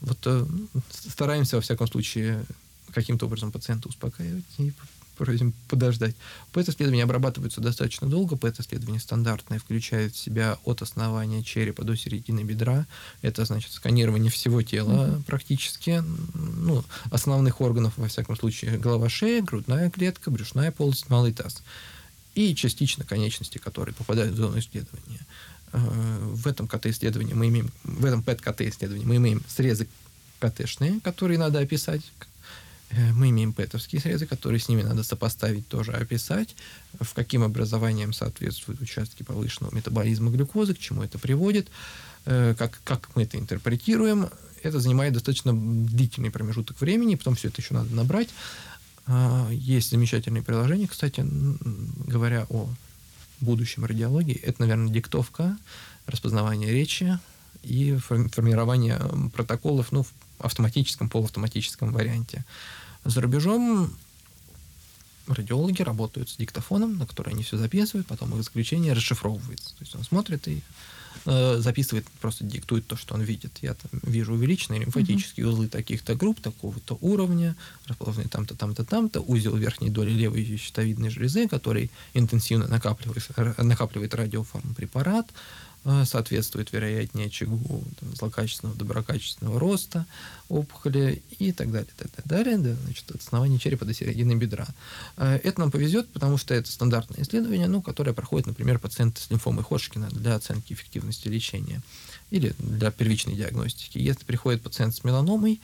Вот 0.00 0.18
э, 0.26 0.46
стараемся, 0.90 1.56
во 1.56 1.62
всяком 1.62 1.88
случае, 1.88 2.44
каким-то 2.92 3.26
образом 3.26 3.50
пациента 3.50 3.88
успокаивать 3.88 4.44
и 4.58 4.72
просим 5.18 5.52
подождать. 5.68 6.14
ПЭТ-исследования 6.52 7.02
обрабатываются 7.02 7.60
достаточно 7.60 8.08
долго. 8.08 8.36
ПЭТ-исследование 8.36 9.00
стандартное, 9.00 9.58
включает 9.58 10.14
в 10.14 10.18
себя 10.18 10.58
от 10.64 10.80
основания 10.80 11.42
черепа 11.42 11.84
до 11.84 11.96
середины 11.96 12.40
бедра. 12.40 12.86
Это 13.20 13.44
значит 13.44 13.72
сканирование 13.72 14.30
всего 14.30 14.62
тела 14.62 15.08
mm-hmm. 15.08 15.22
практически. 15.24 16.02
Ну, 16.34 16.84
основных 17.10 17.60
органов, 17.60 17.94
во 17.96 18.08
всяком 18.08 18.36
случае, 18.36 18.78
голова, 18.78 19.08
шея, 19.08 19.42
грудная 19.42 19.90
клетка, 19.90 20.30
брюшная 20.30 20.70
полость, 20.70 21.10
малый 21.10 21.32
таз. 21.32 21.62
И 22.34 22.54
частично 22.54 23.04
конечности, 23.04 23.58
которые 23.58 23.94
попадают 23.94 24.32
в 24.32 24.36
зону 24.36 24.58
исследования. 24.60 25.26
Э, 25.72 25.78
в 26.22 26.46
этом 26.46 26.68
КТ-исследовании 26.68 27.34
мы 27.34 27.48
имеем, 27.48 27.70
в 27.82 28.04
этом 28.04 28.22
ПЭТ-КТ-исследовании 28.22 29.04
мы 29.04 29.16
имеем 29.16 29.42
срезы 29.48 29.88
КТшные, 30.38 31.00
которые 31.00 31.38
надо 31.38 31.58
описать, 31.58 32.02
мы 32.90 33.30
имеем 33.30 33.52
пэтовские 33.52 34.00
срезы, 34.00 34.26
которые 34.26 34.60
с 34.60 34.68
ними 34.68 34.82
надо 34.82 35.02
сопоставить, 35.02 35.68
тоже 35.68 35.92
описать, 35.92 36.56
в 36.98 37.12
каким 37.14 37.42
образованием 37.42 38.12
соответствуют 38.12 38.80
участки 38.80 39.22
повышенного 39.22 39.74
метаболизма 39.74 40.30
глюкозы, 40.30 40.74
к 40.74 40.78
чему 40.78 41.02
это 41.02 41.18
приводит, 41.18 41.68
э, 42.24 42.54
как, 42.56 42.80
как 42.84 43.14
мы 43.14 43.24
это 43.24 43.38
интерпретируем. 43.38 44.28
Это 44.62 44.80
занимает 44.80 45.12
достаточно 45.12 45.52
длительный 45.54 46.30
промежуток 46.30 46.80
времени, 46.80 47.14
потом 47.14 47.36
все 47.36 47.48
это 47.48 47.60
еще 47.60 47.74
надо 47.74 47.94
набрать. 47.94 48.28
А, 49.06 49.48
есть 49.50 49.90
замечательные 49.90 50.42
приложения, 50.42 50.88
кстати, 50.88 51.24
говоря 52.06 52.46
о 52.50 52.68
будущем 53.40 53.84
радиологии, 53.84 54.34
это, 54.34 54.62
наверное, 54.62 54.92
диктовка, 54.92 55.56
распознавание 56.06 56.72
речи 56.72 57.18
и 57.68 57.96
формирование 57.96 58.98
протоколов 59.34 59.92
ну, 59.92 60.02
в 60.02 60.12
автоматическом, 60.38 61.08
полуавтоматическом 61.08 61.92
варианте. 61.92 62.44
За 63.04 63.20
рубежом 63.20 63.90
радиологи 65.26 65.82
работают 65.82 66.30
с 66.30 66.36
диктофоном, 66.36 66.96
на 66.98 67.06
который 67.06 67.34
они 67.34 67.42
все 67.42 67.56
записывают, 67.56 68.06
потом 68.06 68.34
их 68.36 68.42
заключение 68.42 68.92
расшифровывается. 68.92 69.70
То 69.70 69.80
есть 69.80 69.94
он 69.94 70.04
смотрит 70.04 70.48
и 70.48 70.62
э, 71.26 71.58
записывает, 71.58 72.06
просто 72.20 72.44
диктует 72.44 72.86
то, 72.86 72.96
что 72.96 73.14
он 73.14 73.22
видит. 73.22 73.58
Я 73.60 73.74
там 73.74 74.00
вижу 74.02 74.32
увеличенные 74.32 74.80
лимфатические 74.80 75.46
uh-huh. 75.46 75.50
узлы 75.50 75.68
таких-то 75.68 76.14
групп, 76.14 76.40
такого-то 76.40 76.96
уровня, 77.00 77.56
расположенные 77.86 78.28
там-то, 78.28 78.54
там-то, 78.54 78.84
там-то, 78.84 79.20
узел 79.20 79.54
верхней 79.56 79.90
доли 79.90 80.10
левой 80.10 80.56
щитовидной 80.56 81.10
железы, 81.10 81.46
который 81.46 81.90
интенсивно 82.14 82.66
накапливает, 82.66 83.28
накапливает 83.58 84.14
радиофармпрепарат, 84.14 85.26
препарат 85.26 85.34
соответствует, 86.04 86.72
вероятнее, 86.72 87.26
очагу 87.26 87.84
там, 88.00 88.14
злокачественного, 88.14 88.76
доброкачественного 88.76 89.58
роста 89.58 90.06
опухоли 90.48 91.22
и 91.38 91.52
так 91.52 91.70
далее, 91.70 91.88
так 91.96 92.26
далее, 92.26 92.58
да, 92.58 92.74
значит, 92.84 93.10
от 93.10 93.20
основания 93.20 93.58
черепа 93.58 93.84
до 93.84 93.94
середины 93.94 94.34
бедра. 94.34 94.66
Э, 95.16 95.38
это 95.42 95.60
нам 95.60 95.70
повезет, 95.70 96.08
потому 96.08 96.36
что 96.36 96.54
это 96.54 96.70
стандартное 96.70 97.22
исследование, 97.22 97.68
ну, 97.68 97.82
которое 97.82 98.12
проходит, 98.12 98.46
например, 98.46 98.78
пациенты 98.78 99.20
с 99.20 99.30
лимфомой 99.30 99.64
Ходжкина 99.64 100.08
для 100.10 100.34
оценки 100.34 100.72
эффективности 100.72 101.28
лечения 101.28 101.82
или 102.30 102.54
для 102.58 102.90
первичной 102.90 103.34
диагностики. 103.34 103.98
Если 103.98 104.24
приходит 104.24 104.62
пациент 104.62 104.94
с 104.94 105.04
меланомой, 105.04 105.60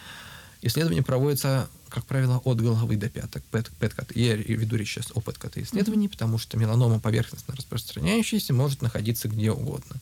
исследование 0.62 1.02
проводится 1.02 1.68
как 1.94 2.06
правило, 2.06 2.42
от 2.44 2.60
головы 2.60 2.96
до 2.96 3.08
пяток. 3.08 3.44
ПЭТ, 3.52 3.70
ПЭТ 3.78 3.94
Я 4.16 4.34
веду 4.34 4.74
речь 4.74 4.92
сейчас 4.92 5.12
о 5.14 5.20
ПЭТ 5.20 5.58
исследовании, 5.58 6.08
mm-hmm. 6.08 6.12
потому 6.12 6.38
что 6.38 6.58
меланома 6.58 6.98
поверхностно 6.98 7.54
распространяющаяся 7.54 8.52
может 8.52 8.82
находиться 8.82 9.28
где 9.28 9.52
угодно. 9.52 10.00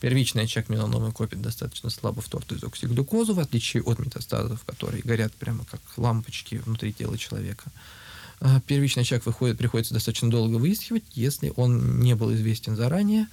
Первичный 0.00 0.42
очаг 0.42 0.68
меланомы 0.68 1.10
копит 1.10 1.40
достаточно 1.40 1.88
слабо 1.88 2.20
в 2.20 2.28
тортоизоксиглюкозу, 2.28 3.32
в 3.32 3.40
отличие 3.40 3.82
от 3.82 3.98
метастазов, 3.98 4.62
которые 4.64 5.02
горят 5.02 5.32
прямо 5.32 5.64
как 5.64 5.80
лампочки 5.96 6.56
внутри 6.56 6.92
тела 6.92 7.16
человека. 7.16 7.64
А 8.40 8.60
первичный 8.60 9.04
очаг 9.04 9.24
выходит, 9.24 9.56
приходится 9.56 9.94
достаточно 9.94 10.28
долго 10.28 10.56
выискивать, 10.56 11.04
если 11.14 11.50
он 11.56 12.00
не 12.00 12.14
был 12.14 12.34
известен 12.34 12.76
заранее, 12.76 13.26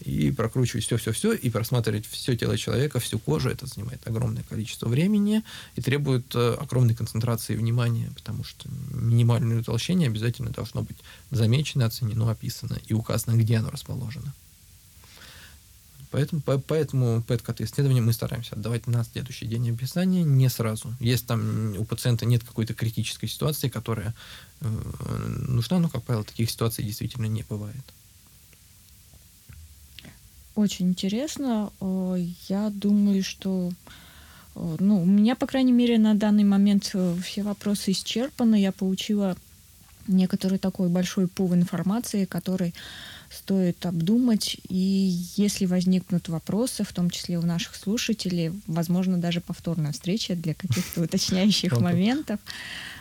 и 0.00 0.30
прокручивать 0.30 0.84
все-все-все, 0.84 1.32
и 1.32 1.50
просматривать 1.50 2.06
все 2.06 2.36
тело 2.36 2.58
человека, 2.58 2.98
всю 3.00 3.18
кожу. 3.18 3.48
Это 3.48 3.66
занимает 3.66 4.06
огромное 4.06 4.42
количество 4.42 4.88
времени 4.88 5.42
и 5.76 5.80
требует 5.80 6.34
э, 6.34 6.54
огромной 6.60 6.94
концентрации 6.94 7.56
внимания, 7.56 8.10
потому 8.14 8.44
что 8.44 8.68
минимальное 8.92 9.60
утолщение 9.60 10.08
обязательно 10.08 10.50
должно 10.50 10.82
быть 10.82 10.98
замечено, 11.30 11.86
оценено, 11.86 12.30
описано 12.30 12.78
и 12.86 12.92
указано, 12.92 13.36
где 13.36 13.56
оно 13.56 13.70
расположено. 13.70 14.34
Поэтому, 16.10 16.42
по, 16.42 16.58
поэтому 16.58 17.22
ПЭТ-КТ-исследование 17.22 18.00
мы 18.00 18.12
стараемся 18.12 18.54
отдавать 18.54 18.86
на 18.86 19.02
следующий 19.02 19.46
день 19.46 19.70
описания, 19.72 20.22
не 20.22 20.48
сразу. 20.48 20.94
Если 21.00 21.26
там 21.26 21.74
у 21.76 21.84
пациента 21.84 22.24
нет 22.24 22.44
какой-то 22.44 22.72
критической 22.72 23.28
ситуации, 23.28 23.68
которая 23.68 24.14
э, 24.60 24.68
нужна, 25.48 25.80
но, 25.80 25.88
как 25.88 26.04
правило, 26.04 26.24
таких 26.24 26.52
ситуаций 26.52 26.84
действительно 26.84 27.26
не 27.26 27.42
бывает. 27.42 27.84
Очень 30.54 30.90
интересно. 30.90 31.72
Я 32.48 32.70
думаю, 32.70 33.24
что 33.24 33.70
ну, 34.54 35.02
у 35.02 35.06
меня, 35.06 35.34
по 35.34 35.46
крайней 35.46 35.72
мере, 35.72 35.98
на 35.98 36.14
данный 36.14 36.44
момент 36.44 36.90
э, 36.94 37.16
все 37.24 37.42
вопросы 37.42 37.90
исчерпаны. 37.90 38.54
Я 38.54 38.70
получила 38.70 39.36
некоторый 40.06 40.58
такой 40.58 40.88
большой 40.88 41.26
пул 41.26 41.54
информации, 41.54 42.24
который 42.24 42.72
стоит 43.30 43.84
обдумать. 43.84 44.58
И 44.68 45.18
если 45.36 45.66
возникнут 45.66 46.28
вопросы, 46.28 46.84
в 46.84 46.92
том 46.92 47.10
числе 47.10 47.38
у 47.38 47.42
наших 47.42 47.74
слушателей, 47.74 48.52
возможно, 48.66 49.18
даже 49.18 49.40
повторная 49.40 49.92
встреча 49.92 50.36
для 50.36 50.54
каких-то 50.54 51.02
уточняющих 51.04 51.80
моментов. 51.80 52.38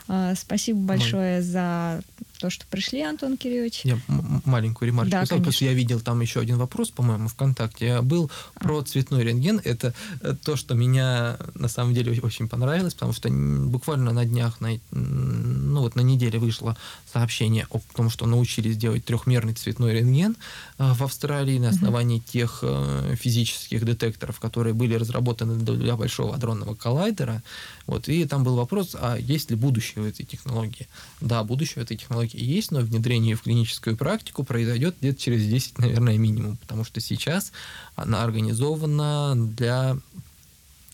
А, 0.08 0.36
спасибо 0.36 0.80
большое 0.80 1.42
за 1.42 2.02
то, 2.44 2.50
что 2.50 2.66
пришли, 2.70 3.02
Антон 3.02 3.38
Кириллович. 3.38 3.86
Я 3.86 3.98
маленькую 4.44 4.88
ремарку 4.88 5.12
да, 5.12 5.26
сказал, 5.26 5.40
потому 5.40 5.54
что 5.54 5.64
я 5.64 5.72
видел 5.72 6.02
там 6.02 6.20
еще 6.20 6.42
один 6.42 6.58
вопрос, 6.58 6.92
по-моему, 6.92 7.30
ВКонтакте 7.30 8.02
был 8.02 8.30
а. 8.56 8.60
про 8.60 8.82
цветной 8.82 9.24
рентген. 9.24 9.62
Это 9.64 9.94
э, 10.20 10.36
то, 10.44 10.58
что 10.58 10.76
меня 10.76 11.38
на 11.56 11.70
самом 11.70 11.94
деле 11.94 12.20
очень 12.22 12.50
понравилось, 12.50 12.96
потому 12.96 13.14
что 13.14 13.30
буквально 13.30 14.12
на 14.12 14.26
днях, 14.26 14.60
на, 14.60 14.78
ну 14.92 15.80
вот 15.80 15.96
на 15.96 16.02
неделе 16.02 16.38
вышло 16.38 16.76
сообщение 17.14 17.66
о 17.70 17.80
том, 17.96 18.10
что 18.10 18.26
научились 18.26 18.76
делать 18.76 19.06
трехмерный 19.06 19.54
цветной 19.54 19.94
рентген 19.94 20.36
э, 20.80 20.94
в 20.94 21.02
Австралии 21.02 21.60
на 21.60 21.70
основании 21.70 22.18
угу. 22.18 22.26
тех 22.28 22.60
э, 22.62 23.16
физических 23.18 23.86
детекторов, 23.86 24.42
которые 24.42 24.74
были 24.74 24.96
разработаны 24.96 25.56
для 25.56 25.96
большого 25.96 26.36
адронного 26.36 26.76
коллайдера. 26.76 27.42
Вот, 27.86 28.10
и 28.10 28.26
там 28.26 28.44
был 28.44 28.58
вопрос, 28.58 28.98
а 29.00 29.16
есть 29.18 29.50
ли 29.50 29.56
будущее 29.56 29.93
в 30.02 30.06
этой 30.06 30.26
технологии? 30.26 30.88
Да, 31.22 31.44
будущее 31.44 31.84
этой 31.84 31.98
технологии 31.98 32.42
есть, 32.42 32.72
но 32.72 32.80
внедрение 32.82 33.36
в 33.36 33.42
клиническую 33.42 33.98
практику 33.98 34.44
произойдет 34.44 34.96
где-то 35.00 35.20
через 35.20 35.46
10, 35.46 35.78
наверное, 35.80 36.18
минимум, 36.18 36.58
потому 36.58 36.84
что 36.84 37.00
сейчас 37.00 37.52
она 37.96 38.24
организована 38.24 39.36
для, 39.36 39.98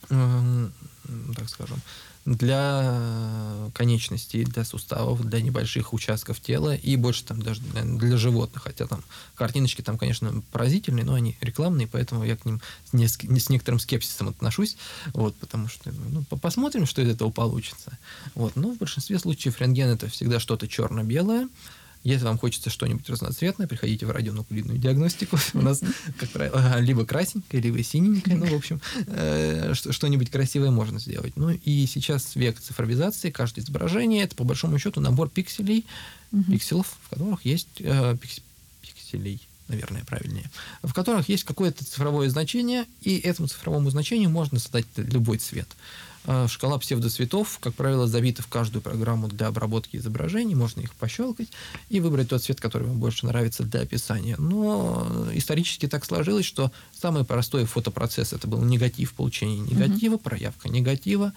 э, 0.10 0.70
так 1.36 1.50
скажем, 1.50 1.82
для 2.30 3.72
конечностей, 3.73 4.43
для 4.43 4.64
суставов, 4.64 5.23
для 5.27 5.41
небольших 5.41 5.93
участков 5.93 6.39
тела 6.39 6.76
и 6.76 6.95
больше 6.95 7.23
там 7.23 7.41
даже 7.41 7.61
для, 7.61 7.84
для 7.84 8.18
животных. 8.18 8.64
Хотя 8.64 8.85
там 8.85 9.03
картиночки 9.35 9.81
там, 9.81 9.97
конечно, 9.97 10.43
поразительные, 10.51 11.03
но 11.06 11.15
они 11.15 11.38
рекламные, 11.41 11.88
поэтому 11.88 12.23
я 12.23 12.38
к 12.38 12.45
ним 12.45 12.61
не 12.93 13.07
с, 13.07 13.22
не 13.23 13.39
с 13.39 13.49
некоторым 13.49 13.80
скепсисом 13.80 14.30
отношусь, 14.30 14.77
вот, 15.14 15.35
потому 15.38 15.68
что 15.68 15.91
ну, 15.91 16.23
посмотрим, 16.38 16.85
что 16.85 17.01
из 17.01 17.10
этого 17.10 17.31
получится. 17.31 17.97
Вот. 18.35 18.56
Но 18.56 18.73
в 18.73 18.77
большинстве 18.77 19.18
случаев 19.18 19.60
рентген 19.60 19.89
это 19.89 20.07
всегда 20.07 20.39
что-то 20.39 20.68
черно-белое, 20.68 21.49
если 22.04 22.26
вам 22.26 22.38
хочется 22.38 22.70
что-нибудь 22.70 23.10
разноцветное, 23.10 23.68
приходите 23.68 24.06
в 24.06 24.12
радионуклидную 24.12 24.80
диагностику. 24.80 25.38
У 25.54 25.62
нас, 25.62 25.82
как 26.18 26.30
правило, 26.30 26.80
либо 26.80 27.06
красненькое, 27.06 27.62
либо 27.62 27.84
синенькое. 27.84 28.38
Ну, 28.38 28.46
в 28.46 28.54
общем, 28.54 28.82
э, 29.08 29.74
что-нибудь 29.74 30.30
красивое 30.30 30.72
можно 30.72 31.00
сделать. 31.00 31.34
Ну, 31.36 31.50
и 31.50 31.86
сейчас 31.88 32.36
век 32.36 32.60
цифровизации. 32.60 33.32
Каждое 33.32 33.62
изображение– 33.62 34.24
это, 34.26 34.36
по 34.36 34.44
большому 34.44 34.80
счету, 34.80 35.02
набор 35.02 35.30
пикселей, 35.30 35.86
пикселов, 36.32 36.98
в 37.04 37.10
которых 37.10 37.44
есть 37.46 37.68
э, 37.80 38.16
пикселей 38.82 39.42
наверное, 39.68 40.04
правильнее, 40.04 40.50
в 40.82 40.94
которых 40.94 41.30
есть 41.30 41.44
какое-то 41.44 41.86
цифровое 41.86 42.28
значение, 42.30 42.86
и 43.02 43.20
этому 43.20 43.48
цифровому 43.48 43.90
значению 43.92 44.32
можно 44.32 44.58
задать 44.58 44.88
любой 44.96 45.38
цвет. 45.38 45.68
А, 46.26 46.48
шкала 46.48 46.78
псевдоцветов, 46.78 47.60
как 47.60 47.74
правило, 47.74 48.08
забита 48.08 48.41
в 48.41 48.48
каждую 48.48 48.82
программу 48.82 49.28
для 49.28 49.48
обработки 49.48 49.96
изображений, 49.96 50.56
можно 50.56 50.82
их 50.82 50.94
пощелкать 50.96 51.50
и 51.90 52.00
выбрать 52.00 52.30
тот 52.30 52.44
цвет, 52.44 52.60
который 52.60 52.88
вам 52.88 53.00
больше 53.00 53.26
нравится 53.26 53.64
для 53.64 53.82
описания. 53.82 54.36
Но 54.38 55.28
исторически 55.34 55.88
так 55.88 56.06
сложилось, 56.06 56.46
что 56.46 56.72
самый 56.91 57.24
простой 57.24 57.66
фотопроцесс 57.66 58.34
это 58.34 58.48
был 58.48 58.62
негатив, 58.62 59.14
получение 59.14 59.60
негатива, 59.60 60.16
угу. 60.16 60.24
проявка 60.24 60.70
негатива. 60.70 61.34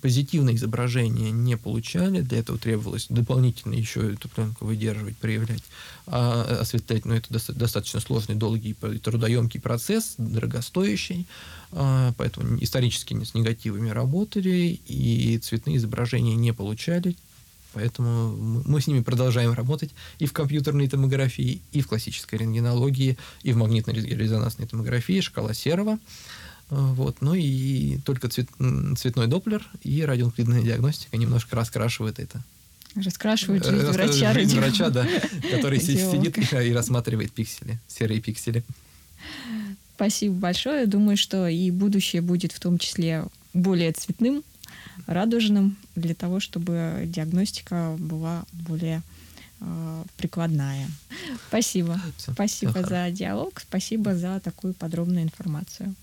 Позитивное 0.00 0.54
изображение 0.54 1.30
не 1.30 1.56
получали, 1.56 2.20
для 2.20 2.38
этого 2.38 2.58
требовалось 2.58 3.06
дополнительно 3.08 3.74
еще 3.74 4.12
эту 4.12 4.28
пленку 4.28 4.64
выдерживать, 4.64 5.16
проявлять, 5.16 5.62
а 6.06 6.58
осветлять, 6.60 7.04
но 7.04 7.16
это 7.16 7.28
достаточно 7.54 8.00
сложный, 8.00 8.36
долгий 8.36 8.70
и 8.70 8.98
трудоемкий 8.98 9.60
процесс, 9.60 10.14
дорогостоящий, 10.16 11.26
а, 11.72 12.14
поэтому 12.16 12.62
исторически 12.62 13.22
с 13.22 13.34
негативами 13.34 13.90
работали, 13.90 14.80
и 14.86 15.38
цветные 15.38 15.76
изображения 15.76 16.36
не 16.36 16.52
получали, 16.52 17.16
Поэтому 17.74 18.62
мы 18.66 18.80
с 18.80 18.86
ними 18.86 19.02
продолжаем 19.02 19.52
работать 19.52 19.90
и 20.18 20.26
в 20.26 20.32
компьютерной 20.32 20.88
томографии, 20.88 21.60
и 21.70 21.82
в 21.82 21.86
классической 21.86 22.36
рентгенологии, 22.36 23.18
и 23.42 23.52
в 23.52 23.56
магнитной 23.56 23.94
резонансной 23.94 24.66
томографии, 24.66 25.20
шкала 25.20 25.52
серого. 25.52 25.98
Вот. 26.70 27.16
Ну 27.20 27.34
и 27.34 27.98
только 28.04 28.28
цвет, 28.28 28.48
цветной 28.96 29.26
доплер 29.26 29.66
и 29.82 30.02
радионуклидная 30.04 30.62
диагностика 30.62 31.16
немножко 31.16 31.56
раскрашивает 31.56 32.18
это. 32.18 32.42
Раскрашивает 32.94 33.64
жизнь 33.64 33.86
врача. 33.86 34.32
Жизнь 34.34 34.56
врача, 34.58 34.90
да, 34.90 35.06
который 35.50 35.80
сидит 35.80 36.38
и 36.52 36.72
рассматривает 36.72 37.32
пиксели, 37.32 37.78
серые 37.86 38.20
пиксели. 38.20 38.64
Спасибо 39.94 40.34
большое. 40.34 40.86
Думаю, 40.86 41.16
что 41.16 41.48
и 41.48 41.70
будущее 41.70 42.22
будет 42.22 42.52
в 42.52 42.60
том 42.60 42.78
числе 42.78 43.24
более 43.52 43.92
цветным, 43.92 44.42
радужным, 45.06 45.76
для 45.96 46.14
того, 46.14 46.38
чтобы 46.38 47.02
диагностика 47.06 47.96
была 47.98 48.44
более 48.52 49.02
э, 49.60 50.04
прикладная. 50.16 50.88
Спасибо. 51.48 52.00
Все, 52.16 52.32
спасибо 52.32 52.72
все 52.72 52.86
за 52.86 53.10
диалог, 53.10 53.60
спасибо 53.60 54.14
за 54.14 54.38
такую 54.40 54.74
подробную 54.74 55.24
информацию. 55.24 55.94